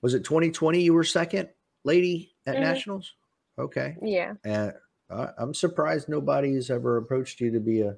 Was 0.00 0.14
it 0.14 0.24
2020? 0.24 0.80
You 0.80 0.94
were 0.94 1.04
second 1.04 1.48
lady 1.84 2.32
at 2.46 2.56
Mhm. 2.56 2.60
nationals. 2.60 3.14
Okay. 3.58 3.96
Yeah. 4.00 4.34
and 4.44 4.72
I 5.10 5.30
I'm 5.38 5.52
surprised 5.54 6.08
nobody's 6.08 6.70
ever 6.70 6.96
approached 6.98 7.40
you 7.40 7.50
to 7.50 7.60
be 7.60 7.80
a 7.80 7.96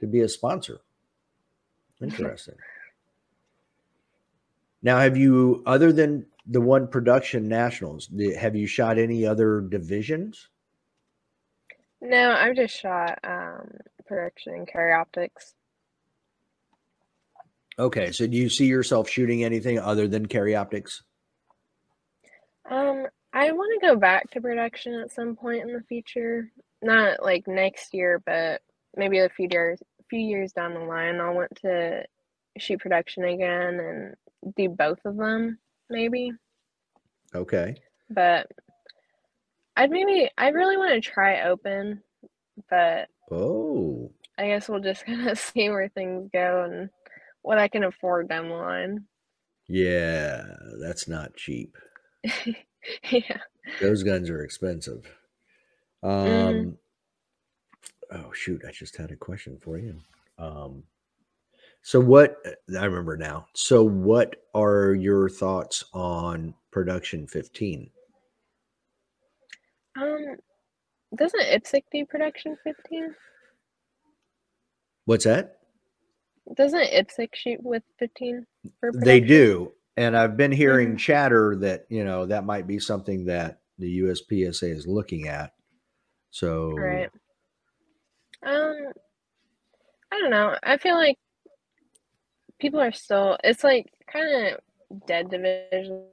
to 0.00 0.06
be 0.06 0.20
a 0.22 0.28
sponsor. 0.28 0.80
Interesting. 2.00 2.56
Now, 4.82 4.98
have 4.98 5.16
you, 5.16 5.62
other 5.66 5.92
than 5.92 6.26
the 6.46 6.60
one 6.60 6.88
production 6.88 7.48
nationals, 7.48 8.08
have 8.38 8.56
you 8.56 8.66
shot 8.66 8.98
any 8.98 9.26
other 9.26 9.60
divisions? 9.60 10.48
No, 12.00 12.32
I've 12.32 12.56
just 12.56 12.74
shot 12.74 13.18
um 13.24 13.72
production 14.06 14.54
and 14.54 14.66
carry 14.66 14.92
optics. 14.92 15.54
Okay, 17.78 18.10
so 18.12 18.26
do 18.26 18.36
you 18.36 18.48
see 18.48 18.66
yourself 18.66 19.08
shooting 19.08 19.44
anything 19.44 19.78
other 19.78 20.08
than 20.08 20.26
carry 20.26 20.54
optics? 20.56 21.02
Um, 22.70 23.06
I 23.32 23.52
want 23.52 23.80
to 23.80 23.86
go 23.86 23.96
back 23.96 24.30
to 24.30 24.40
production 24.40 24.94
at 24.94 25.12
some 25.12 25.36
point 25.36 25.62
in 25.62 25.72
the 25.72 25.82
future. 25.82 26.50
Not 26.82 27.22
like 27.22 27.46
next 27.46 27.94
year, 27.94 28.22
but 28.24 28.62
maybe 28.96 29.18
a 29.18 29.28
few 29.28 29.48
years 29.50 29.82
few 30.08 30.20
years 30.20 30.52
down 30.52 30.74
the 30.74 30.80
line. 30.80 31.20
I'll 31.20 31.34
want 31.34 31.54
to 31.62 32.04
shoot 32.58 32.80
production 32.80 33.24
again 33.24 33.78
and 33.78 34.14
do 34.56 34.68
both 34.68 34.98
of 35.04 35.16
them, 35.16 35.58
maybe. 35.88 36.32
Okay, 37.34 37.76
But 38.08 38.46
I'd 39.76 39.90
maybe 39.90 40.30
I 40.36 40.48
really 40.48 40.76
want 40.76 40.92
to 40.92 41.00
try 41.00 41.42
open, 41.42 42.02
but 42.68 43.08
oh, 43.30 44.10
I 44.38 44.46
guess 44.48 44.68
we'll 44.68 44.80
just 44.80 45.04
kind 45.06 45.28
of 45.28 45.38
see 45.38 45.68
where 45.70 45.88
things 45.88 46.28
go 46.32 46.64
and 46.64 46.90
what 47.42 47.58
I 47.58 47.68
can 47.68 47.84
afford 47.84 48.28
down 48.28 48.48
the 48.48 48.54
line. 48.54 49.04
yeah, 49.68 50.44
that's 50.82 51.08
not 51.08 51.36
cheap. 51.36 51.76
Yeah. 53.10 53.36
Those 53.78 54.02
guns 54.02 54.30
are 54.30 54.42
expensive. 54.42 55.04
Um, 56.02 56.10
Mhm. 56.10 56.78
oh 58.12 58.32
shoot, 58.32 58.62
I 58.66 58.70
just 58.72 58.96
had 58.96 59.10
a 59.10 59.16
question 59.16 59.58
for 59.58 59.76
you. 59.78 60.00
Um, 60.38 60.84
so 61.82 62.00
what 62.00 62.36
I 62.78 62.84
remember 62.84 63.16
now. 63.16 63.46
So 63.54 63.82
what 63.82 64.36
are 64.54 64.94
your 64.94 65.28
thoughts 65.28 65.84
on 65.92 66.54
production 66.70 67.26
15? 67.26 67.90
Um, 69.96 70.36
doesn't 71.16 71.40
IPSC 71.40 71.82
do 71.92 72.06
production 72.06 72.56
15? 72.64 73.14
What's 75.06 75.24
that? 75.24 75.58
Doesn't 76.54 76.80
IPSC 76.80 77.28
shoot 77.34 77.62
with 77.62 77.82
15 77.98 78.46
They 78.94 79.20
do. 79.20 79.72
And 79.96 80.16
I've 80.16 80.36
been 80.36 80.52
hearing 80.52 80.94
Mhm. 80.94 80.98
chatter 80.98 81.56
that, 81.56 81.86
you 81.90 82.04
know, 82.04 82.26
that 82.26 82.44
might 82.44 82.66
be 82.66 82.78
something 82.78 83.24
that 83.26 83.60
the 83.78 83.98
USPSA 84.00 84.70
is 84.70 84.86
looking 84.86 85.28
at. 85.28 85.52
So 86.30 86.70
Right. 86.74 87.10
Um, 88.42 88.92
I 90.12 90.18
don't 90.18 90.30
know. 90.30 90.56
I 90.62 90.78
feel 90.78 90.94
like 90.96 91.18
people 92.60 92.80
are 92.80 92.92
still, 92.92 93.36
it's 93.42 93.64
like 93.64 93.92
kind 94.12 94.46
of 94.46 94.60
dead 95.06 95.30
division 95.30 96.06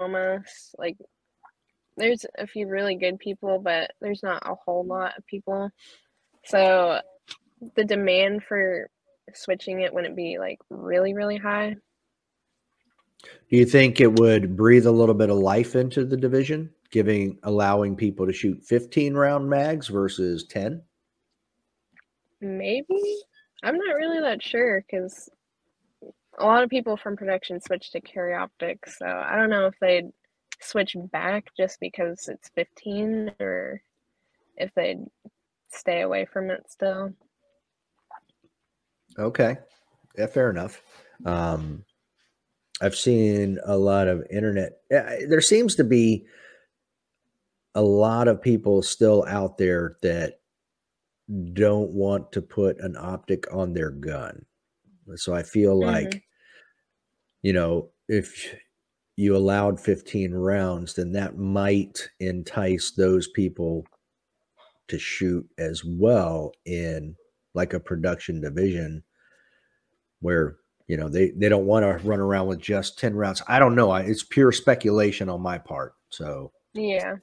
almost. 0.00 0.74
Like, 0.78 0.96
there's 1.96 2.24
a 2.38 2.46
few 2.46 2.66
really 2.68 2.96
good 2.96 3.18
people, 3.18 3.58
but 3.58 3.92
there's 4.00 4.22
not 4.22 4.42
a 4.46 4.54
whole 4.54 4.84
lot 4.84 5.16
of 5.18 5.26
people. 5.26 5.70
So 6.44 7.00
the 7.76 7.84
demand 7.84 8.42
for 8.44 8.88
switching 9.32 9.80
it 9.80 9.92
wouldn't 9.92 10.16
be 10.16 10.38
like 10.38 10.58
really, 10.70 11.14
really 11.14 11.36
high. 11.36 11.76
Do 13.50 13.56
you 13.56 13.64
think 13.64 14.00
it 14.00 14.18
would 14.18 14.56
breathe 14.56 14.86
a 14.86 14.90
little 14.90 15.14
bit 15.14 15.30
of 15.30 15.38
life 15.38 15.76
into 15.76 16.04
the 16.04 16.16
division, 16.16 16.70
giving 16.90 17.38
allowing 17.42 17.96
people 17.96 18.26
to 18.26 18.32
shoot 18.32 18.62
15 18.64 19.14
round 19.14 19.48
mags 19.48 19.88
versus 19.88 20.44
10? 20.44 20.82
Maybe. 22.40 23.22
I'm 23.62 23.78
not 23.78 23.94
really 23.94 24.20
that 24.20 24.42
sure 24.42 24.84
because 24.86 25.30
a 26.38 26.44
lot 26.44 26.62
of 26.62 26.70
people 26.70 26.96
from 26.96 27.16
production 27.16 27.60
switch 27.60 27.90
to 27.92 28.00
carry 28.00 28.34
optics, 28.34 28.98
so 28.98 29.06
I 29.06 29.36
don't 29.36 29.50
know 29.50 29.66
if 29.66 29.74
they'd 29.80 30.10
switch 30.60 30.96
back 31.12 31.50
just 31.56 31.78
because 31.80 32.28
it's 32.28 32.50
15 32.54 33.32
or 33.40 33.82
if 34.56 34.72
they'd 34.74 35.04
stay 35.70 36.02
away 36.02 36.24
from 36.24 36.50
it 36.50 36.64
still. 36.68 37.12
Okay. 39.18 39.56
Yeah, 40.16 40.26
fair 40.26 40.50
enough. 40.50 40.80
Um, 41.24 41.84
I've 42.80 42.96
seen 42.96 43.58
a 43.64 43.76
lot 43.76 44.08
of 44.08 44.26
internet. 44.30 44.80
There 44.90 45.40
seems 45.40 45.76
to 45.76 45.84
be 45.84 46.26
a 47.74 47.82
lot 47.82 48.28
of 48.28 48.42
people 48.42 48.82
still 48.82 49.24
out 49.26 49.58
there 49.58 49.96
that 50.02 50.40
don't 51.52 51.90
want 51.90 52.32
to 52.32 52.42
put 52.42 52.78
an 52.80 52.96
optic 52.96 53.52
on 53.52 53.72
their 53.72 53.90
gun. 53.90 54.44
So 55.16 55.34
I 55.34 55.42
feel 55.42 55.78
like, 55.78 56.10
Mhm. 56.12 56.22
you 57.42 57.52
know, 57.52 57.90
if 58.08 58.54
you 59.16 59.36
allowed 59.36 59.80
15 59.80 60.32
rounds, 60.32 60.94
then 60.94 61.12
that 61.12 61.38
might 61.38 62.08
entice 62.20 62.92
those 62.92 63.28
people 63.28 63.84
to 64.88 64.98
shoot 64.98 65.48
as 65.58 65.82
well 65.84 66.52
in 66.66 67.16
like 67.54 67.72
a 67.72 67.80
production 67.80 68.40
division 68.40 69.02
where 70.20 70.56
you 70.86 70.96
know 70.96 71.08
they 71.08 71.30
they 71.30 71.48
don't 71.48 71.66
want 71.66 71.84
to 71.84 72.06
run 72.06 72.20
around 72.20 72.46
with 72.46 72.60
just 72.60 72.98
10 72.98 73.14
rounds 73.14 73.42
i 73.48 73.58
don't 73.58 73.74
know 73.74 73.90
I, 73.90 74.02
it's 74.02 74.22
pure 74.22 74.52
speculation 74.52 75.28
on 75.28 75.40
my 75.40 75.58
part 75.58 75.94
so 76.10 76.52
Yeah. 76.74 77.16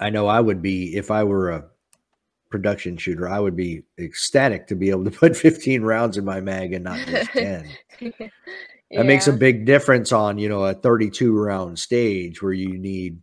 i 0.00 0.10
know 0.10 0.26
i 0.26 0.40
would 0.40 0.62
be 0.62 0.96
if 0.96 1.10
i 1.10 1.22
were 1.22 1.50
a 1.50 1.68
production 2.54 2.96
shooter 2.96 3.28
i 3.28 3.40
would 3.40 3.56
be 3.56 3.82
ecstatic 3.98 4.64
to 4.68 4.76
be 4.76 4.88
able 4.90 5.02
to 5.04 5.10
put 5.22 5.36
15 5.36 5.82
rounds 5.82 6.16
in 6.16 6.24
my 6.24 6.40
mag 6.40 6.72
and 6.72 6.84
not 6.84 7.04
just 7.04 7.28
10 7.34 7.76
that 8.92 9.06
makes 9.06 9.26
a 9.26 9.32
big 9.32 9.66
difference 9.66 10.12
on 10.12 10.38
you 10.38 10.48
know 10.48 10.62
a 10.64 10.72
32 10.74 11.36
round 11.36 11.76
stage 11.76 12.40
where 12.40 12.52
you 12.52 12.78
need 12.78 13.18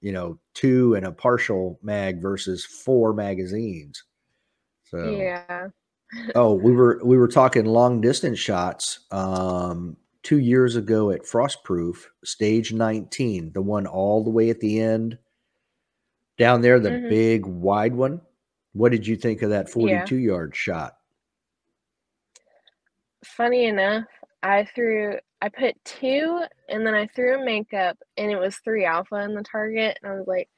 you 0.00 0.10
know 0.10 0.36
two 0.54 0.96
and 0.96 1.06
a 1.06 1.12
partial 1.12 1.78
mag 1.80 2.20
versus 2.20 2.64
four 2.64 3.12
magazines. 3.14 4.02
So 4.90 4.98
Yeah. 4.98 5.68
oh 6.34 6.54
we 6.54 6.72
were 6.80 7.00
we 7.04 7.16
were 7.16 7.28
talking 7.28 7.66
long 7.66 8.00
distance 8.00 8.40
shots 8.40 9.06
um 9.12 9.96
two 10.24 10.40
years 10.40 10.74
ago 10.74 11.10
at 11.12 11.22
frostproof 11.22 11.98
stage 12.24 12.72
19 12.72 13.52
the 13.52 13.62
one 13.62 13.86
all 13.86 14.24
the 14.24 14.30
way 14.30 14.50
at 14.50 14.58
the 14.58 14.80
end. 14.80 15.18
Down 16.36 16.62
there 16.62 16.80
the 16.80 16.90
Mhm. 16.90 17.08
big 17.08 17.46
wide 17.46 17.94
one 17.94 18.20
what 18.72 18.92
did 18.92 19.06
you 19.06 19.16
think 19.16 19.42
of 19.42 19.50
that 19.50 19.66
Yeah. 19.76 20.06
42 20.06 20.16
yard 20.16 20.56
shot 20.56 20.94
Funny 23.24 23.66
enough, 23.66 24.04
I 24.42 24.64
threw 24.74 25.16
I 25.40 25.48
put 25.48 25.74
two 25.84 26.40
and 26.68 26.86
then 26.86 26.94
I 26.94 27.06
threw 27.08 27.40
a 27.40 27.44
makeup 27.44 27.96
and 28.16 28.30
it 28.30 28.38
was 28.38 28.56
three 28.56 28.84
alpha 28.84 29.16
in 29.16 29.34
the 29.34 29.42
target 29.42 29.98
and 30.02 30.12
I 30.12 30.16
was 30.16 30.26
like 30.26 30.48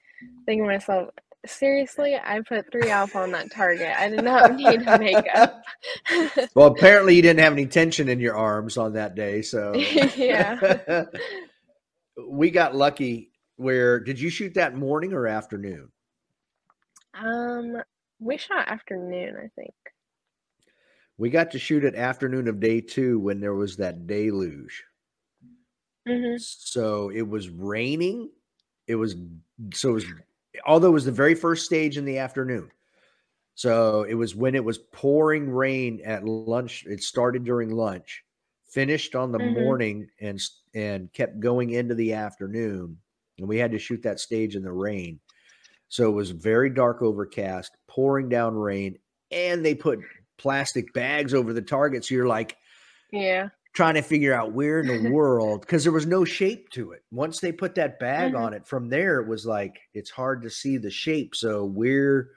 thinking 0.46 0.64
to 0.64 0.70
myself, 0.72 1.08
seriously, 1.46 2.16
I 2.16 2.40
put 2.46 2.70
three 2.72 2.90
alpha 2.90 3.18
on 3.18 3.32
that 3.32 3.50
target. 3.50 3.92
I 3.98 4.08
did 4.08 4.24
not 4.24 4.54
need 4.56 4.82
a 4.86 4.98
makeup. 4.98 5.62
well 6.54 6.68
apparently 6.68 7.14
you 7.16 7.22
didn't 7.22 7.40
have 7.40 7.52
any 7.52 7.66
tension 7.66 8.08
in 8.08 8.20
your 8.20 8.36
arms 8.36 8.76
on 8.78 8.94
that 8.94 9.14
day 9.14 9.42
so 9.42 9.74
Yeah. 10.16 11.04
we 12.28 12.50
got 12.50 12.74
lucky 12.74 13.30
where 13.56 14.00
did 14.00 14.18
you 14.20 14.30
shoot 14.30 14.54
that 14.54 14.74
morning 14.74 15.12
or 15.12 15.26
afternoon 15.26 15.90
um 17.14 17.76
we 18.18 18.36
shot 18.38 18.68
afternoon, 18.68 19.36
I 19.36 19.48
think. 19.54 19.74
we 21.16 21.28
got 21.30 21.50
to 21.50 21.58
shoot 21.58 21.84
it 21.84 21.94
afternoon 21.96 22.46
of 22.48 22.60
day 22.60 22.80
two 22.80 23.18
when 23.18 23.40
there 23.40 23.54
was 23.54 23.76
that 23.76 24.06
deluge. 24.06 24.84
Hmm 26.06 26.36
so 26.36 27.10
it 27.10 27.22
was 27.28 27.48
raining. 27.48 28.30
It 28.86 28.96
was 28.96 29.16
so 29.72 29.90
it 29.90 29.94
was 29.94 30.06
although 30.66 30.88
it 30.88 30.92
was 30.92 31.04
the 31.04 31.12
very 31.12 31.34
first 31.34 31.64
stage 31.64 31.96
in 31.96 32.04
the 32.04 32.18
afternoon. 32.18 32.70
So 33.54 34.04
it 34.04 34.14
was 34.14 34.34
when 34.36 34.54
it 34.56 34.64
was 34.64 34.78
pouring 34.78 35.50
rain 35.50 36.02
at 36.04 36.24
lunch 36.26 36.86
it 36.86 37.02
started 37.02 37.44
during 37.44 37.70
lunch 37.70 38.24
finished 38.66 39.14
on 39.16 39.32
the 39.32 39.38
Mhm. 39.38 39.52
morning 39.54 40.08
and 40.20 40.40
and 40.74 41.12
kept 41.12 41.40
going 41.40 41.70
into 41.70 41.94
the 41.94 42.14
afternoon. 42.14 43.00
And 43.38 43.48
we 43.48 43.58
had 43.58 43.72
to 43.72 43.78
shoot 43.80 44.02
that 44.04 44.20
stage 44.20 44.56
in 44.56 44.62
the 44.64 44.72
rain 44.72 45.20
so 45.94 46.08
it 46.10 46.12
was 46.12 46.32
very 46.32 46.70
dark 46.70 47.02
overcast 47.02 47.70
pouring 47.86 48.28
down 48.28 48.56
rain 48.56 48.98
and 49.30 49.64
they 49.64 49.76
put 49.76 50.00
plastic 50.38 50.92
bags 50.92 51.32
over 51.32 51.52
the 51.52 51.62
target 51.62 52.04
so 52.04 52.16
you're 52.16 52.26
like 52.26 52.56
Yeah. 53.12 53.50
trying 53.74 53.94
to 53.94 54.02
figure 54.02 54.34
out 54.34 54.52
where 54.52 54.80
in 54.80 54.88
the 55.04 55.10
world 55.12 55.60
because 55.60 55.84
there 55.84 55.92
was 55.92 56.04
no 56.04 56.24
shape 56.24 56.68
to 56.70 56.90
it. 56.90 57.02
Once 57.12 57.38
they 57.38 57.52
put 57.52 57.76
that 57.76 58.00
bag 58.00 58.32
Mhm. 58.32 58.38
on 58.40 58.54
it, 58.54 58.66
from 58.66 58.88
there 58.88 59.20
it 59.20 59.28
was 59.28 59.46
like 59.46 59.78
it's 59.92 60.10
hard 60.10 60.42
to 60.42 60.50
see 60.50 60.78
the 60.78 60.90
shape. 60.90 61.36
So 61.36 61.64
where, 61.64 62.30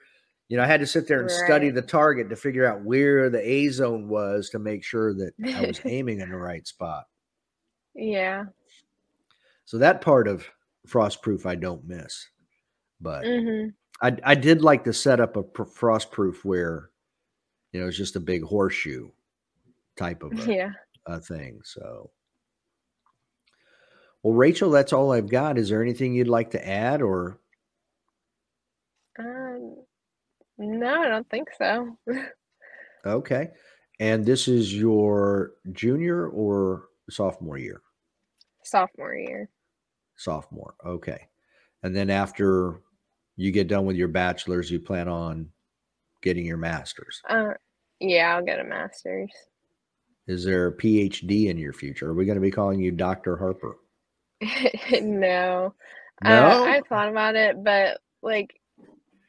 you 0.48 0.56
know, 0.56 0.62
I 0.62 0.66
had 0.66 0.78
to 0.78 0.86
sit 0.86 1.08
there 1.08 1.20
and 1.20 1.28
study 1.30 1.70
the 1.70 1.82
target 1.82 2.30
to 2.30 2.36
figure 2.36 2.64
out 2.64 2.84
where 2.84 3.28
the 3.28 3.42
A 3.44 3.68
zone 3.70 4.06
was 4.08 4.50
to 4.50 4.60
make 4.60 4.84
sure 4.84 5.14
that 5.14 5.32
I 5.56 5.66
was 5.66 5.80
aiming 5.84 6.20
in 6.20 6.30
the 6.30 6.36
right 6.38 6.64
spot. 6.64 7.06
Yeah. 7.96 8.44
So 9.64 9.78
that 9.78 10.00
part 10.00 10.28
of 10.28 10.46
frostproof 10.86 11.44
I 11.44 11.56
don't 11.56 11.84
miss, 11.84 12.24
but 13.00 13.24
hmm 13.24 13.68
I 14.00 14.16
I 14.24 14.34
did 14.34 14.62
like 14.62 14.84
the 14.84 14.92
setup 14.92 15.36
of 15.36 15.52
pr- 15.52 15.62
frostproof 15.64 16.44
where, 16.44 16.90
you 17.72 17.80
know, 17.80 17.88
it's 17.88 17.96
just 17.96 18.16
a 18.16 18.20
big 18.20 18.42
horseshoe 18.44 19.10
type 19.96 20.22
of 20.22 20.38
a, 20.38 20.52
Yeah. 20.54 20.70
a 21.06 21.20
thing. 21.20 21.60
So, 21.64 22.10
well, 24.22 24.34
Rachel, 24.34 24.70
that's 24.70 24.92
all 24.92 25.12
I've 25.12 25.28
got. 25.30 25.58
Is 25.58 25.68
there 25.68 25.82
anything 25.82 26.14
you'd 26.14 26.28
like 26.28 26.50
to 26.52 26.68
add, 26.68 27.02
or 27.02 27.40
Um 29.18 29.76
no, 30.58 31.02
I 31.02 31.08
don't 31.08 31.28
think 31.30 31.48
so. 31.56 31.96
okay? 33.06 33.50
And 34.00 34.24
this 34.26 34.48
is 34.48 34.74
your 34.74 35.52
junior 35.72 36.28
or 36.28 36.88
sophomore 37.10 37.58
year? 37.58 37.82
Sophomore 38.64 39.14
year. 39.14 39.48
Sophomore. 40.16 40.74
Okay. 40.84 41.28
And 41.82 41.94
then 41.94 42.10
after 42.10 42.80
you 43.38 43.52
get 43.52 43.68
done 43.68 43.86
with 43.86 43.96
your 43.96 44.08
bachelor's, 44.08 44.70
you 44.70 44.80
plan 44.80 45.08
on 45.08 45.48
getting 46.20 46.44
your 46.44 46.56
master's. 46.58 47.22
Uh 47.28 47.50
yeah, 48.00 48.34
I'll 48.34 48.44
get 48.44 48.60
a 48.60 48.64
master's. 48.64 49.30
Is 50.26 50.44
there 50.44 50.66
a 50.66 50.76
PhD 50.76 51.46
in 51.48 51.56
your 51.56 51.72
future? 51.72 52.10
Are 52.10 52.14
we 52.14 52.26
going 52.26 52.36
to 52.36 52.42
be 52.42 52.50
calling 52.50 52.80
you 52.80 52.90
Dr. 52.90 53.36
Harper? 53.36 53.78
No. 55.00 55.74
Uh, 56.24 56.28
No. 56.28 56.64
I 56.64 56.82
thought 56.88 57.08
about 57.08 57.34
it, 57.34 57.64
but 57.64 57.98
like 58.22 58.60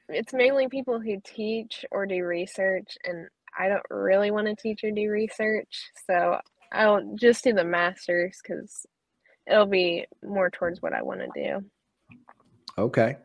it's 0.10 0.34
mainly 0.34 0.68
people 0.68 0.99
who 0.99 1.22
teach 1.24 1.86
or 1.91 2.05
do 2.05 2.24
research, 2.26 2.97
and 3.03 3.28
I 3.57 3.70
don't 3.70 3.86
really 3.89 4.32
want 4.32 4.47
to 4.47 4.55
teach 4.55 4.84
or 4.84 4.91
do 4.91 5.10
research, 5.10 5.91
so 6.07 6.39
I'll 6.72 7.16
just 7.16 7.43
do 7.43 7.53
the 7.53 7.64
master's 7.64 8.39
because 8.41 8.86
it'll 9.47 9.68
be 9.68 10.05
more 10.24 10.49
towards 10.49 10.82
what 10.82 10.93
I 10.93 11.01
want 11.03 11.22
to 11.22 11.28
do. 11.36 11.66
Okay. 12.78 13.18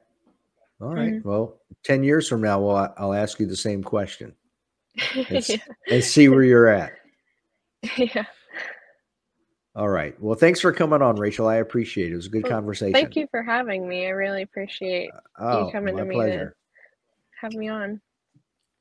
All 0.80 0.94
right. 0.94 1.14
Mhm. 1.14 1.24
Well, 1.24 1.60
10 1.84 2.02
years 2.04 2.28
from 2.28 2.42
now, 2.42 2.60
well, 2.60 2.92
I'll 2.98 3.14
ask 3.14 3.38
you 3.38 3.46
the 3.46 3.56
same 3.56 3.82
question 3.82 4.34
It's- 5.14 5.48
yeah. 5.48 5.56
and 5.90 6.02
see 6.04 6.28
where 6.28 6.42
you're 6.42 6.68
at. 6.68 6.92
yeah. 7.96 8.24
All 9.76 9.88
right. 9.88 10.14
Well, 10.20 10.36
thanks 10.36 10.60
for 10.60 10.72
coming 10.72 11.02
on, 11.02 11.16
Rachel. 11.16 11.48
I 11.48 11.56
appreciate 11.56 12.08
it. 12.10 12.12
It 12.12 12.16
was 12.16 12.26
a 12.26 12.30
good 12.30 12.44
Well, 12.44 12.52
conversation. 12.52 12.92
Thank 12.92 13.16
you 13.16 13.26
for 13.30 13.42
having 13.42 13.88
me. 13.88 14.06
I 14.06 14.10
really 14.10 14.42
appreciate 14.42 15.10
Oh, 15.38 15.66
you 15.66 15.72
coming 15.72 15.96
to 15.96 16.04
me 16.04 16.14
pleasure. 16.14 16.50
to 16.50 16.54
have 17.40 17.52
me 17.54 17.68
on. 17.68 18.00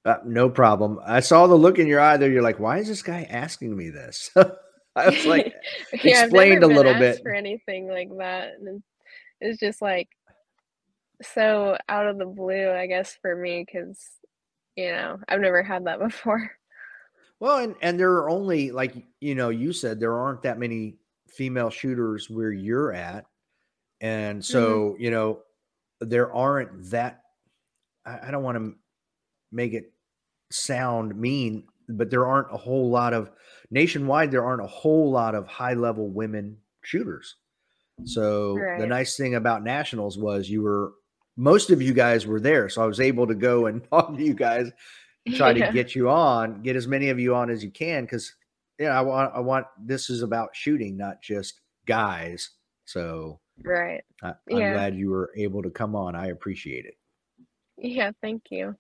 Uh, 0.06 0.18
no 0.26 0.50
problem. 0.50 1.00
I 1.06 1.22
saw 1.22 1.48
the 1.48 1.56
look 1.56 1.80
in 1.80 1.88
your 1.88 2.00
eye 2.00 2.18
there. 2.18 2.30
You're 2.30 2.44
like, 2.44 2.60
why 2.60 2.78
is 2.80 2.88
this 2.90 3.02
guy 3.02 3.26
asking 3.30 3.76
me 3.76 3.90
this? 3.90 4.30
I 4.96 5.10
was 5.10 5.26
like, 5.26 5.52
yeah, 6.04 6.24
explained 6.26 6.64
a 6.64 6.68
little 6.68 6.94
bit. 6.94 7.22
for 7.24 7.32
anything 7.34 7.88
like 7.88 8.10
that, 8.20 8.52
and 8.60 8.84
is 9.42 9.58
just 9.58 9.82
like 9.82 10.08
so 11.24 11.78
out 11.90 12.08
of 12.08 12.18
the 12.18 12.26
blue, 12.26 12.72
I 12.72 12.88
guess, 12.88 13.16
for 13.22 13.36
me, 13.36 13.64
because 13.66 14.00
you 14.76 14.92
know 14.92 15.20
I've 15.28 15.42
never 15.42 15.64
had 15.64 15.86
that 15.86 16.00
before. 16.08 16.52
Well, 17.40 17.58
and 17.60 17.76
and 17.82 18.00
there 18.00 18.12
are 18.14 18.30
only 18.30 18.72
like 18.72 18.96
you 19.20 19.36
know 19.36 19.50
you 19.50 19.74
said 19.74 20.00
there 20.00 20.18
aren't 20.18 20.44
that 20.44 20.60
many 20.60 20.98
female 21.30 21.70
shooters 21.70 22.30
where 22.30 22.52
you're 22.52 22.94
at, 22.94 23.26
and 24.02 24.40
Mm-hmm. 24.40 24.52
so 24.52 24.96
you 25.00 25.12
know 25.12 25.42
there 26.00 26.34
aren't 26.34 26.92
that. 26.92 27.22
I, 28.06 28.28
I 28.28 28.32
don't 28.32 28.44
want 28.44 28.58
to 28.58 28.76
make 29.52 29.74
it 29.74 29.92
sound 30.52 31.16
mean, 31.16 31.68
but 31.90 32.10
there 32.10 32.26
aren't 32.26 32.54
a 32.54 32.58
whole 32.58 32.90
lot 32.90 33.14
of 33.14 33.32
nationwide. 33.72 34.32
There 34.32 34.46
aren't 34.46 34.64
a 34.64 34.68
whole 34.68 35.12
lot 35.12 35.36
of 35.36 35.48
high 35.48 35.74
level 35.74 36.10
women 36.10 36.58
shooters. 36.84 37.36
So 38.06 38.56
the 38.56 38.88
nice 38.88 39.16
thing 39.16 39.36
about 39.36 39.64
nationals 39.64 40.18
was 40.18 40.50
you 40.50 40.62
were 40.64 40.94
most 41.36 41.70
of 41.72 41.82
you 41.82 41.94
guys 41.94 42.26
were 42.28 42.40
there, 42.40 42.70
so 42.70 42.84
I 42.84 42.86
was 42.86 43.00
able 43.00 43.28
to 43.28 43.36
go 43.36 43.66
and 43.68 43.84
talk 43.90 44.16
to 44.16 44.24
you 44.24 44.34
guys 44.34 44.72
try 45.36 45.52
Yeah. 45.52 45.68
to 45.68 45.74
get 45.80 45.96
you 45.96 46.10
on, 46.10 46.62
get 46.62 46.76
as 46.76 46.88
many 46.88 47.10
of 47.10 47.20
you 47.20 47.34
on 47.36 47.50
as 47.50 47.64
you 47.64 47.72
can, 47.72 48.04
because 48.04 48.34
yeah, 48.80 48.98
I 48.98 49.02
want 49.02 49.34
I 49.36 49.40
want 49.40 49.66
this 49.84 50.10
is 50.10 50.22
about 50.22 50.50
shooting, 50.56 50.98
not 50.98 51.22
just 51.22 51.62
guys. 51.86 52.52
So 52.86 53.40
Right. 53.64 54.04
I, 54.22 54.30
I'm 54.30 54.36
Yeah. 54.60 54.74
glad 54.74 54.96
you 54.96 55.10
were 55.12 55.32
able 55.38 55.62
to 55.64 55.70
come 55.70 55.96
on. 55.96 56.16
I 56.16 56.28
appreciate 56.28 56.86
it. 56.86 56.96
Yeah. 57.78 58.12
Thank 58.22 58.44
you. 58.50 58.76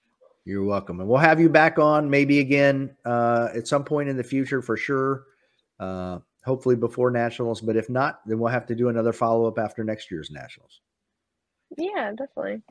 You're 0.45 0.64
welcome, 0.66 0.99
and 0.99 1.08
we'll 1.08 1.20
have 1.20 1.39
you 1.39 1.47
back 1.47 1.80
on 1.80 2.10
maybe 2.10 2.39
again 2.39 2.95
uh, 3.06 3.47
at 3.56 3.66
some 3.68 3.86
point 3.86 4.10
in 4.10 4.18
the 4.18 4.24
future 4.24 4.62
for 4.62 4.76
sure. 4.76 5.24
Uh, 5.80 6.20
hopefully 6.43 6.76
before 6.76 7.10
nationals, 7.10 7.62
but 7.62 7.78
if 7.78 7.89
not, 7.89 8.20
then 8.26 8.38
we'll 8.39 8.51
have 8.51 8.66
to 8.66 8.76
do 8.76 8.89
another 8.89 9.14
follow 9.14 9.45
up 9.47 9.58
after 9.58 9.82
next 9.86 10.12
year's 10.12 10.30
nationals. 10.32 10.82
Yeah, 11.78 12.11
definitely. 12.11 12.61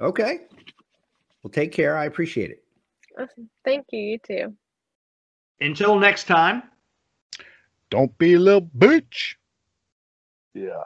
Okay. 0.00 0.40
Well, 1.42 1.50
take 1.50 1.72
care. 1.72 1.96
I 1.96 2.06
appreciate 2.06 2.50
it. 2.50 2.64
Awesome. 3.18 3.48
Thank 3.64 3.86
you. 3.92 4.00
You 4.00 4.18
too. 4.18 4.54
Until 5.60 5.98
next 5.98 6.24
time. 6.24 6.62
Don't 7.90 8.16
be 8.18 8.34
a 8.34 8.38
little 8.38 8.62
bitch. 8.76 9.34
Yeah. 10.54 10.82